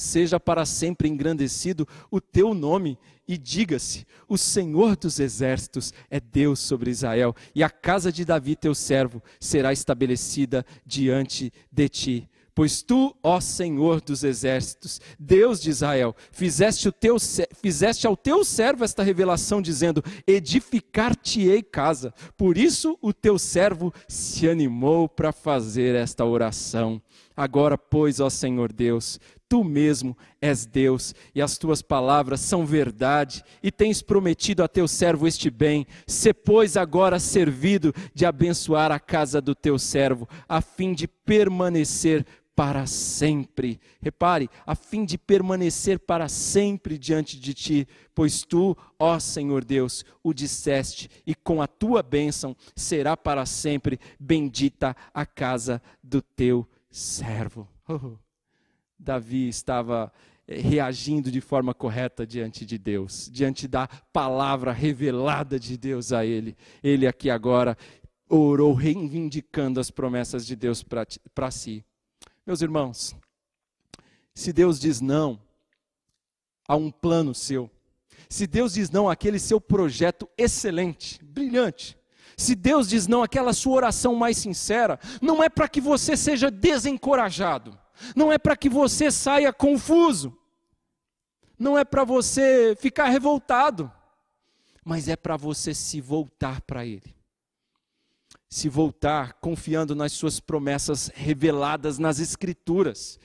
seja 0.00 0.40
para 0.40 0.64
sempre 0.64 1.08
engrandecido 1.08 1.86
o 2.10 2.20
teu 2.20 2.54
nome, 2.54 2.98
e 3.28 3.38
diga-se: 3.38 4.06
o 4.28 4.36
Senhor 4.36 4.96
dos 4.96 5.20
exércitos 5.20 5.92
é 6.10 6.18
Deus 6.18 6.58
sobre 6.58 6.90
Israel, 6.90 7.34
e 7.54 7.62
a 7.62 7.70
casa 7.70 8.10
de 8.10 8.24
Davi, 8.24 8.56
teu 8.56 8.74
servo, 8.74 9.22
será 9.38 9.72
estabelecida 9.72 10.64
diante 10.84 11.52
de 11.70 11.88
ti. 11.88 12.28
Pois 12.52 12.82
tu, 12.82 13.16
ó 13.22 13.40
Senhor 13.40 14.00
dos 14.00 14.24
exércitos, 14.24 15.00
Deus 15.18 15.62
de 15.62 15.70
Israel, 15.70 16.14
fizeste, 16.32 16.88
o 16.88 16.92
teu, 16.92 17.16
fizeste 17.54 18.06
ao 18.06 18.16
teu 18.16 18.44
servo 18.44 18.84
esta 18.84 19.02
revelação, 19.02 19.62
dizendo: 19.62 20.02
Edificar-te-ei 20.26 21.62
casa. 21.62 22.12
Por 22.36 22.58
isso 22.58 22.98
o 23.00 23.12
teu 23.12 23.38
servo 23.38 23.94
se 24.08 24.48
animou 24.48 25.08
para 25.08 25.32
fazer 25.32 25.94
esta 25.94 26.24
oração. 26.24 27.00
Agora, 27.36 27.78
pois, 27.78 28.20
ó 28.20 28.28
Senhor 28.28 28.72
Deus, 28.72 29.18
tu 29.50 29.64
mesmo 29.64 30.16
és 30.40 30.64
Deus 30.64 31.12
e 31.34 31.42
as 31.42 31.58
tuas 31.58 31.82
palavras 31.82 32.40
são 32.40 32.64
verdade 32.64 33.42
e 33.60 33.72
tens 33.72 34.00
prometido 34.00 34.62
a 34.62 34.68
teu 34.68 34.86
servo 34.86 35.26
este 35.26 35.50
bem. 35.50 35.88
Se, 36.06 36.32
pois, 36.32 36.76
agora 36.76 37.18
servido 37.18 37.92
de 38.14 38.24
abençoar 38.24 38.92
a 38.92 39.00
casa 39.00 39.40
do 39.40 39.52
teu 39.52 39.76
servo, 39.76 40.28
a 40.48 40.60
fim 40.60 40.94
de 40.94 41.08
permanecer 41.08 42.24
para 42.54 42.86
sempre. 42.86 43.80
Repare, 44.00 44.48
a 44.64 44.76
fim 44.76 45.04
de 45.04 45.18
permanecer 45.18 45.98
para 45.98 46.28
sempre 46.28 46.96
diante 46.96 47.36
de 47.36 47.52
ti, 47.52 47.88
pois 48.14 48.44
tu, 48.44 48.76
ó 49.00 49.18
Senhor 49.18 49.64
Deus, 49.64 50.04
o 50.22 50.32
disseste, 50.32 51.10
e 51.26 51.34
com 51.34 51.60
a 51.60 51.66
tua 51.66 52.04
bênção 52.04 52.56
será 52.76 53.16
para 53.16 53.44
sempre 53.46 53.98
bendita 54.18 54.94
a 55.12 55.26
casa 55.26 55.82
do 56.04 56.22
teu 56.22 56.68
servo. 56.88 57.66
Oh, 57.88 58.29
Davi 59.00 59.48
estava 59.48 60.12
eh, 60.46 60.60
reagindo 60.60 61.30
de 61.30 61.40
forma 61.40 61.72
correta 61.72 62.26
diante 62.26 62.66
de 62.66 62.76
Deus, 62.76 63.30
diante 63.32 63.66
da 63.66 63.88
palavra 64.12 64.72
revelada 64.72 65.58
de 65.58 65.76
Deus 65.78 66.12
a 66.12 66.24
ele. 66.24 66.56
Ele 66.82 67.06
aqui 67.06 67.30
agora 67.30 67.76
orou 68.28 68.74
reivindicando 68.74 69.80
as 69.80 69.90
promessas 69.90 70.46
de 70.46 70.54
Deus 70.54 70.84
para 71.34 71.50
si. 71.50 71.84
Meus 72.46 72.60
irmãos, 72.60 73.16
se 74.34 74.52
Deus 74.52 74.78
diz 74.78 75.00
não 75.00 75.40
a 76.68 76.76
um 76.76 76.90
plano 76.90 77.34
seu, 77.34 77.70
se 78.28 78.46
Deus 78.46 78.74
diz 78.74 78.90
não 78.90 79.08
àquele 79.08 79.38
seu 79.38 79.60
projeto 79.60 80.28
excelente, 80.38 81.18
brilhante, 81.24 81.98
se 82.36 82.54
Deus 82.54 82.88
diz 82.88 83.06
não 83.06 83.22
àquela 83.22 83.52
sua 83.52 83.74
oração 83.76 84.14
mais 84.14 84.36
sincera, 84.36 84.98
não 85.20 85.42
é 85.42 85.48
para 85.48 85.68
que 85.68 85.80
você 85.80 86.16
seja 86.16 86.50
desencorajado, 86.50 87.76
não 88.14 88.32
é 88.32 88.38
para 88.38 88.56
que 88.56 88.68
você 88.68 89.10
saia 89.10 89.52
confuso, 89.52 90.36
não 91.58 91.78
é 91.78 91.84
para 91.84 92.04
você 92.04 92.76
ficar 92.80 93.08
revoltado, 93.08 93.92
mas 94.84 95.08
é 95.08 95.16
para 95.16 95.36
você 95.36 95.74
se 95.74 96.00
voltar 96.00 96.60
para 96.62 96.86
Ele. 96.86 97.14
Se 98.48 98.68
voltar 98.68 99.34
confiando 99.34 99.94
nas 99.94 100.12
suas 100.12 100.40
promessas 100.40 101.10
reveladas 101.14 101.98
nas 101.98 102.18
Escrituras. 102.18 103.20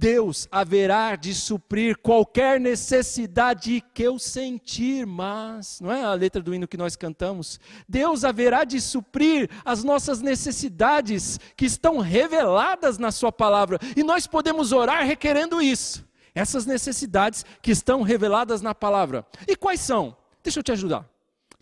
Deus 0.00 0.48
haverá 0.50 1.14
de 1.14 1.34
suprir 1.34 1.98
qualquer 1.98 2.58
necessidade 2.58 3.84
que 3.92 4.02
eu 4.02 4.18
sentir, 4.18 5.04
mas, 5.04 5.78
não 5.78 5.92
é 5.92 6.02
a 6.02 6.14
letra 6.14 6.40
do 6.40 6.54
hino 6.54 6.66
que 6.66 6.78
nós 6.78 6.96
cantamos? 6.96 7.60
Deus 7.86 8.24
haverá 8.24 8.64
de 8.64 8.80
suprir 8.80 9.50
as 9.62 9.84
nossas 9.84 10.22
necessidades 10.22 11.38
que 11.54 11.66
estão 11.66 11.98
reveladas 11.98 12.96
na 12.96 13.12
Sua 13.12 13.30
palavra, 13.30 13.78
e 13.94 14.02
nós 14.02 14.26
podemos 14.26 14.72
orar 14.72 15.04
requerendo 15.04 15.60
isso, 15.60 16.02
essas 16.34 16.64
necessidades 16.64 17.44
que 17.60 17.70
estão 17.70 18.00
reveladas 18.00 18.62
na 18.62 18.74
palavra. 18.74 19.26
E 19.46 19.54
quais 19.54 19.80
são? 19.80 20.16
Deixa 20.42 20.60
eu 20.60 20.62
te 20.62 20.72
ajudar. 20.72 21.06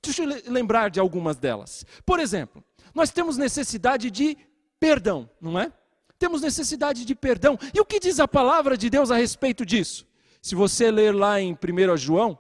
Deixa 0.01 0.23
eu 0.23 0.43
lembrar 0.47 0.91
de 0.91 1.01
algumas 1.01 1.37
delas. 1.37 1.85
Por 2.07 2.21
exemplo, 2.21 2.63
nós 2.95 3.11
temos 3.11 3.37
necessidade 3.37 4.13
de 4.13 4.39
perdão, 4.79 5.29
não 5.41 5.59
é? 5.59 5.73
Temos 6.19 6.43
necessidade 6.43 7.05
de 7.05 7.15
perdão. 7.15 7.59
E 7.75 7.81
o 7.81 7.85
que 7.85 8.01
diz 8.01 8.19
a 8.19 8.27
palavra 8.27 8.77
de 8.77 8.91
Deus 8.91 9.11
a 9.11 9.17
respeito 9.17 9.65
disso? 9.65 10.07
Se 10.43 10.55
você 10.55 10.91
ler 10.91 11.15
lá 11.15 11.41
em 11.41 11.53
1 11.53 11.97
João, 11.97 12.39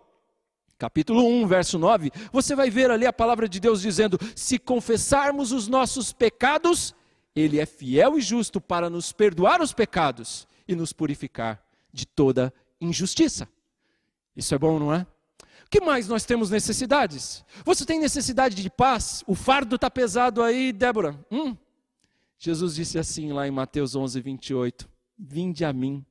capítulo 0.77 1.27
1, 1.27 1.47
verso 1.47 1.79
9, 1.79 2.11
você 2.33 2.55
vai 2.55 2.71
ver 2.71 2.91
ali 2.91 3.07
a 3.07 3.13
palavra 3.13 3.49
de 3.49 3.61
Deus 3.61 3.81
dizendo: 3.81 4.19
Se 4.35 4.59
confessarmos 4.59 5.53
os 5.53 5.69
nossos 5.69 6.13
pecados, 6.13 6.95
Ele 7.35 7.61
é 7.61 7.67
fiel 7.67 8.19
e 8.19 8.21
justo 8.21 8.61
para 8.61 8.91
nos 8.91 9.13
perdoar 9.13 9.61
os 9.61 9.73
pecados 9.73 10.47
e 10.67 10.75
nos 10.75 10.93
purificar 10.93 11.63
de 11.93 12.07
toda 12.07 12.53
injustiça. 12.81 13.49
Isso 14.37 14.55
é 14.55 14.59
bom, 14.59 14.79
não 14.79 14.93
é? 14.93 15.07
que 15.71 15.81
mais 15.81 16.09
nós 16.09 16.25
temos 16.25 16.51
necessidades? 16.51 17.45
Você 17.65 17.85
tem 17.85 18.01
necessidade 18.01 18.55
de 18.55 18.71
paz? 18.71 19.23
O 19.27 19.35
fardo 19.35 19.77
está 19.77 19.91
pesado 19.91 20.43
aí, 20.43 20.73
Débora? 20.73 21.19
Hum? 21.31 21.57
Jesus 22.39 22.75
disse 22.75 22.99
assim 22.99 23.33
lá 23.33 23.47
em 23.47 23.51
Mateus 23.51 23.95
11, 23.95 24.21
28: 24.21 24.89
Vinde 25.19 25.65
a 25.65 25.73
mim, 25.73 26.05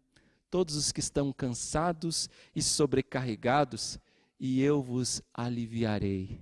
todos 0.49 0.75
os 0.75 0.91
que 0.91 0.99
estão 0.99 1.31
cansados 1.31 2.29
e 2.55 2.61
sobrecarregados, 2.61 3.97
e 4.39 4.61
eu 4.61 4.81
vos 4.81 5.21
aliviarei. 5.33 6.39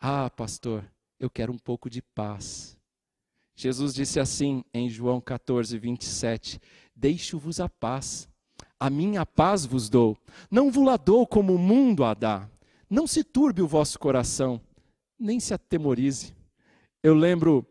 Ah, 0.00 0.30
pastor, 0.30 0.84
eu 1.18 1.28
quero 1.28 1.52
um 1.52 1.58
pouco 1.58 1.90
de 1.90 2.00
paz. 2.00 2.78
Jesus 3.56 3.92
disse 3.92 4.20
assim 4.20 4.64
em 4.72 4.88
João 4.88 5.20
14, 5.20 5.76
27: 5.78 6.60
Deixo-vos 6.94 7.58
a 7.58 7.68
paz 7.68 8.28
a 8.80 8.88
minha 8.88 9.26
paz 9.26 9.66
vos 9.66 9.88
dou, 9.88 10.16
não 10.48 10.70
vos 10.70 10.84
la 10.86 10.96
dou 10.96 11.26
como 11.26 11.54
o 11.54 11.58
mundo 11.58 12.04
a 12.04 12.14
dá. 12.14 12.48
Não 12.88 13.06
se 13.06 13.24
turbe 13.24 13.60
o 13.60 13.66
vosso 13.66 13.98
coração, 13.98 14.60
nem 15.18 15.40
se 15.40 15.52
atemorize. 15.52 16.32
Eu 17.02 17.14
lembro 17.14 17.66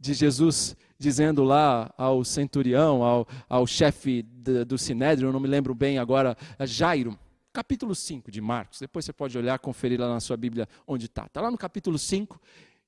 de 0.00 0.14
Jesus 0.14 0.74
dizendo 0.98 1.44
lá 1.44 1.92
ao 1.96 2.24
centurião, 2.24 3.02
ao, 3.02 3.28
ao 3.48 3.66
chefe 3.66 4.22
do 4.22 4.76
sinédrio, 4.78 5.28
eu 5.28 5.32
não 5.32 5.40
me 5.40 5.48
lembro 5.48 5.74
bem 5.74 5.98
agora, 5.98 6.36
Jairo, 6.60 7.18
capítulo 7.52 7.94
5 7.94 8.30
de 8.30 8.40
Marcos. 8.40 8.80
Depois 8.80 9.04
você 9.04 9.12
pode 9.12 9.36
olhar, 9.36 9.58
conferir 9.58 10.00
lá 10.00 10.08
na 10.08 10.20
sua 10.20 10.36
Bíblia 10.36 10.68
onde 10.86 11.06
está. 11.06 11.26
Está 11.26 11.40
lá 11.40 11.50
no 11.50 11.58
capítulo 11.58 11.98
5, 11.98 12.40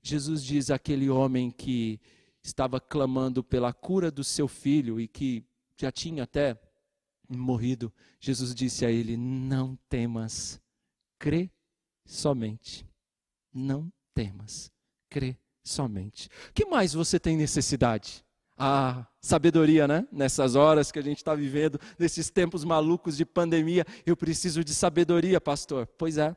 Jesus 0.03 0.43
diz 0.43 0.71
àquele 0.71 1.09
homem 1.09 1.51
que 1.51 2.01
estava 2.43 2.81
clamando 2.81 3.45
pela 3.45 3.73
cura 3.73 4.11
do 4.11 4.25
seu 4.25 4.49
filho 4.49 5.01
e 5.01 5.07
que 5.07 5.45
já 5.77 5.93
tinha 5.93 6.25
até 6.25 6.59
morrido, 7.29 7.93
Jesus 8.21 8.55
disse 8.55 8.85
a 8.85 8.91
ele: 8.91 9.17
Não 9.17 9.79
temas, 9.89 10.61
crê 11.19 11.51
somente. 12.05 12.87
Não 13.55 13.93
temas, 14.15 14.73
crê 15.11 15.37
somente. 15.63 16.29
Que 16.55 16.65
mais 16.65 16.93
você 16.93 17.19
tem 17.19 17.37
necessidade? 17.37 18.25
Ah, 18.59 19.07
sabedoria, 19.21 19.89
né? 19.89 20.07
Nessas 20.13 20.55
horas 20.55 20.93
que 20.93 20.99
a 20.99 21.03
gente 21.03 21.19
está 21.19 21.35
vivendo, 21.35 21.81
nesses 21.99 22.31
tempos 22.31 22.65
malucos 22.65 23.17
de 23.17 23.25
pandemia, 23.25 23.85
eu 24.05 24.17
preciso 24.17 24.63
de 24.63 24.75
sabedoria, 24.75 25.41
pastor. 25.41 25.87
Pois 25.99 26.19
é, 26.19 26.37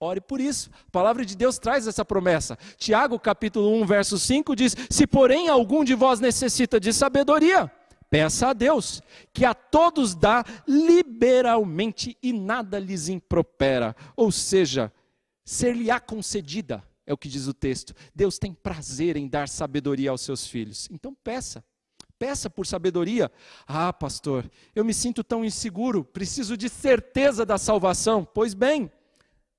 ore 0.00 0.20
por 0.20 0.40
isso. 0.40 0.70
A 0.88 0.90
palavra 0.90 1.24
de 1.24 1.36
Deus 1.36 1.58
traz 1.58 1.86
essa 1.86 2.04
promessa. 2.04 2.56
Tiago, 2.78 3.18
capítulo 3.18 3.70
1, 3.82 3.86
verso 3.86 4.18
5 4.18 4.56
diz: 4.56 4.76
Se 4.88 5.06
porém 5.06 5.48
algum 5.48 5.84
de 5.84 5.94
vós 5.94 6.20
necessita 6.20 6.78
de 6.80 6.92
sabedoria, 6.92 7.70
Peça 8.08 8.48
a 8.48 8.52
Deus, 8.52 9.02
que 9.32 9.44
a 9.44 9.52
todos 9.52 10.14
dá 10.14 10.44
liberalmente 10.66 12.16
e 12.22 12.32
nada 12.32 12.78
lhes 12.78 13.08
impropera. 13.08 13.96
Ou 14.14 14.30
seja, 14.30 14.92
ser-lhe-á 15.44 15.98
concedida, 15.98 16.84
é 17.06 17.12
o 17.12 17.16
que 17.16 17.28
diz 17.28 17.46
o 17.46 17.54
texto. 17.54 17.94
Deus 18.14 18.38
tem 18.38 18.52
prazer 18.52 19.16
em 19.16 19.28
dar 19.28 19.48
sabedoria 19.48 20.10
aos 20.10 20.22
seus 20.22 20.46
filhos. 20.46 20.88
Então 20.90 21.14
peça. 21.22 21.64
Peça 22.18 22.48
por 22.48 22.66
sabedoria. 22.66 23.30
Ah, 23.66 23.92
pastor, 23.92 24.50
eu 24.74 24.84
me 24.84 24.94
sinto 24.94 25.22
tão 25.22 25.44
inseguro, 25.44 26.02
preciso 26.02 26.56
de 26.56 26.68
certeza 26.68 27.44
da 27.44 27.58
salvação. 27.58 28.24
Pois 28.24 28.54
bem, 28.54 28.90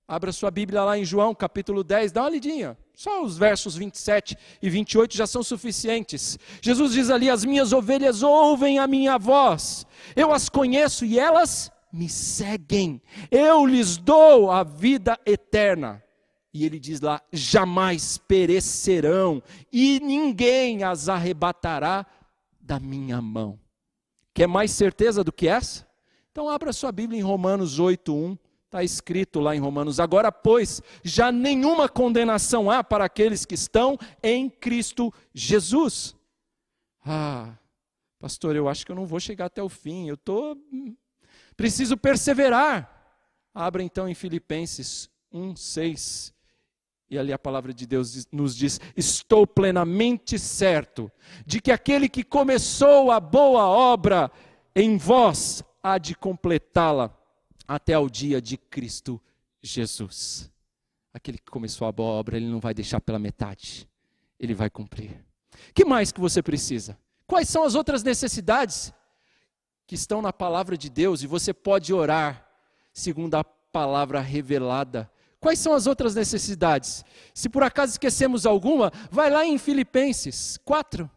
abra 0.07 0.31
sua 0.31 0.49
Bíblia 0.49 0.83
lá 0.83 0.97
em 0.97 1.05
João, 1.05 1.35
capítulo 1.35 1.83
10, 1.83 2.11
dá 2.11 2.23
uma 2.23 2.31
lidinha. 2.31 2.75
Só 2.95 3.23
os 3.23 3.37
versos 3.37 3.75
27 3.75 4.35
e 4.59 4.69
28 4.71 5.15
já 5.15 5.27
são 5.27 5.43
suficientes. 5.43 6.39
Jesus 6.59 6.93
diz 6.93 7.11
ali: 7.11 7.29
As 7.29 7.45
minhas 7.45 7.71
ovelhas 7.71 8.23
ouvem 8.23 8.79
a 8.79 8.87
minha 8.87 9.19
voz, 9.19 9.85
eu 10.15 10.33
as 10.33 10.49
conheço 10.49 11.05
e 11.05 11.19
elas 11.19 11.71
me 11.93 12.09
seguem. 12.09 12.99
Eu 13.29 13.67
lhes 13.67 13.97
dou 13.97 14.49
a 14.49 14.63
vida 14.63 15.19
eterna. 15.27 16.03
E 16.53 16.65
ele 16.65 16.79
diz 16.79 17.01
lá: 17.01 17.21
jamais 17.31 18.17
perecerão, 18.17 19.41
e 19.71 19.99
ninguém 19.99 20.83
as 20.83 21.09
arrebatará 21.09 22.05
da 22.59 22.79
minha 22.79 23.21
mão. 23.21 23.59
Quer 24.33 24.47
mais 24.47 24.71
certeza 24.71 25.23
do 25.23 25.31
que 25.31 25.47
essa? 25.47 25.87
Então 26.31 26.49
abra 26.49 26.71
sua 26.71 26.91
Bíblia 26.91 27.19
em 27.19 27.23
Romanos 27.23 27.79
8:1. 27.79 28.37
Está 28.65 28.83
escrito 28.83 29.39
lá 29.39 29.55
em 29.55 29.59
Romanos: 29.59 29.99
Agora, 29.99 30.31
pois, 30.31 30.81
já 31.03 31.31
nenhuma 31.31 31.87
condenação 31.87 32.69
há 32.69 32.83
para 32.83 33.05
aqueles 33.05 33.45
que 33.45 33.55
estão 33.55 33.97
em 34.21 34.49
Cristo 34.49 35.11
Jesus. 35.33 36.15
Ah, 37.03 37.57
pastor, 38.19 38.55
eu 38.55 38.67
acho 38.67 38.85
que 38.85 38.91
eu 38.91 38.95
não 38.95 39.05
vou 39.05 39.19
chegar 39.19 39.45
até 39.45 39.63
o 39.63 39.69
fim. 39.69 40.09
Eu 40.09 40.17
tô 40.17 40.57
preciso 41.55 41.95
perseverar. 41.97 42.93
Abra 43.53 43.81
então 43.81 44.07
em 44.07 44.13
Filipenses 44.13 45.09
1:6. 45.33 46.36
E 47.09 47.17
ali 47.17 47.31
a 47.31 47.39
palavra 47.39 47.73
de 47.73 47.85
Deus 47.85 48.27
nos 48.31 48.55
diz: 48.55 48.79
Estou 48.95 49.47
plenamente 49.47 50.37
certo 50.37 51.11
de 51.45 51.61
que 51.61 51.71
aquele 51.71 52.09
que 52.09 52.23
começou 52.23 53.11
a 53.11 53.19
boa 53.19 53.65
obra 53.65 54.31
em 54.75 54.97
vós 54.97 55.63
há 55.81 55.97
de 55.97 56.15
completá-la 56.15 57.15
até 57.67 57.93
ao 57.93 58.09
dia 58.09 58.41
de 58.41 58.57
Cristo 58.57 59.21
Jesus. 59.61 60.51
Aquele 61.13 61.37
que 61.37 61.49
começou 61.49 61.87
a 61.87 61.91
boa 61.91 62.11
obra, 62.11 62.37
ele 62.37 62.47
não 62.47 62.59
vai 62.59 62.73
deixar 62.73 63.01
pela 63.01 63.17
metade, 63.17 63.89
ele 64.39 64.53
vai 64.53 64.69
cumprir. 64.69 65.25
Que 65.73 65.85
mais 65.85 66.11
que 66.11 66.19
você 66.19 66.43
precisa? 66.43 66.97
Quais 67.25 67.49
são 67.49 67.63
as 67.63 67.73
outras 67.73 68.03
necessidades 68.03 68.93
que 69.85 69.95
estão 69.95 70.21
na 70.21 70.33
palavra 70.33 70.77
de 70.77 70.89
Deus 70.89 71.23
e 71.23 71.27
você 71.27 71.53
pode 71.53 71.93
orar 71.93 72.47
segundo 72.93 73.35
a 73.35 73.43
palavra 73.43 74.19
revelada 74.19 75.09
Quais 75.47 75.59
são 75.59 75.71
as 75.71 75.87
outras 75.87 76.13
necessidades? 76.13 77.05
Se 77.33 77.47
por 77.47 77.63
acaso 77.63 77.93
esquecemos 77.93 78.45
alguma, 78.45 78.91
vai 79.09 79.31
lá 79.31 79.45
em 79.45 79.57
Filipenses 79.57 80.59
4, 80.65 81.09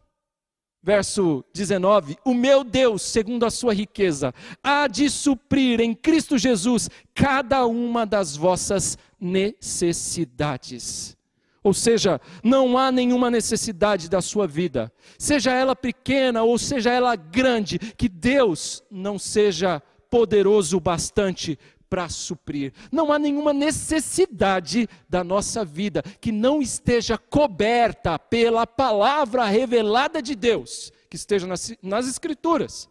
verso 0.81 1.43
19: 1.53 2.15
O 2.23 2.33
meu 2.33 2.63
Deus, 2.63 3.01
segundo 3.01 3.45
a 3.45 3.51
sua 3.51 3.73
riqueza, 3.73 4.33
há 4.63 4.87
de 4.87 5.09
suprir 5.09 5.81
em 5.81 5.93
Cristo 5.93 6.37
Jesus 6.37 6.89
cada 7.13 7.65
uma 7.65 8.05
das 8.05 8.37
vossas 8.37 8.97
necessidades. 9.19 11.17
Ou 11.61 11.73
seja, 11.73 12.21
não 12.41 12.77
há 12.77 12.89
nenhuma 12.89 13.29
necessidade 13.29 14.09
da 14.09 14.21
sua 14.21 14.47
vida, 14.47 14.89
seja 15.19 15.51
ela 15.51 15.75
pequena 15.75 16.41
ou 16.41 16.57
seja 16.57 16.89
ela 16.89 17.17
grande, 17.17 17.77
que 17.77 18.07
Deus 18.07 18.81
não 18.89 19.19
seja 19.19 19.83
poderoso 20.09 20.79
bastante 20.79 21.59
para 21.91 22.07
suprir. 22.07 22.71
Não 22.89 23.11
há 23.11 23.19
nenhuma 23.19 23.51
necessidade 23.51 24.87
da 25.09 25.25
nossa 25.25 25.65
vida 25.65 26.01
que 26.21 26.31
não 26.31 26.61
esteja 26.61 27.17
coberta 27.17 28.17
pela 28.17 28.65
palavra 28.65 29.43
revelada 29.43 30.21
de 30.21 30.33
Deus, 30.33 30.89
que 31.09 31.17
esteja 31.17 31.45
nas, 31.45 31.75
nas 31.83 32.07
Escrituras. 32.07 32.89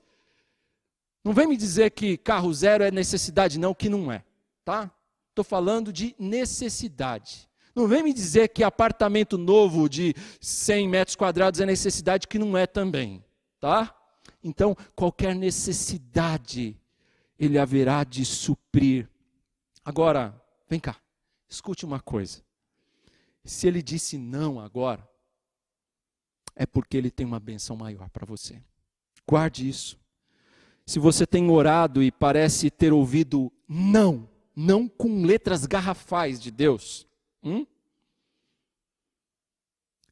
Não 1.24 1.32
vem 1.32 1.46
me 1.46 1.56
dizer 1.56 1.92
que 1.92 2.18
carro 2.18 2.52
zero 2.52 2.84
é 2.84 2.90
necessidade, 2.90 3.58
não, 3.58 3.72
que 3.72 3.88
não 3.88 4.12
é, 4.12 4.22
tá? 4.66 4.90
Estou 5.30 5.44
falando 5.44 5.90
de 5.90 6.14
necessidade. 6.18 7.48
Não 7.74 7.88
vem 7.88 8.02
me 8.02 8.12
dizer 8.12 8.48
que 8.48 8.62
apartamento 8.62 9.38
novo 9.38 9.88
de 9.88 10.14
100 10.42 10.88
metros 10.88 11.16
quadrados 11.16 11.58
é 11.58 11.64
necessidade, 11.64 12.28
que 12.28 12.38
não 12.38 12.54
é 12.54 12.66
também, 12.66 13.24
tá? 13.58 13.94
Então, 14.44 14.76
qualquer 14.94 15.34
necessidade 15.34 16.79
ele 17.40 17.58
haverá 17.58 18.04
de 18.04 18.22
suprir. 18.22 19.08
Agora, 19.82 20.38
vem 20.68 20.78
cá, 20.78 21.00
escute 21.48 21.86
uma 21.86 21.98
coisa. 21.98 22.44
Se 23.42 23.66
ele 23.66 23.82
disse 23.82 24.18
não 24.18 24.60
agora, 24.60 25.08
é 26.54 26.66
porque 26.66 26.98
ele 26.98 27.10
tem 27.10 27.24
uma 27.24 27.40
benção 27.40 27.74
maior 27.76 28.10
para 28.10 28.26
você. 28.26 28.62
Guarde 29.26 29.66
isso. 29.66 29.98
Se 30.84 30.98
você 30.98 31.26
tem 31.26 31.48
orado 31.48 32.02
e 32.02 32.12
parece 32.12 32.70
ter 32.70 32.92
ouvido 32.92 33.50
não, 33.66 34.28
não 34.54 34.86
com 34.86 35.24
letras 35.24 35.64
garrafais 35.64 36.38
de 36.38 36.50
Deus, 36.50 37.06
hum? 37.42 37.64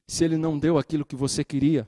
se 0.07 0.25
ele 0.25 0.39
não 0.39 0.59
deu 0.59 0.79
aquilo 0.79 1.05
que 1.05 1.17
você 1.17 1.45
queria, 1.45 1.87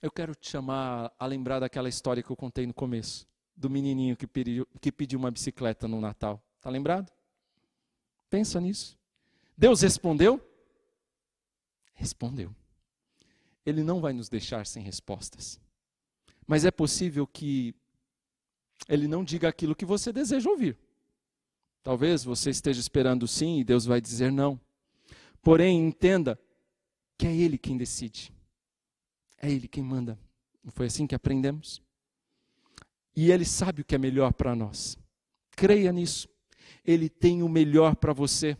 eu 0.00 0.10
quero 0.10 0.34
te 0.34 0.48
chamar 0.48 1.12
a 1.18 1.26
lembrar 1.26 1.60
daquela 1.60 1.88
história 1.88 2.22
que 2.22 2.30
eu 2.30 2.36
contei 2.36 2.66
no 2.66 2.72
começo 2.72 3.26
do 3.56 3.70
menininho 3.70 4.16
que 4.16 4.26
pediu, 4.26 4.66
que 4.80 4.90
pediu 4.90 5.18
uma 5.18 5.30
bicicleta 5.30 5.86
no 5.86 6.00
Natal. 6.00 6.42
Está 6.56 6.70
lembrado? 6.70 7.12
Pensa 8.28 8.60
nisso. 8.60 8.98
Deus 9.56 9.82
respondeu? 9.82 10.40
Respondeu. 11.94 12.54
Ele 13.64 13.82
não 13.82 14.00
vai 14.00 14.12
nos 14.12 14.28
deixar 14.28 14.66
sem 14.66 14.82
respostas. 14.82 15.60
Mas 16.46 16.64
é 16.64 16.70
possível 16.70 17.26
que 17.26 17.74
ele 18.88 19.08
não 19.08 19.24
diga 19.24 19.48
aquilo 19.48 19.74
que 19.74 19.84
você 19.84 20.12
deseja 20.12 20.50
ouvir. 20.50 20.78
Talvez 21.82 22.24
você 22.24 22.50
esteja 22.50 22.80
esperando 22.80 23.28
sim 23.28 23.60
e 23.60 23.64
Deus 23.64 23.84
vai 23.84 24.00
dizer 24.00 24.32
não. 24.32 24.60
Porém, 25.42 25.86
entenda 25.86 26.40
que 27.18 27.26
é 27.26 27.36
Ele 27.36 27.58
quem 27.58 27.76
decide. 27.76 28.32
É 29.36 29.50
Ele 29.50 29.68
quem 29.68 29.82
manda. 29.82 30.18
Não 30.62 30.72
foi 30.72 30.86
assim 30.86 31.06
que 31.06 31.14
aprendemos? 31.14 31.83
E 33.16 33.30
Ele 33.30 33.44
sabe 33.44 33.82
o 33.82 33.84
que 33.84 33.94
é 33.94 33.98
melhor 33.98 34.32
para 34.32 34.54
nós. 34.54 34.98
Creia 35.56 35.92
nisso. 35.92 36.28
Ele 36.84 37.08
tem 37.08 37.42
o 37.42 37.48
melhor 37.48 37.96
para 37.96 38.12
você. 38.12 38.56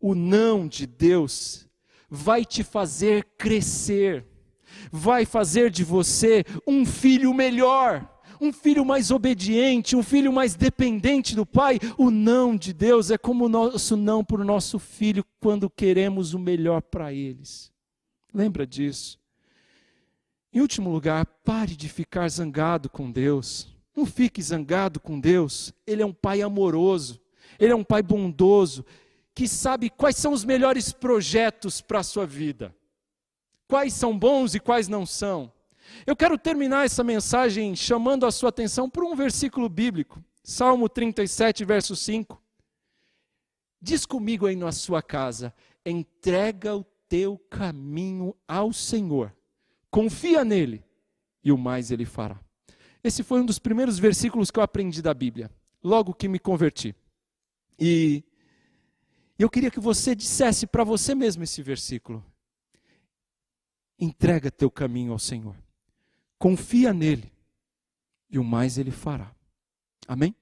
O 0.00 0.14
não 0.14 0.66
de 0.66 0.86
Deus 0.86 1.68
vai 2.10 2.44
te 2.44 2.62
fazer 2.62 3.24
crescer, 3.38 4.26
vai 4.90 5.24
fazer 5.24 5.70
de 5.70 5.82
você 5.82 6.44
um 6.66 6.84
filho 6.84 7.32
melhor, 7.32 8.06
um 8.38 8.52
filho 8.52 8.84
mais 8.84 9.10
obediente, 9.10 9.96
um 9.96 10.02
filho 10.02 10.32
mais 10.32 10.54
dependente 10.54 11.34
do 11.36 11.46
Pai. 11.46 11.78
O 11.96 12.10
não 12.10 12.56
de 12.56 12.72
Deus 12.72 13.10
é 13.10 13.16
como 13.16 13.46
o 13.46 13.48
nosso 13.48 13.96
não 13.96 14.24
para 14.24 14.42
o 14.42 14.44
nosso 14.44 14.78
filho 14.78 15.24
quando 15.40 15.70
queremos 15.70 16.34
o 16.34 16.38
melhor 16.38 16.82
para 16.82 17.12
eles. 17.12 17.72
Lembra 18.34 18.66
disso. 18.66 19.18
Em 20.52 20.60
último 20.60 20.90
lugar, 20.90 21.24
pare 21.24 21.74
de 21.74 21.88
ficar 21.88 22.28
zangado 22.28 22.90
com 22.90 23.10
Deus. 23.10 23.71
Não 23.94 24.06
fique 24.06 24.42
zangado 24.42 24.98
com 25.00 25.20
Deus. 25.20 25.72
Ele 25.86 26.02
é 26.02 26.06
um 26.06 26.12
pai 26.12 26.42
amoroso. 26.42 27.20
Ele 27.58 27.72
é 27.72 27.76
um 27.76 27.84
pai 27.84 28.02
bondoso 28.02 28.84
que 29.34 29.48
sabe 29.48 29.90
quais 29.90 30.16
são 30.16 30.32
os 30.32 30.44
melhores 30.44 30.92
projetos 30.92 31.80
para 31.80 32.00
a 32.00 32.04
sua 32.04 32.26
vida. 32.26 32.74
Quais 33.66 33.92
são 33.94 34.18
bons 34.18 34.54
e 34.54 34.60
quais 34.60 34.88
não 34.88 35.06
são. 35.06 35.52
Eu 36.06 36.16
quero 36.16 36.38
terminar 36.38 36.84
essa 36.84 37.02
mensagem 37.02 37.74
chamando 37.74 38.26
a 38.26 38.30
sua 38.30 38.48
atenção 38.50 38.88
para 38.88 39.04
um 39.04 39.14
versículo 39.14 39.68
bíblico. 39.68 40.22
Salmo 40.42 40.88
37, 40.88 41.64
verso 41.64 41.94
5. 41.94 42.40
Diz 43.80 44.04
comigo 44.06 44.46
aí 44.46 44.56
na 44.56 44.72
sua 44.72 45.02
casa: 45.02 45.54
entrega 45.84 46.76
o 46.76 46.84
teu 47.08 47.38
caminho 47.50 48.34
ao 48.46 48.72
Senhor, 48.72 49.34
confia 49.90 50.44
nele, 50.44 50.84
e 51.44 51.52
o 51.52 51.58
mais 51.58 51.90
ele 51.90 52.04
fará. 52.04 52.41
Esse 53.04 53.22
foi 53.22 53.40
um 53.40 53.46
dos 53.46 53.58
primeiros 53.58 53.98
versículos 53.98 54.50
que 54.50 54.58
eu 54.58 54.62
aprendi 54.62 55.02
da 55.02 55.12
Bíblia, 55.12 55.50
logo 55.82 56.14
que 56.14 56.28
me 56.28 56.38
converti. 56.38 56.94
E 57.78 58.22
eu 59.38 59.50
queria 59.50 59.70
que 59.70 59.80
você 59.80 60.14
dissesse 60.14 60.66
para 60.66 60.84
você 60.84 61.14
mesmo 61.14 61.42
esse 61.42 61.62
versículo. 61.62 62.24
Entrega 63.98 64.50
teu 64.50 64.70
caminho 64.70 65.12
ao 65.12 65.18
Senhor. 65.18 65.56
Confia 66.38 66.92
nele 66.92 67.32
e 68.30 68.38
o 68.38 68.44
mais 68.44 68.78
ele 68.78 68.90
fará. 68.90 69.34
Amém? 70.06 70.34